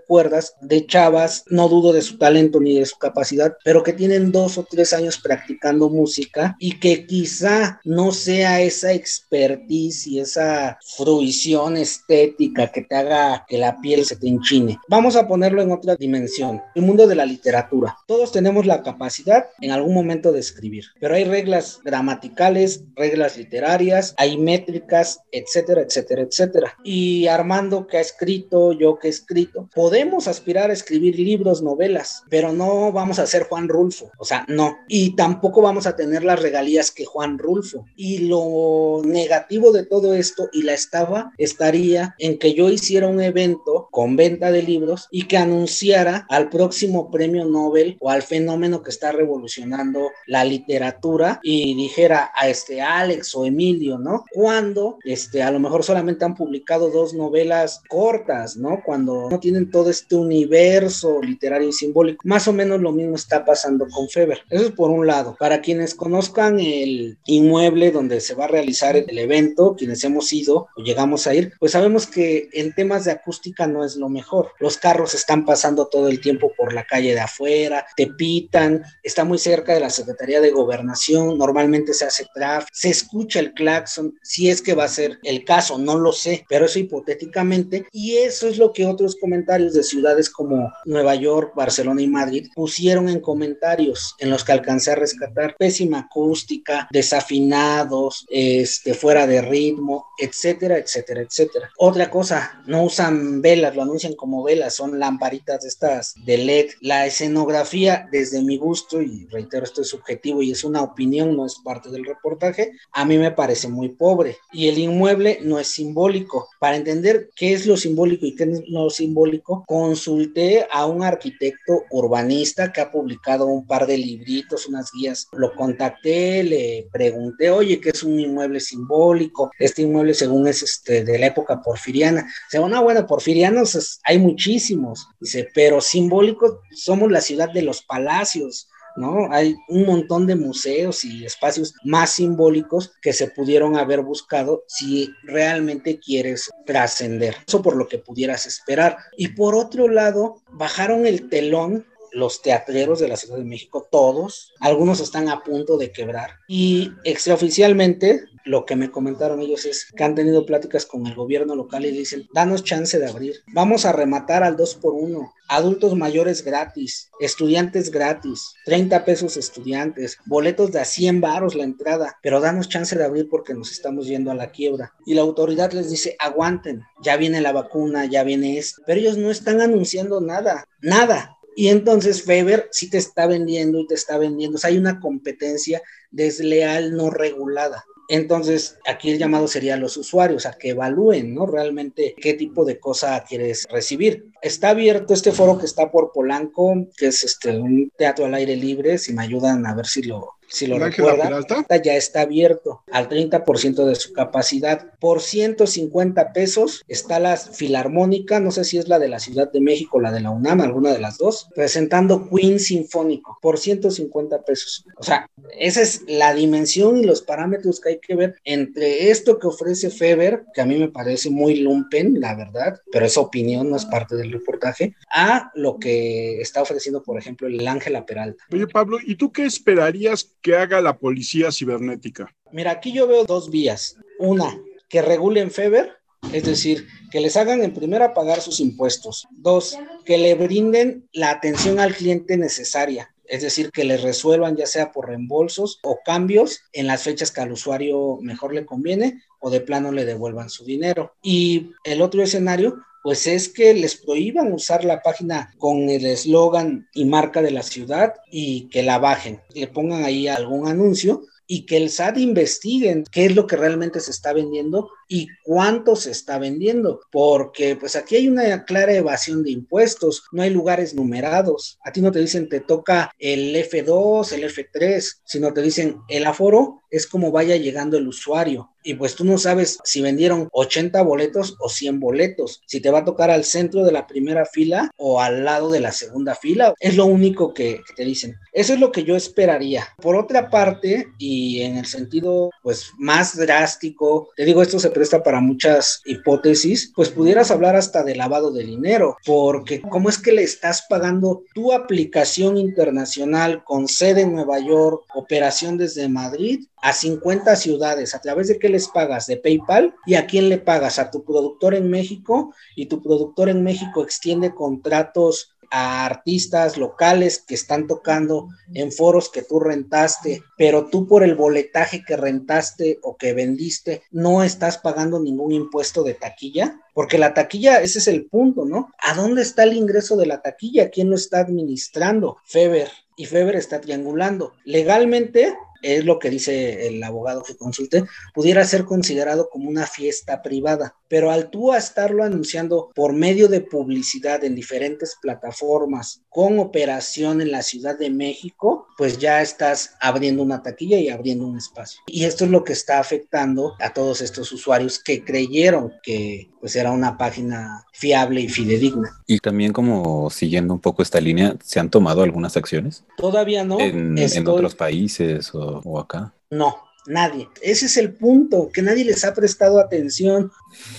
de 0.61 0.85
chavas, 0.85 1.43
no 1.49 1.67
dudo 1.67 1.93
de 1.93 2.01
su 2.01 2.17
talento 2.17 2.59
ni 2.59 2.79
de 2.79 2.85
su 2.85 2.97
capacidad, 2.97 3.55
pero 3.63 3.83
que 3.83 3.93
tienen 3.93 4.31
dos 4.31 4.57
o 4.57 4.63
tres 4.63 4.93
años 4.93 5.17
practicando 5.17 5.89
música 5.89 6.55
y 6.59 6.79
que 6.79 7.05
quizá 7.05 7.79
no 7.83 8.11
sea 8.11 8.61
esa 8.61 8.93
expertise 8.93 10.07
y 10.07 10.19
esa 10.19 10.77
fruición 10.97 11.77
estética 11.77 12.71
que 12.71 12.83
te 12.83 12.95
haga 12.95 13.45
que 13.47 13.57
la 13.57 13.79
piel 13.81 14.05
se 14.05 14.15
te 14.15 14.27
enchine. 14.27 14.77
Vamos 14.87 15.15
a 15.15 15.27
ponerlo 15.27 15.61
en 15.61 15.71
otra 15.71 15.95
dimensión, 15.95 16.61
el 16.75 16.83
mundo 16.83 17.07
de 17.07 17.15
la 17.15 17.25
literatura. 17.25 17.97
Todos 18.07 18.31
tenemos 18.31 18.65
la 18.65 18.83
capacidad 18.83 19.45
en 19.61 19.71
algún 19.71 19.93
momento 19.93 20.31
de 20.31 20.39
escribir, 20.39 20.85
pero 20.99 21.15
hay 21.15 21.23
reglas 21.23 21.79
gramaticales, 21.83 22.83
reglas 22.95 23.37
literarias, 23.37 24.13
hay 24.17 24.37
métricas, 24.37 25.19
etc 25.31 25.55
etcétera, 25.55 25.81
etcétera, 25.81 26.21
etcétera. 26.21 26.77
Y 26.83 27.27
Armando 27.27 27.87
que 27.87 27.97
ha 27.97 28.01
escrito, 28.01 28.73
yo 28.73 28.97
que 28.99 29.07
he 29.07 29.11
escrito, 29.11 29.69
podemos 29.73 30.24
aspirar 30.27 30.69
a 30.69 30.73
escribir 30.73 31.19
libros, 31.19 31.61
novelas, 31.61 32.23
pero 32.29 32.53
no 32.53 32.91
vamos 32.91 33.19
a 33.19 33.27
ser 33.27 33.43
Juan 33.43 33.67
Rulfo, 33.67 34.11
o 34.17 34.25
sea, 34.25 34.45
no. 34.47 34.77
Y 34.87 35.15
tampoco 35.15 35.61
vamos 35.61 35.87
a 35.87 35.95
tener 35.95 36.23
las 36.23 36.41
regalías 36.41 36.91
que 36.91 37.05
Juan 37.05 37.37
Rulfo. 37.37 37.85
Y 37.95 38.19
lo 38.27 39.01
negativo 39.03 39.71
de 39.71 39.85
todo 39.85 40.13
esto 40.13 40.49
y 40.51 40.63
la 40.63 40.73
estaba 40.73 41.31
estaría 41.37 42.15
en 42.19 42.37
que 42.37 42.53
yo 42.53 42.69
hiciera 42.69 43.07
un 43.07 43.21
evento 43.21 43.87
con 43.91 44.15
venta 44.15 44.51
de 44.51 44.63
libros 44.63 45.07
y 45.11 45.23
que 45.23 45.37
anunciara 45.37 46.25
al 46.29 46.49
próximo 46.49 47.11
premio 47.11 47.45
Nobel 47.45 47.97
o 47.99 48.09
al 48.09 48.23
fenómeno 48.23 48.81
que 48.81 48.89
está 48.89 49.11
revolucionando 49.11 50.11
la 50.27 50.43
literatura 50.43 51.39
y 51.43 51.75
dijera 51.75 52.31
a 52.35 52.49
este 52.49 52.81
Alex 52.81 53.35
o 53.35 53.45
Emilio, 53.45 53.97
¿no? 53.97 54.25
Cuando 54.31 54.97
este 55.03 55.43
a 55.43 55.51
lo 55.51 55.59
mejor 55.59 55.83
solamente 55.83 56.25
han 56.25 56.35
publicado 56.35 56.89
dos 56.89 57.13
novelas 57.13 57.81
cortas, 57.87 58.57
¿no? 58.57 58.81
Cuando 58.85 59.29
no 59.29 59.39
tienen 59.39 59.69
todo 59.71 59.89
este 59.89 60.14
universo 60.19 61.21
literario 61.21 61.69
y 61.69 61.73
simbólico. 61.73 62.21
Más 62.25 62.47
o 62.47 62.53
menos 62.53 62.81
lo 62.81 62.91
mismo 62.91 63.15
está 63.15 63.45
pasando 63.45 63.87
con 63.89 64.09
Feber. 64.09 64.41
Eso 64.49 64.65
es 64.65 64.71
por 64.71 64.89
un 64.89 65.07
lado. 65.07 65.35
Para 65.39 65.61
quienes 65.61 65.95
conozcan 65.95 66.59
el 66.59 67.17
inmueble 67.25 67.91
donde 67.91 68.21
se 68.21 68.35
va 68.35 68.45
a 68.45 68.49
realizar 68.49 68.95
el 68.95 69.17
evento, 69.17 69.75
quienes 69.77 70.03
hemos 70.03 70.31
ido 70.33 70.67
o 70.75 70.83
llegamos 70.83 71.27
a 71.27 71.33
ir, 71.33 71.53
pues 71.59 71.71
sabemos 71.71 72.07
que 72.07 72.49
en 72.53 72.73
temas 72.73 73.05
de 73.05 73.11
acústica 73.11 73.67
no 73.67 73.83
es 73.83 73.95
lo 73.95 74.09
mejor. 74.09 74.51
Los 74.59 74.77
carros 74.77 75.13
están 75.13 75.45
pasando 75.45 75.87
todo 75.87 76.07
el 76.07 76.21
tiempo 76.21 76.51
por 76.57 76.73
la 76.73 76.85
calle 76.85 77.13
de 77.13 77.19
afuera, 77.19 77.85
te 77.95 78.07
pitan, 78.07 78.83
está 79.03 79.23
muy 79.23 79.37
cerca 79.37 79.73
de 79.73 79.79
la 79.79 79.89
Secretaría 79.89 80.41
de 80.41 80.51
Gobernación, 80.51 81.37
normalmente 81.37 81.93
se 81.93 82.05
hace 82.05 82.25
tráfico, 82.33 82.71
se 82.73 82.89
escucha 82.89 83.39
el 83.39 83.53
claxon, 83.53 84.17
si 84.23 84.49
es 84.49 84.61
que 84.61 84.73
va 84.73 84.85
a 84.85 84.89
ser 84.89 85.19
el 85.23 85.45
caso, 85.45 85.77
no 85.77 85.97
lo 85.97 86.11
sé, 86.11 86.45
pero 86.49 86.65
eso 86.65 86.79
hipotéticamente, 86.79 87.85
y 87.91 88.17
eso 88.17 88.47
es 88.47 88.57
lo 88.57 88.73
que 88.73 88.85
otros 88.85 89.15
comentarios 89.15 89.73
de 89.73 89.83
ciudades 90.05 90.29
como 90.29 90.71
Nueva 90.85 91.15
York, 91.15 91.53
Barcelona 91.55 91.99
y 91.99 92.07
Madrid 92.07 92.47
pusieron 92.53 93.09
en 93.09 93.19
comentarios 93.19 94.15
en 94.19 94.29
los 94.29 94.43
que 94.43 94.51
alcancé 94.51 94.91
a 94.91 94.95
rescatar 94.95 95.55
pésima 95.57 96.01
acústica, 96.01 96.87
desafinados, 96.91 98.23
este, 98.29 98.93
fuera 98.93 99.25
de 99.25 99.41
ritmo, 99.41 100.05
etcétera, 100.19 100.77
etcétera, 100.77 101.21
etcétera. 101.21 101.71
Otra 101.79 102.11
cosa, 102.11 102.61
no 102.67 102.83
usan 102.83 103.41
velas, 103.41 103.75
lo 103.75 103.81
anuncian 103.81 104.13
como 104.13 104.43
velas, 104.43 104.75
son 104.75 104.99
lamparitas 104.99 105.63
de 105.63 105.69
estas 105.69 106.13
de 106.23 106.37
LED. 106.37 106.69
La 106.81 107.07
escenografía, 107.07 108.07
desde 108.11 108.43
mi 108.43 108.57
gusto, 108.57 109.01
y 109.01 109.25
reitero, 109.31 109.63
esto 109.63 109.81
es 109.81 109.89
subjetivo 109.89 110.43
y 110.43 110.51
es 110.51 110.63
una 110.63 110.83
opinión, 110.83 111.35
no 111.35 111.47
es 111.47 111.55
parte 111.63 111.89
del 111.89 112.05
reportaje, 112.05 112.73
a 112.91 113.05
mí 113.05 113.17
me 113.17 113.31
parece 113.31 113.69
muy 113.69 113.89
pobre. 113.89 114.37
Y 114.53 114.67
el 114.67 114.77
inmueble 114.77 115.39
no 115.41 115.57
es 115.57 115.67
simbólico. 115.67 116.47
Para 116.59 116.75
entender 116.75 117.31
qué 117.35 117.53
es 117.53 117.65
lo 117.65 117.75
simbólico 117.75 118.27
y 118.27 118.35
qué 118.35 118.43
es 118.43 118.61
lo 118.67 118.91
simbólico, 118.91 119.63
consulté 119.95 120.67
a 120.73 120.85
un 120.85 121.03
arquitecto 121.03 121.85
urbanista 121.89 122.73
que 122.73 122.81
ha 122.81 122.91
publicado 122.91 123.45
un 123.45 123.65
par 123.65 123.87
de 123.87 123.97
libritos, 123.97 124.67
unas 124.67 124.91
guías. 124.91 125.29
Lo 125.31 125.55
contacté, 125.55 126.43
le 126.43 126.89
pregunté, 126.91 127.49
oye, 127.49 127.79
¿qué 127.79 127.91
es 127.91 128.03
un 128.03 128.19
inmueble 128.19 128.59
simbólico? 128.59 129.51
Este 129.57 129.83
inmueble, 129.83 130.13
según 130.13 130.49
es 130.49 130.63
este, 130.63 131.05
de 131.05 131.17
la 131.17 131.27
época 131.27 131.61
porfiriana. 131.61 132.27
Dice, 132.51 132.61
no, 132.67 132.83
bueno, 132.83 133.07
porfirianos 133.07 134.01
hay 134.03 134.19
muchísimos. 134.19 135.07
Dice, 135.21 135.47
pero 135.53 135.79
simbólicos 135.79 136.55
somos 136.75 137.09
la 137.09 137.21
ciudad 137.21 137.49
de 137.53 137.61
los 137.61 137.81
palacios 137.81 138.67
¿no? 138.95 139.31
Hay 139.31 139.55
un 139.67 139.85
montón 139.85 140.27
de 140.27 140.35
museos 140.35 141.03
y 141.03 141.25
espacios 141.25 141.73
más 141.83 142.11
simbólicos 142.11 142.93
que 143.01 143.13
se 143.13 143.29
pudieron 143.29 143.77
haber 143.77 144.01
buscado 144.01 144.63
si 144.67 145.11
realmente 145.23 145.99
quieres 145.99 146.49
trascender. 146.65 147.35
Eso 147.47 147.61
por 147.61 147.75
lo 147.75 147.87
que 147.87 147.99
pudieras 147.99 148.45
esperar. 148.45 148.97
Y 149.17 149.29
por 149.29 149.55
otro 149.55 149.87
lado, 149.87 150.41
bajaron 150.51 151.05
el 151.05 151.29
telón 151.29 151.85
los 152.15 152.41
teatreros 152.41 152.99
de 152.99 153.09
la 153.09 153.17
Ciudad 153.17 153.37
de 153.37 153.43
México, 153.43 153.87
todos, 153.91 154.53
algunos 154.61 155.01
están 155.01 155.27
a 155.27 155.43
punto 155.43 155.77
de 155.77 155.91
quebrar. 155.91 156.39
Y 156.47 156.91
extraoficialmente, 157.03 158.23
lo 158.45 158.65
que 158.65 158.75
me 158.75 158.91
comentaron 158.91 159.41
ellos 159.41 159.65
es 159.65 159.91
que 159.95 160.03
han 160.03 160.15
tenido 160.15 160.45
pláticas 160.45 160.85
con 160.85 161.05
el 161.07 161.15
gobierno 161.15 161.55
local 161.55 161.85
y 161.85 161.91
dicen, 161.91 162.27
danos 162.33 162.63
chance 162.63 162.97
de 162.97 163.07
abrir, 163.07 163.43
vamos 163.53 163.85
a 163.85 163.91
rematar 163.91 164.43
al 164.43 164.55
2 164.55 164.75
por 164.75 164.93
1 164.93 165.33
adultos 165.47 165.95
mayores 165.95 166.43
gratis, 166.43 167.09
estudiantes 167.19 167.91
gratis, 167.91 168.53
30 168.65 169.05
pesos 169.05 169.37
estudiantes, 169.37 170.17
boletos 170.25 170.71
de 170.71 170.79
a 170.79 170.85
100 170.85 171.21
varos 171.21 171.55
la 171.55 171.63
entrada, 171.63 172.17
pero 172.21 172.39
danos 172.39 172.69
chance 172.69 172.95
de 172.95 173.03
abrir 173.03 173.29
porque 173.29 173.53
nos 173.53 173.71
estamos 173.71 174.07
yendo 174.07 174.31
a 174.31 174.35
la 174.35 174.51
quiebra. 174.51 174.93
Y 175.05 175.13
la 175.13 175.21
autoridad 175.21 175.71
les 175.73 175.89
dice, 175.89 176.15
aguanten, 176.19 176.83
ya 177.01 177.17
viene 177.17 177.41
la 177.41 177.51
vacuna, 177.51 178.05
ya 178.05 178.23
viene 178.23 178.57
esto, 178.57 178.81
pero 178.85 178.99
ellos 178.99 179.17
no 179.17 179.31
están 179.31 179.61
anunciando 179.61 180.21
nada, 180.21 180.67
nada. 180.81 181.37
Y 181.55 181.69
entonces 181.69 182.27
Weber 182.27 182.67
sí 182.71 182.89
te 182.89 182.97
está 182.97 183.27
vendiendo 183.27 183.79
y 183.79 183.87
te 183.87 183.93
está 183.93 184.17
vendiendo. 184.17 184.57
O 184.57 184.59
sea, 184.59 184.71
hay 184.71 184.77
una 184.77 184.99
competencia 184.99 185.81
desleal 186.11 186.95
no 186.97 187.09
regulada. 187.09 187.85
Entonces, 188.07 188.77
aquí 188.87 189.11
el 189.11 189.17
llamado 189.17 189.47
sería 189.47 189.75
a 189.75 189.77
los 189.77 189.97
usuarios 189.97 190.45
a 190.45 190.53
que 190.53 190.69
evalúen, 190.69 191.33
¿no? 191.33 191.45
Realmente 191.45 192.15
qué 192.21 192.33
tipo 192.33 192.65
de 192.65 192.79
cosa 192.79 193.23
quieres 193.27 193.65
recibir. 193.69 194.31
Está 194.41 194.69
abierto 194.69 195.13
este 195.13 195.31
foro 195.31 195.57
que 195.57 195.65
está 195.65 195.91
por 195.91 196.11
Polanco, 196.11 196.87
que 196.97 197.07
es 197.07 197.23
este 197.23 197.57
un 197.57 197.91
teatro 197.97 198.25
al 198.25 198.33
aire 198.35 198.55
libre, 198.55 198.97
si 198.97 199.13
me 199.13 199.23
ayudan 199.23 199.65
a 199.65 199.73
ver 199.73 199.87
si 199.87 200.03
lo 200.03 200.35
si 200.47 200.67
lo 200.67 200.79
recuerdan, 200.79 201.45
ya 201.83 201.95
está 201.95 202.21
abierto 202.21 202.83
al 202.91 203.09
30% 203.09 203.85
de 203.85 203.95
su 203.95 204.13
capacidad. 204.13 204.93
Por 204.99 205.21
150 205.21 206.33
pesos 206.33 206.83
está 206.87 207.19
la 207.19 207.37
Filarmónica, 207.37 208.39
no 208.39 208.51
sé 208.51 208.63
si 208.63 208.77
es 208.77 208.87
la 208.87 208.99
de 208.99 209.07
la 209.07 209.19
Ciudad 209.19 209.51
de 209.51 209.61
México, 209.61 209.99
la 209.99 210.11
de 210.11 210.21
la 210.21 210.31
UNAM, 210.31 210.61
alguna 210.61 210.93
de 210.93 210.99
las 210.99 211.17
dos, 211.17 211.49
presentando 211.55 212.29
Queen 212.29 212.59
Sinfónico 212.59 213.37
por 213.41 213.59
150 213.59 214.43
pesos. 214.43 214.85
O 214.97 215.03
sea, 215.03 215.29
esa 215.57 215.81
es 215.81 216.03
la 216.07 216.33
dimensión 216.33 216.97
y 216.97 217.03
los 217.03 217.21
parámetros 217.21 217.79
que 217.79 217.89
hay 217.89 217.99
que 217.99 218.15
ver 218.15 218.35
entre 218.43 219.09
esto 219.09 219.39
que 219.39 219.47
ofrece 219.47 219.89
Feber, 219.89 220.45
que 220.53 220.61
a 220.61 220.65
mí 220.65 220.77
me 220.77 220.89
parece 220.89 221.29
muy 221.29 221.55
lumpen, 221.55 222.19
la 222.19 222.35
verdad, 222.35 222.79
pero 222.91 223.05
esa 223.05 223.21
opinión, 223.21 223.69
no 223.69 223.75
es 223.75 223.85
parte 223.85 224.15
del 224.15 224.31
reportaje, 224.31 224.95
a 225.13 225.51
lo 225.55 225.79
que 225.79 226.41
está 226.41 226.61
ofreciendo, 226.61 227.03
por 227.03 227.17
ejemplo, 227.17 227.47
el 227.47 227.67
Ángela 227.67 228.05
Peralta. 228.05 228.43
Oye, 228.51 228.67
Pablo, 228.67 228.97
¿y 229.05 229.15
tú 229.15 229.31
qué 229.31 229.45
esperarías 229.45 230.34
que 230.45 230.55
haga 230.55 230.79
la 230.79 230.99
policía 230.99 231.51
cibernética? 231.51 232.31
Mira, 232.51 232.69
aquí 232.69 232.93
yo 232.93 233.07
veo 233.07 233.25
dos 233.25 233.49
vías. 233.49 233.97
Una, 234.19 234.55
que 234.87 235.01
regulen 235.01 235.49
Feber, 235.49 235.93
es 236.31 236.43
decir, 236.43 236.85
que 237.09 237.19
les 237.19 237.35
hagan 237.35 237.63
en 237.63 237.73
primera 237.73 238.13
pagar 238.13 238.41
sus 238.41 238.59
impuestos. 238.59 239.27
Dos, 239.31 239.75
que 240.05 240.19
le 240.19 240.35
brinden 240.35 241.09
la 241.13 241.31
atención 241.31 241.79
al 241.79 241.95
cliente 241.95 242.37
necesaria. 242.37 243.11
Es 243.27 243.41
decir, 243.41 243.71
que 243.71 243.85
les 243.85 244.03
resuelvan 244.03 244.55
ya 244.55 244.67
sea 244.67 244.91
por 244.91 245.07
reembolsos 245.07 245.79
o 245.81 246.01
cambios 246.05 246.61
en 246.73 246.85
las 246.85 247.01
fechas 247.01 247.31
que 247.31 247.41
al 247.41 247.51
usuario 247.51 248.19
mejor 248.21 248.53
le 248.53 248.67
conviene 248.67 249.23
o 249.39 249.49
de 249.49 249.61
plano 249.61 249.91
le 249.91 250.05
devuelvan 250.05 250.51
su 250.51 250.63
dinero. 250.63 251.15
Y 251.23 251.71
el 251.83 252.03
otro 252.03 252.21
escenario, 252.21 252.77
pues 253.05 253.27
es 253.27 253.49
que 253.49 253.71
les 253.75 253.97
prohíban 253.97 254.51
usar 254.51 254.83
la 254.83 255.03
página 255.03 255.53
con 255.59 255.91
el 255.91 256.07
eslogan 256.07 256.89
y 256.91 257.05
marca 257.05 257.43
de 257.43 257.51
la 257.51 257.61
ciudad 257.61 258.15
y 258.31 258.67
que 258.69 258.81
la 258.81 258.97
bajen, 258.97 259.41
le 259.53 259.67
pongan 259.67 260.03
ahí 260.03 260.27
algún 260.27 260.67
anuncio 260.67 261.21
y 261.45 261.67
que 261.67 261.77
el 261.77 261.91
SAT 261.91 262.17
investiguen 262.17 263.03
qué 263.11 263.27
es 263.27 263.35
lo 263.35 263.45
que 263.45 263.57
realmente 263.57 263.99
se 263.99 264.09
está 264.09 264.33
vendiendo 264.33 264.89
y 265.07 265.27
cuánto 265.43 265.95
se 265.95 266.11
está 266.11 266.39
vendiendo, 266.39 267.01
porque 267.11 267.75
pues 267.75 267.95
aquí 267.95 268.15
hay 268.15 268.27
una 268.27 268.65
clara 268.65 268.93
evasión 268.93 269.43
de 269.43 269.51
impuestos, 269.51 270.23
no 270.31 270.41
hay 270.41 270.49
lugares 270.49 270.93
numerados, 270.93 271.79
a 271.83 271.91
ti 271.91 272.01
no 272.01 272.11
te 272.11 272.19
dicen 272.19 272.49
te 272.49 272.59
toca 272.59 273.11
el 273.19 273.55
F2, 273.55 274.31
el 274.33 274.43
F3, 274.43 275.21
sino 275.23 275.53
te 275.53 275.61
dicen 275.61 275.97
el 276.09 276.25
aforo 276.25 276.81
es 276.95 277.07
como 277.07 277.31
vaya 277.31 277.57
llegando 277.57 277.97
el 277.97 278.07
usuario. 278.07 278.71
Y 278.81 278.93
pues 278.93 279.15
tú 279.15 279.25
no 279.25 279.37
sabes 279.37 279.79
si 279.83 280.01
vendieron 280.01 280.47
80 280.51 281.01
boletos 281.01 281.57
o 281.59 281.69
100 281.69 281.99
boletos, 281.99 282.61
si 282.67 282.79
te 282.79 282.91
va 282.91 282.99
a 282.99 283.05
tocar 283.05 283.31
al 283.31 283.43
centro 283.43 283.83
de 283.83 283.91
la 283.91 284.05
primera 284.05 284.45
fila 284.45 284.91
o 284.95 285.19
al 285.19 285.43
lado 285.43 285.69
de 285.69 285.79
la 285.79 285.91
segunda 285.91 286.35
fila. 286.35 286.73
Es 286.79 286.95
lo 286.95 287.05
único 287.05 287.53
que, 287.53 287.81
que 287.85 287.93
te 287.95 288.05
dicen. 288.05 288.35
Eso 288.53 288.73
es 288.73 288.79
lo 288.79 288.91
que 288.91 289.03
yo 289.03 289.15
esperaría. 289.15 289.87
Por 290.01 290.15
otra 290.15 290.49
parte, 290.49 291.07
y 291.17 291.61
en 291.61 291.77
el 291.77 291.85
sentido 291.85 292.51
pues 292.61 292.91
más 292.97 293.35
drástico, 293.35 294.29
te 294.35 294.45
digo, 294.45 294.61
esto 294.61 294.79
se 294.79 294.91
presta 294.95 295.21
para 295.21 295.41
muchas 295.41 296.01
hipótesis, 296.05 296.93
pues 296.95 297.09
pudieras 297.09 297.51
hablar 297.51 297.75
hasta 297.75 298.01
de 298.01 298.15
lavado 298.15 298.53
de 298.53 298.63
dinero, 298.63 299.17
porque 299.25 299.81
¿cómo 299.81 300.07
es 300.07 300.17
que 300.17 300.31
le 300.31 300.41
estás 300.41 300.85
pagando 300.89 301.43
tu 301.53 301.73
aplicación 301.73 302.57
internacional 302.57 303.65
con 303.65 303.89
sede 303.89 304.21
en 304.21 304.33
Nueva 304.33 304.59
York, 304.59 305.03
operación 305.13 305.77
desde 305.77 306.07
Madrid? 306.07 306.65
a 306.85 306.93
50 306.93 307.55
ciudades, 307.55 308.13
¿a 308.13 308.21
través 308.21 308.47
de 308.47 308.59
qué 308.59 308.69
les 308.69 308.87
pagas? 308.87 309.25
¿De 309.25 309.37
PayPal? 309.37 309.95
¿Y 310.05 310.13
a 310.13 310.27
quién 310.27 310.49
le 310.49 310.59
pagas? 310.59 310.99
A 310.99 311.09
tu 311.09 311.25
productor 311.25 311.73
en 311.73 311.89
México 311.89 312.53
y 312.75 312.85
tu 312.85 313.01
productor 313.01 313.49
en 313.49 313.63
México 313.63 314.03
extiende 314.03 314.53
contratos 314.53 315.54
a 315.71 316.05
artistas 316.05 316.77
locales 316.77 317.39
que 317.39 317.55
están 317.55 317.87
tocando 317.87 318.49
en 318.73 318.91
foros 318.91 319.29
que 319.29 319.41
tú 319.41 319.59
rentaste, 319.59 320.43
pero 320.57 320.87
tú 320.87 321.07
por 321.07 321.23
el 321.23 321.35
boletaje 321.35 322.03
que 322.05 322.17
rentaste 322.17 322.99
o 323.01 323.17
que 323.17 323.33
vendiste 323.33 324.03
no 324.11 324.43
estás 324.43 324.77
pagando 324.77 325.19
ningún 325.19 325.51
impuesto 325.51 326.03
de 326.03 326.13
taquilla, 326.13 326.79
porque 326.93 327.17
la 327.17 327.33
taquilla, 327.33 327.81
ese 327.81 327.99
es 327.99 328.07
el 328.07 328.25
punto, 328.25 328.65
¿no? 328.65 328.91
¿A 328.99 329.13
dónde 329.13 329.41
está 329.41 329.63
el 329.63 329.73
ingreso 329.73 330.15
de 330.15 330.25
la 330.25 330.41
taquilla? 330.41 330.89
¿Quién 330.89 331.09
lo 331.09 331.15
está 331.15 331.39
administrando? 331.39 332.37
Feber. 332.45 332.89
Y 333.17 333.25
Feber 333.25 333.55
está 333.55 333.81
triangulando. 333.81 334.53
Legalmente, 334.63 335.55
es 335.81 336.03
lo 336.03 336.19
que 336.19 336.29
dice 336.29 336.87
el 336.87 337.03
abogado 337.03 337.43
que 337.43 337.55
consulte, 337.55 338.05
pudiera 338.33 338.63
ser 338.65 338.85
considerado 338.85 339.49
como 339.49 339.69
una 339.69 339.85
fiesta 339.85 340.41
privada. 340.41 340.95
Pero 341.07 341.31
al 341.31 341.49
tú 341.49 341.71
a 341.71 341.77
estarlo 341.77 342.23
anunciando 342.23 342.89
por 342.95 343.13
medio 343.13 343.47
de 343.47 343.61
publicidad 343.61 344.43
en 344.43 344.55
diferentes 344.55 345.17
plataformas 345.21 346.21
con 346.29 346.59
operación 346.59 347.41
en 347.41 347.51
la 347.51 347.61
Ciudad 347.61 347.97
de 347.97 348.09
México, 348.09 348.87
pues 348.97 349.17
ya 349.17 349.41
estás 349.41 349.95
abriendo 350.01 350.43
una 350.43 350.61
taquilla 350.61 350.97
y 350.97 351.09
abriendo 351.09 351.45
un 351.45 351.57
espacio. 351.57 352.01
Y 352.07 352.25
esto 352.25 352.45
es 352.45 352.51
lo 352.51 352.63
que 352.63 352.73
está 352.73 352.99
afectando 352.99 353.75
a 353.79 353.93
todos 353.93 354.21
estos 354.21 354.51
usuarios 354.51 354.99
que 354.99 355.23
creyeron 355.23 355.93
que 356.03 356.49
pues 356.59 356.75
era 356.75 356.91
una 356.91 357.17
página 357.17 357.85
fiable 357.93 358.41
y 358.41 358.49
fidedigna. 358.49 359.21
Y 359.27 359.39
también 359.39 359.71
como 359.71 360.29
siguiendo 360.29 360.73
un 360.73 360.79
poco 360.79 361.03
esta 361.03 361.21
línea, 361.21 361.55
¿se 361.63 361.79
han 361.79 361.89
tomado 361.89 362.23
algunas 362.23 362.57
acciones? 362.57 363.03
Todavía 363.17 363.63
no. 363.63 363.79
¿En, 363.79 364.17
en 364.17 364.47
otros 364.47 364.75
países 364.75 365.53
o, 365.53 365.81
o 365.83 365.99
acá? 365.99 366.33
No, 366.49 366.84
Nadie. 367.07 367.47
Ese 367.61 367.85
es 367.85 367.97
el 367.97 368.13
punto, 368.13 368.69
que 368.73 368.81
nadie 368.81 369.05
les 369.05 369.23
ha 369.23 369.33
prestado 369.33 369.79
atención. 369.79 370.51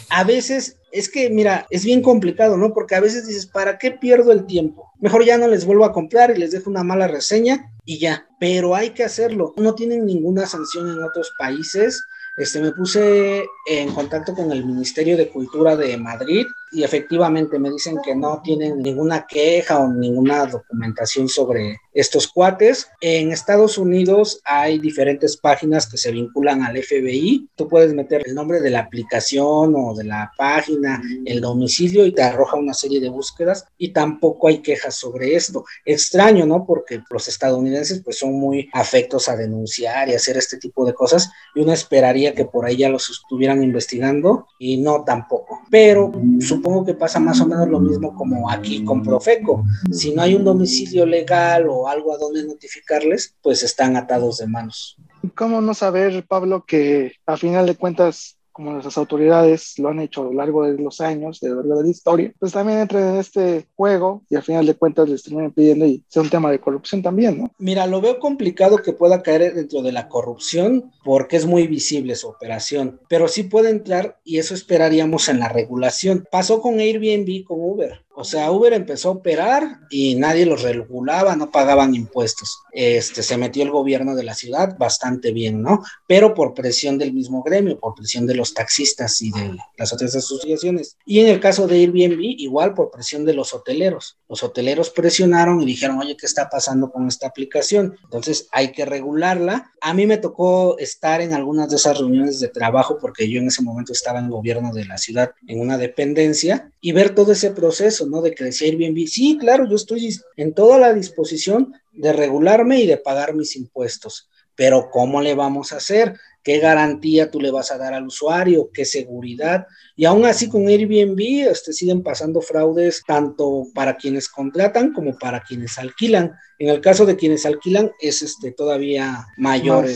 A 0.09 0.25
veces, 0.25 0.77
es 0.93 1.09
que, 1.09 1.31
mira, 1.31 1.67
es 1.71 1.85
bien 1.85 2.03
complicado, 2.03 2.57
¿no? 2.57 2.73
Porque 2.73 2.95
a 2.95 3.01
veces 3.01 3.27
dices, 3.27 3.47
¿para 3.47 3.79
qué 3.79 3.91
pierdo 3.91 4.33
el 4.33 4.47
tiempo? 4.47 4.93
Mejor 5.01 5.25
ya 5.25 5.37
no 5.37 5.49
les 5.49 5.65
vuelvo 5.65 5.85
a 5.85 5.93
comprar 5.93 6.31
y 6.31 6.39
les 6.39 6.53
dejo 6.53 6.71
una 6.71 6.85
mala 6.85 7.09
reseña 7.09 7.73
y 7.85 7.99
ya. 7.99 8.27
Pero 8.39 8.75
hay 8.75 8.91
que 8.91 9.05
hacerlo. 9.05 9.53
No 9.57 9.75
tienen 9.75 10.07
ninguna 10.07 10.47
sanción 10.47 10.89
en 10.89 11.03
otros 11.03 11.33
países. 11.39 12.05
Este, 12.37 12.61
me 12.61 12.73
puse 12.73 13.45
en 13.67 13.93
contacto 13.93 14.35
con 14.35 14.53
el 14.53 14.65
Ministerio 14.65 15.17
de 15.17 15.29
Cultura 15.29 15.77
de 15.77 15.97
Madrid 15.97 16.47
y 16.73 16.83
efectivamente 16.83 17.59
me 17.59 17.71
dicen 17.71 17.99
que 18.05 18.15
no 18.15 18.41
tienen 18.43 18.83
ninguna 18.83 19.27
queja 19.27 19.79
o 19.79 19.93
ninguna 19.93 20.47
documentación 20.47 21.29
sobre 21.29 21.79
estos 21.93 22.29
cuates. 22.29 22.89
En 23.01 23.33
Estados 23.33 23.79
Unidos 23.79 24.41
hay 24.45 24.79
diferentes 24.79 25.37
páginas 25.37 25.89
que 25.89 25.97
se 25.97 26.11
vinculan 26.11 26.63
al 26.63 26.77
FBI. 26.77 27.49
Tú 27.55 27.69
puedes 27.69 27.95
meter 27.95 28.23
el 28.27 28.35
nombre 28.35 28.61
de 28.61 28.71
la 28.71 28.81
aplicación 28.81 29.75
o 29.77 29.95
de 29.95 30.05
la 30.05 30.33
página, 30.37 31.03
el 31.25 31.41
domicilio 31.41 32.05
y 32.05 32.13
te 32.13 32.23
arroja 32.23 32.57
una 32.57 32.75
serie 32.75 33.01
de 33.01 33.09
búsquedas 33.09 33.67
y 33.79 33.93
tampoco 33.93 34.49
hay 34.49 34.59
quejas 34.59 34.97
sobre 34.97 35.35
esto. 35.35 35.65
Extraño, 35.85 36.47
¿no? 36.47 36.67
Porque 36.67 37.01
los 37.11 37.29
estadounidenses 37.29 38.03
pues 38.05 38.19
son 38.19 38.35
muy 38.35 38.69
afectos 38.73 39.29
a 39.29 39.37
denunciar 39.37 40.09
y 40.09 40.15
hacer 40.15 40.37
este 40.37 40.59
tipo 40.59 40.85
de 40.85 40.95
cosas 40.95 41.31
y 41.55 41.61
uno 41.61 41.73
esperaría 41.73 42.35
que 42.35 42.45
por 42.45 42.67
ahí 42.67 42.77
ya 42.77 42.89
los 42.89 43.09
estuvieran 43.09 43.63
investigando 43.63 44.49
y 44.59 44.77
no 44.79 45.05
tampoco. 45.05 45.61
Pero 45.71 46.13
supongo 46.57 46.85
que 46.85 46.95
pasa 46.95 47.21
más 47.21 47.41
o 47.41 47.47
menos 47.47 47.69
lo 47.69 47.81
mismo 47.81 48.15
como 48.15 48.51
aquí 48.51 48.85
con 48.85 49.03
Profeco. 49.03 49.65
Si 49.91 50.15
no 50.15 50.23
hay 50.23 50.35
un 50.35 50.45
domicilio 50.45 51.05
legal 51.05 51.67
o 51.69 51.89
algo 51.89 52.15
a 52.15 52.19
donde 52.19 52.45
notificarles, 52.45 53.35
pues 53.43 53.63
están 53.63 53.97
atados 53.97 54.39
de 54.39 54.47
manos. 54.47 54.97
¿Cómo 55.35 55.61
no 55.61 55.75
saber, 55.75 56.25
Pablo, 56.27 56.65
que 56.67 57.13
a 57.27 57.37
final 57.37 57.67
de 57.67 57.77
cuentas 57.77 58.36
como 58.57 58.73
nuestras 58.73 58.97
autoridades 58.97 59.79
lo 59.79 59.91
han 59.91 60.01
hecho 60.01 60.23
a 60.23 60.25
lo 60.25 60.33
largo 60.33 60.65
de 60.65 60.79
los 60.79 61.03
años, 61.03 61.41
de 61.41 61.51
la 61.51 61.87
historia, 61.87 62.33
pues 62.39 62.53
también 62.53 62.79
entren 62.79 63.07
en 63.09 63.17
este 63.17 63.67
juego 63.77 64.23
y 64.31 64.35
al 64.35 64.43
final 64.43 64.65
de 64.65 64.75
cuentas 64.75 65.11
les 65.11 65.23
terminen 65.23 65.53
pidiendo 65.53 65.85
y 65.85 66.03
sea 66.09 66.23
un 66.23 66.31
tema 66.31 66.51
de 66.51 66.59
corrupción 66.59 67.03
también, 67.03 67.37
¿no? 67.37 67.51
Mira, 67.59 67.87
lo 67.87 68.01
veo 68.01 68.19
complicado 68.19 68.79
que 68.79 68.95
pueda 68.95 69.23
caer 69.23 69.53
dentro 69.53 69.83
de 69.83 69.93
la 69.93 70.09
corrupción 70.09 70.91
porque 71.05 71.37
es 71.37 71.45
muy 71.45 71.67
visible 71.67 72.15
su 72.15 72.29
operación, 72.29 72.99
pero 73.11 73.29
sí 73.29 73.43
puede 73.43 73.69
entrar 73.69 74.19
y 74.25 74.39
eso 74.39 74.55
esperaríamos 74.55 75.29
en 75.29 75.39
la 75.39 75.51
regulación. 75.51 76.27
Pasó 76.33 76.63
con 76.63 76.81
Airbnb, 76.81 77.45
con 77.45 77.59
Uber. 77.61 78.06
O 78.19 78.25
sea, 78.25 78.51
Uber 78.51 78.73
empezó 78.73 79.11
a 79.11 79.13
operar 79.13 79.81
y 79.91 80.15
nadie 80.15 80.47
los 80.47 80.63
regulaba, 80.63 81.37
no 81.37 81.51
pagaban 81.51 81.95
impuestos. 81.95 82.63
Este, 82.73 83.23
se 83.23 83.37
metió 83.37 83.63
el 83.63 83.71
gobierno 83.71 84.15
de 84.15 84.23
la 84.23 84.35
ciudad 84.35 84.75
bastante 84.79 85.33
bien, 85.33 85.61
¿no? 85.61 85.83
Pero 86.09 86.33
por 86.33 86.55
presión 86.55 86.97
del 86.97 87.13
mismo 87.13 87.43
gremio, 87.43 87.79
por 87.79 87.95
presión 87.95 88.27
de 88.27 88.35
los 88.35 88.55
taxistas 88.55 89.21
y 89.21 89.33
de 89.33 89.59
las 89.77 89.93
otras 89.93 90.17
asociaciones. 90.17 90.97
Y 91.05 91.21
en 91.21 91.29
el 91.29 91.41
caso 91.41 91.67
de 91.67 91.77
Airbnb, 91.77 92.19
igual 92.21 92.73
por 92.73 92.91
presión 92.91 93.27
de 93.27 93.35
los 93.35 93.53
hoteleros. 93.53 94.17
Los 94.31 94.43
hoteleros 94.43 94.89
presionaron 94.89 95.61
y 95.61 95.67
dijeron, 95.67 95.99
oye, 95.99 96.17
¿qué 96.17 96.25
está 96.25 96.49
pasando 96.49 96.91
con 96.91 97.07
esta 97.09 97.27
aplicación? 97.27 97.99
Entonces 98.03 98.49
hay 98.51 98.73
que 98.73 98.87
regularla. 98.87 99.73
A 99.83 99.93
mí 99.93 100.07
me 100.07 100.17
tocó 100.17 100.79
estar 100.79 101.21
en 101.21 101.35
algunas 101.35 101.69
de 101.69 101.77
esas 101.77 101.99
reuniones 101.99 102.41
de 102.41 102.49
trabajo 102.49 102.97
porque 102.99 103.29
yo 103.29 103.41
en 103.41 103.49
ese 103.49 103.63
momento 103.63 103.93
estaba 103.93 104.21
en 104.21 104.25
el 104.25 104.31
gobierno 104.31 104.73
de 104.73 104.87
la 104.87 104.97
ciudad 104.97 105.33
en 105.47 105.61
una 105.61 105.77
dependencia 105.77 106.73
y 106.81 106.93
ver 106.93 107.15
todo 107.15 107.33
ese 107.33 107.51
proceso 107.51 108.06
¿no? 108.07 108.23
De 108.23 108.35
crecer 108.35 108.77
bien. 108.77 108.95
Sí, 109.07 109.37
claro, 109.39 109.69
yo 109.69 109.77
estoy 109.77 110.17
en 110.37 110.55
toda 110.55 110.79
la 110.79 110.93
disposición 110.93 111.73
de 111.93 112.13
regularme 112.13 112.81
y 112.81 112.87
de 112.87 112.97
pagar 112.97 113.35
mis 113.35 113.57
impuestos, 113.57 114.29
pero 114.55 114.89
¿cómo 114.91 115.21
le 115.21 115.35
vamos 115.35 115.73
a 115.73 115.77
hacer? 115.77 116.19
¿Qué 116.47 116.61
garantía 116.61 117.29
tú 117.29 117.41
le 117.41 117.51
vas 117.51 117.73
a 117.73 117.77
dar 117.77 117.93
al 117.93 118.07
usuario? 118.07 118.71
¿Qué 118.73 118.85
seguridad? 118.85 119.67
Y 119.97 120.05
aún 120.05 120.25
así 120.27 120.49
con 120.49 120.69
Airbnb 120.69 121.51
este, 121.51 121.73
siguen 121.73 122.05
pasando 122.05 122.41
fraudes 122.41 123.03
tanto 123.05 123.65
para 123.75 123.97
quienes 123.97 124.29
contratan 124.29 124.93
como 124.93 125.19
para 125.19 125.41
quienes 125.41 125.77
alquilan. 125.77 126.37
En 126.59 126.69
el 126.69 126.81
caso 126.81 127.05
de 127.05 127.17
quienes 127.17 127.45
alquilan 127.45 127.91
es 128.01 128.23
este, 128.23 128.53
todavía 128.53 129.27
mayor 129.37 129.87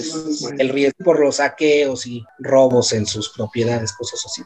el 0.59 0.69
riesgo 0.69 1.05
por 1.05 1.21
los 1.21 1.37
saqueos 1.37 2.07
y 2.07 2.23
robos 2.39 2.93
en 2.93 3.07
sus 3.07 3.31
propiedades, 3.31 3.93
cosas 3.93 4.21
así. 4.27 4.43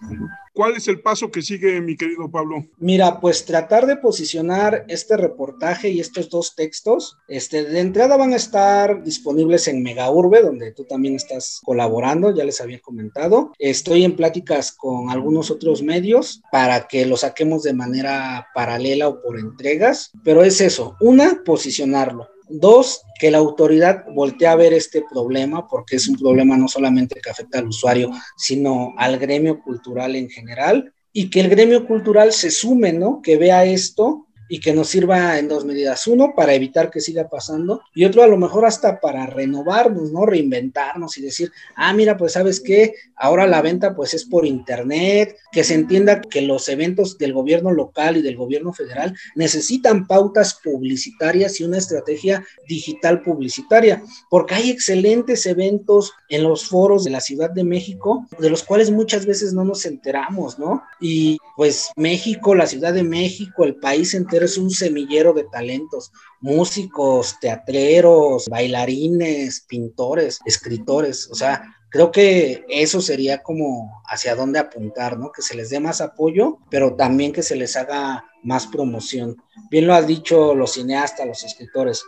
¿Cuál 0.52 0.76
es 0.76 0.86
el 0.86 1.00
paso 1.00 1.32
que 1.32 1.42
sigue, 1.42 1.80
mi 1.80 1.96
querido 1.96 2.30
Pablo? 2.30 2.66
Mira, 2.78 3.20
pues 3.20 3.44
tratar 3.44 3.86
de 3.86 3.96
posicionar 3.96 4.84
este 4.86 5.16
reportaje 5.16 5.88
y 5.88 5.98
estos 5.98 6.30
dos 6.30 6.54
textos. 6.54 7.18
Este, 7.26 7.64
de 7.64 7.80
entrada 7.80 8.16
van 8.16 8.32
a 8.32 8.36
estar 8.36 9.02
disponibles 9.02 9.66
en 9.66 9.82
Megaurbe, 9.82 10.40
donde 10.40 10.70
tú 10.70 10.84
también 10.84 11.16
estás 11.16 11.60
colaborando, 11.64 11.93
ya 12.34 12.44
les 12.44 12.60
había 12.60 12.80
comentado. 12.80 13.52
Estoy 13.58 14.04
en 14.04 14.16
pláticas 14.16 14.72
con 14.72 15.10
algunos 15.10 15.50
otros 15.50 15.82
medios 15.82 16.42
para 16.50 16.86
que 16.88 17.06
lo 17.06 17.16
saquemos 17.16 17.62
de 17.62 17.72
manera 17.72 18.48
paralela 18.54 19.08
o 19.08 19.22
por 19.22 19.38
entregas, 19.38 20.10
pero 20.24 20.42
es 20.42 20.60
eso, 20.60 20.96
una, 21.00 21.42
posicionarlo. 21.44 22.28
Dos, 22.48 23.02
que 23.18 23.30
la 23.30 23.38
autoridad 23.38 24.04
voltee 24.14 24.48
a 24.48 24.56
ver 24.56 24.74
este 24.74 25.02
problema, 25.10 25.66
porque 25.66 25.96
es 25.96 26.08
un 26.08 26.16
problema 26.16 26.56
no 26.56 26.68
solamente 26.68 27.20
que 27.20 27.30
afecta 27.30 27.58
al 27.58 27.68
usuario, 27.68 28.10
sino 28.36 28.92
al 28.98 29.18
gremio 29.18 29.62
cultural 29.62 30.14
en 30.14 30.28
general, 30.28 30.92
y 31.12 31.30
que 31.30 31.40
el 31.40 31.48
gremio 31.48 31.86
cultural 31.86 32.32
se 32.32 32.50
sume, 32.50 32.92
¿no? 32.92 33.22
Que 33.22 33.38
vea 33.38 33.64
esto 33.64 34.26
y 34.48 34.60
que 34.60 34.72
nos 34.72 34.88
sirva 34.88 35.38
en 35.38 35.48
dos 35.48 35.64
medidas. 35.64 36.06
Uno, 36.06 36.34
para 36.36 36.54
evitar 36.54 36.90
que 36.90 37.00
siga 37.00 37.28
pasando 37.28 37.82
y 37.94 38.04
otro, 38.04 38.22
a 38.22 38.26
lo 38.26 38.36
mejor 38.36 38.66
hasta 38.66 39.00
para 39.00 39.26
renovarnos, 39.26 40.12
¿no? 40.12 40.26
Reinventarnos 40.26 41.16
y 41.18 41.22
decir, 41.22 41.52
ah, 41.76 41.92
mira, 41.92 42.16
pues 42.16 42.32
sabes 42.32 42.60
qué, 42.60 42.94
ahora 43.16 43.46
la 43.46 43.62
venta 43.62 43.94
pues 43.94 44.14
es 44.14 44.24
por 44.24 44.46
internet, 44.46 45.36
que 45.52 45.64
se 45.64 45.74
entienda 45.74 46.20
que 46.20 46.42
los 46.42 46.68
eventos 46.68 47.18
del 47.18 47.32
gobierno 47.32 47.70
local 47.70 48.16
y 48.16 48.22
del 48.22 48.36
gobierno 48.36 48.72
federal 48.72 49.14
necesitan 49.34 50.06
pautas 50.06 50.60
publicitarias 50.62 51.60
y 51.60 51.64
una 51.64 51.78
estrategia 51.78 52.44
digital 52.68 53.22
publicitaria, 53.22 54.02
porque 54.30 54.54
hay 54.54 54.70
excelentes 54.70 55.46
eventos 55.46 56.12
en 56.28 56.42
los 56.42 56.66
foros 56.66 57.04
de 57.04 57.10
la 57.10 57.20
Ciudad 57.20 57.50
de 57.50 57.64
México, 57.64 58.26
de 58.38 58.50
los 58.50 58.62
cuales 58.62 58.90
muchas 58.90 59.26
veces 59.26 59.52
no 59.52 59.64
nos 59.64 59.86
enteramos, 59.86 60.58
¿no? 60.58 60.82
Y 61.00 61.38
pues 61.56 61.90
México, 61.96 62.54
la 62.54 62.66
Ciudad 62.66 62.92
de 62.92 63.02
México, 63.02 63.64
el 63.64 63.76
país 63.76 64.14
entero, 64.34 64.46
es 64.46 64.58
un 64.58 64.70
semillero 64.70 65.32
de 65.32 65.44
talentos, 65.44 66.12
músicos, 66.40 67.38
teatreros, 67.40 68.46
bailarines, 68.48 69.64
pintores, 69.68 70.40
escritores, 70.44 71.28
o 71.30 71.34
sea, 71.34 71.62
creo 71.94 72.10
que 72.10 72.64
eso 72.68 73.00
sería 73.00 73.42
como 73.42 74.02
hacia 74.06 74.34
dónde 74.34 74.58
apuntar, 74.58 75.16
¿no? 75.16 75.30
Que 75.30 75.42
se 75.42 75.56
les 75.56 75.70
dé 75.70 75.78
más 75.78 76.00
apoyo, 76.00 76.58
pero 76.68 76.96
también 76.96 77.32
que 77.32 77.44
se 77.44 77.54
les 77.54 77.76
haga 77.76 78.24
más 78.42 78.66
promoción. 78.66 79.36
Bien 79.70 79.86
lo 79.86 79.94
han 79.94 80.06
dicho 80.06 80.56
los 80.56 80.72
cineastas, 80.72 81.24
los 81.24 81.44
escritores. 81.44 82.02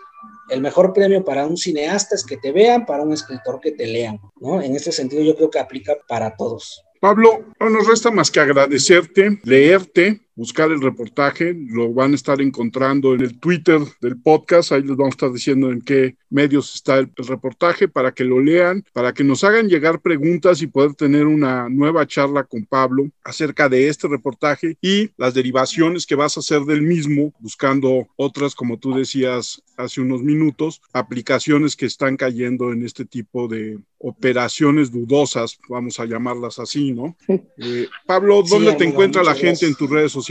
El 0.51 0.61
mejor 0.61 0.93
premio 0.93 1.25
para 1.25 1.47
un 1.47 1.57
cineasta 1.57 2.17
es 2.17 2.25
que 2.25 2.37
te 2.37 2.51
vean, 2.51 2.85
para 2.85 3.05
un 3.05 3.13
escritor 3.13 3.61
que 3.61 3.73
te 3.73 3.87
lean, 3.87 4.21
¿no? 4.41 4.61
En 4.61 4.75
este 4.75 4.91
sentido 4.91 5.23
yo 5.23 5.37
creo 5.37 5.51
que 5.51 5.61
aplica 5.61 5.95
para 6.09 6.37
todos. 6.37 6.83
Pablo, 7.01 7.45
no 7.61 7.71
nos 7.71 7.87
resta 7.87 8.11
más 8.11 8.31
que 8.33 8.41
agradecerte, 8.41 9.39
leerte, 9.45 10.26
buscar 10.37 10.71
el 10.71 10.83
reportaje, 10.83 11.57
lo 11.71 11.93
van 11.93 12.13
a 12.13 12.15
estar 12.15 12.41
encontrando 12.43 13.15
en 13.15 13.23
el 13.23 13.41
Twitter 13.41 13.81
del 14.03 14.21
podcast, 14.21 14.71
ahí 14.71 14.83
les 14.83 14.97
vamos 14.97 15.15
a 15.15 15.17
estar 15.17 15.33
diciendo 15.33 15.73
en 15.73 15.81
qué 15.81 16.17
medios 16.29 16.75
está 16.75 16.99
el, 16.99 17.11
reportaje 17.17 17.89
para 17.89 18.13
que 18.13 18.25
lo 18.25 18.41
lean, 18.41 18.85
para 18.93 19.15
que 19.15 19.25
nos 19.25 19.43
hagan 19.43 19.69
llegar 19.69 20.01
preguntas 20.01 20.61
y 20.61 20.67
poder 20.67 20.95
tener 20.95 21.27
una 21.27 21.69
nueva 21.71 22.07
charla 22.07 22.45
con 22.45 22.67
Pablo 22.67 23.09
acerca 23.25 23.69
de 23.69 23.89
este 23.89 24.07
reportaje 24.07 24.77
y 24.83 25.11
las 25.17 25.33
derivaciones 25.33 26.05
que 26.05 26.15
vas 26.15 26.37
a 26.37 26.41
hacer 26.41 26.61
del 26.63 26.83
mismo, 26.83 27.33
buscando 27.41 28.07
otras, 28.17 28.55
como 28.55 28.79
tú 28.79 28.95
decías 28.95 29.63
hace 29.79 30.01
unos 30.03 30.23
minutos, 30.23 30.83
aplicaciones 30.93 31.77
que 31.77 31.87
están 31.87 32.17
cayendo 32.17 32.73
en 32.73 32.85
este 32.85 33.05
tipo 33.05 33.49
de 33.49 33.79
operaciones 33.99 34.93
dudosas, 34.93 35.59
vamos 35.69 35.99
a 35.99 36.05
llamarlas 36.05 36.59
así, 36.59 36.93
¿no? 36.93 37.17
Eh, 37.59 37.89
Pablo, 38.07 38.43
¿dónde 38.43 38.75
te 38.75 38.85
encuentra 38.85 39.23
la 39.23 39.35
gente 39.35 39.67
en 39.67 39.75
tus 39.75 39.89
redes 39.89 40.13
sociales? 40.13 40.26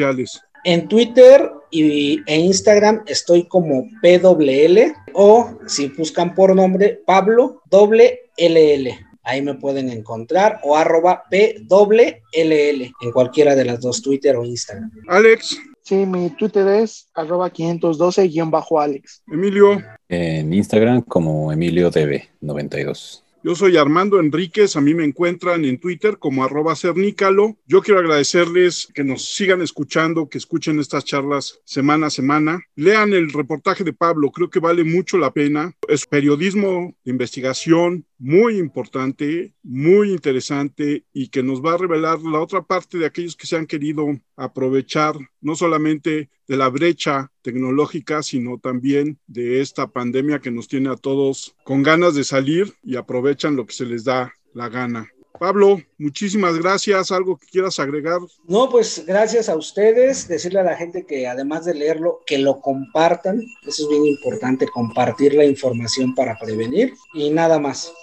En 0.64 0.88
Twitter 0.88 1.52
y, 1.70 2.22
e 2.26 2.40
Instagram 2.40 3.04
estoy 3.06 3.48
como 3.48 3.88
PWL 4.02 4.94
o 5.14 5.58
si 5.68 5.90
buscan 5.90 6.34
por 6.34 6.56
nombre 6.56 7.02
Pablo 7.06 7.62
LL. 7.72 8.90
ahí 9.24 9.42
me 9.42 9.56
pueden 9.56 9.90
encontrar, 9.90 10.60
o 10.64 10.76
arroba 10.76 11.24
PWLL 11.30 12.82
en 13.02 13.12
cualquiera 13.14 13.56
de 13.56 13.66
las 13.66 13.82
dos, 13.82 14.02
Twitter 14.02 14.36
o 14.36 14.44
Instagram. 14.44 14.92
Alex. 15.08 15.58
Sí, 15.82 16.06
mi 16.08 16.32
Twitter 16.32 16.68
es 16.68 17.10
arroba 17.14 17.52
512-Alex. 17.52 19.24
Emilio. 19.32 19.84
En 20.10 20.52
Instagram 20.52 21.02
como 21.02 21.54
EmilioDB92. 21.54 23.25
Yo 23.46 23.54
soy 23.54 23.78
Armando 23.78 24.20
Enríquez, 24.20 24.76
a 24.76 24.82
mí 24.82 24.96
me 24.96 25.06
encuentran 25.06 25.66
en 25.66 25.80
Twitter 25.80 26.18
como 26.18 26.44
arroba 26.44 26.76
cernícalo. 26.76 27.56
Yo 27.68 27.84
quiero 27.84 28.00
agradecerles 28.00 28.88
que 28.92 29.04
nos 29.04 29.36
sigan 29.36 29.62
escuchando, 29.62 30.28
que 30.30 30.40
escuchen 30.40 30.80
estas 30.80 31.06
charlas 31.06 31.60
semana 31.64 32.08
a 32.08 32.10
semana. 32.10 32.64
Lean 32.74 33.14
el 33.14 33.32
reportaje 33.32 33.84
de 33.84 33.94
Pablo, 33.94 34.32
creo 34.32 34.50
que 34.50 34.58
vale 34.60 34.84
mucho 34.84 35.20
la 35.20 35.32
pena. 35.32 35.72
Es 35.88 36.08
periodismo 36.08 36.96
de 37.04 37.12
investigación 37.12 38.08
muy 38.18 38.58
importante, 38.58 39.54
muy 39.64 40.12
interesante 40.12 41.06
y 41.14 41.28
que 41.28 41.44
nos 41.44 41.64
va 41.64 41.74
a 41.74 41.78
revelar 41.78 42.20
la 42.22 42.40
otra 42.40 42.62
parte 42.64 42.98
de 42.98 43.06
aquellos 43.06 43.36
que 43.36 43.48
se 43.48 43.58
han 43.58 43.66
querido 43.66 44.08
aprovechar 44.36 45.16
no 45.42 45.56
solamente 45.56 46.30
de 46.48 46.58
la 46.58 46.70
brecha 46.70 47.32
tecnológica, 47.42 48.24
sino 48.24 48.60
también 48.60 49.20
de 49.28 49.62
esta 49.62 49.88
pandemia 49.88 50.40
que 50.40 50.52
nos 50.52 50.68
tiene 50.68 50.90
a 50.90 50.96
todos 50.96 51.56
con 51.64 51.84
ganas 51.84 52.16
de 52.16 52.24
salir 52.24 52.74
y 52.84 52.96
aprovechan 52.96 53.56
lo 53.56 53.66
que 53.66 53.74
se 53.74 53.86
les 53.86 54.04
da 54.04 54.34
la 54.54 54.70
gana. 54.70 55.10
Pablo, 55.40 55.82
muchísimas 55.98 56.58
gracias. 56.58 57.12
¿Algo 57.12 57.38
que 57.38 57.48
quieras 57.48 57.80
agregar? 57.80 58.20
No, 58.48 58.70
pues 58.70 59.04
gracias 59.06 59.50
a 59.50 59.56
ustedes. 59.56 60.28
Decirle 60.28 60.60
a 60.60 60.64
la 60.64 60.76
gente 60.76 61.06
que 61.06 61.28
además 61.28 61.66
de 61.66 61.76
leerlo, 61.76 62.22
que 62.26 62.38
lo 62.38 62.60
compartan. 62.62 63.42
Eso 63.66 63.84
es 63.84 63.90
bien 63.90 64.06
importante, 64.06 64.68
compartir 64.68 65.34
la 65.34 65.46
información 65.46 66.16
para 66.16 66.38
prevenir. 66.38 66.94
Y 67.14 67.30
nada 67.30 67.60
más. 67.60 67.94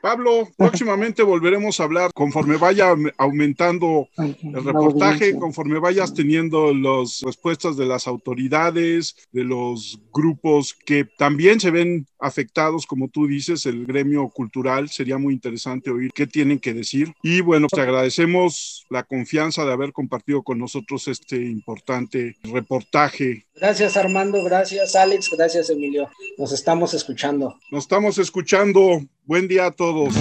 Pablo, 0.00 0.48
próximamente 0.56 1.22
volveremos 1.22 1.80
a 1.80 1.84
hablar 1.84 2.10
conforme 2.14 2.56
vaya 2.56 2.94
aumentando 3.16 4.08
el 4.16 4.64
reportaje, 4.64 5.36
conforme 5.36 5.78
vayas 5.78 6.14
teniendo 6.14 6.72
las 6.74 7.20
respuestas 7.22 7.76
de 7.76 7.86
las 7.86 8.06
autoridades, 8.06 9.16
de 9.32 9.44
los 9.44 10.00
grupos 10.12 10.74
que 10.86 11.04
también 11.04 11.60
se 11.60 11.70
ven 11.70 12.06
afectados, 12.18 12.86
como 12.86 13.08
tú 13.08 13.26
dices, 13.26 13.66
el 13.66 13.86
gremio 13.86 14.28
cultural. 14.28 14.88
Sería 14.88 15.18
muy 15.18 15.34
interesante 15.34 15.90
oír 15.90 16.10
qué 16.14 16.26
tienen 16.26 16.58
que 16.58 16.74
decir. 16.74 17.12
Y 17.22 17.40
bueno, 17.40 17.66
te 17.68 17.80
agradecemos 17.80 18.86
la 18.90 19.02
confianza 19.02 19.64
de 19.64 19.72
haber 19.72 19.92
compartido 19.92 20.42
con 20.42 20.58
nosotros 20.58 21.08
este 21.08 21.36
importante 21.36 22.36
reportaje. 22.42 23.46
Gracias 23.54 23.96
Armando, 23.96 24.42
gracias 24.44 24.94
Alex, 24.94 25.30
gracias 25.36 25.70
Emilio. 25.70 26.08
Nos 26.36 26.52
estamos 26.52 26.94
escuchando. 26.94 27.56
Nos 27.70 27.84
estamos 27.84 28.18
escuchando. 28.18 29.02
Buen 29.28 29.46
día 29.46 29.66
a 29.66 29.70
todos. 29.70 30.14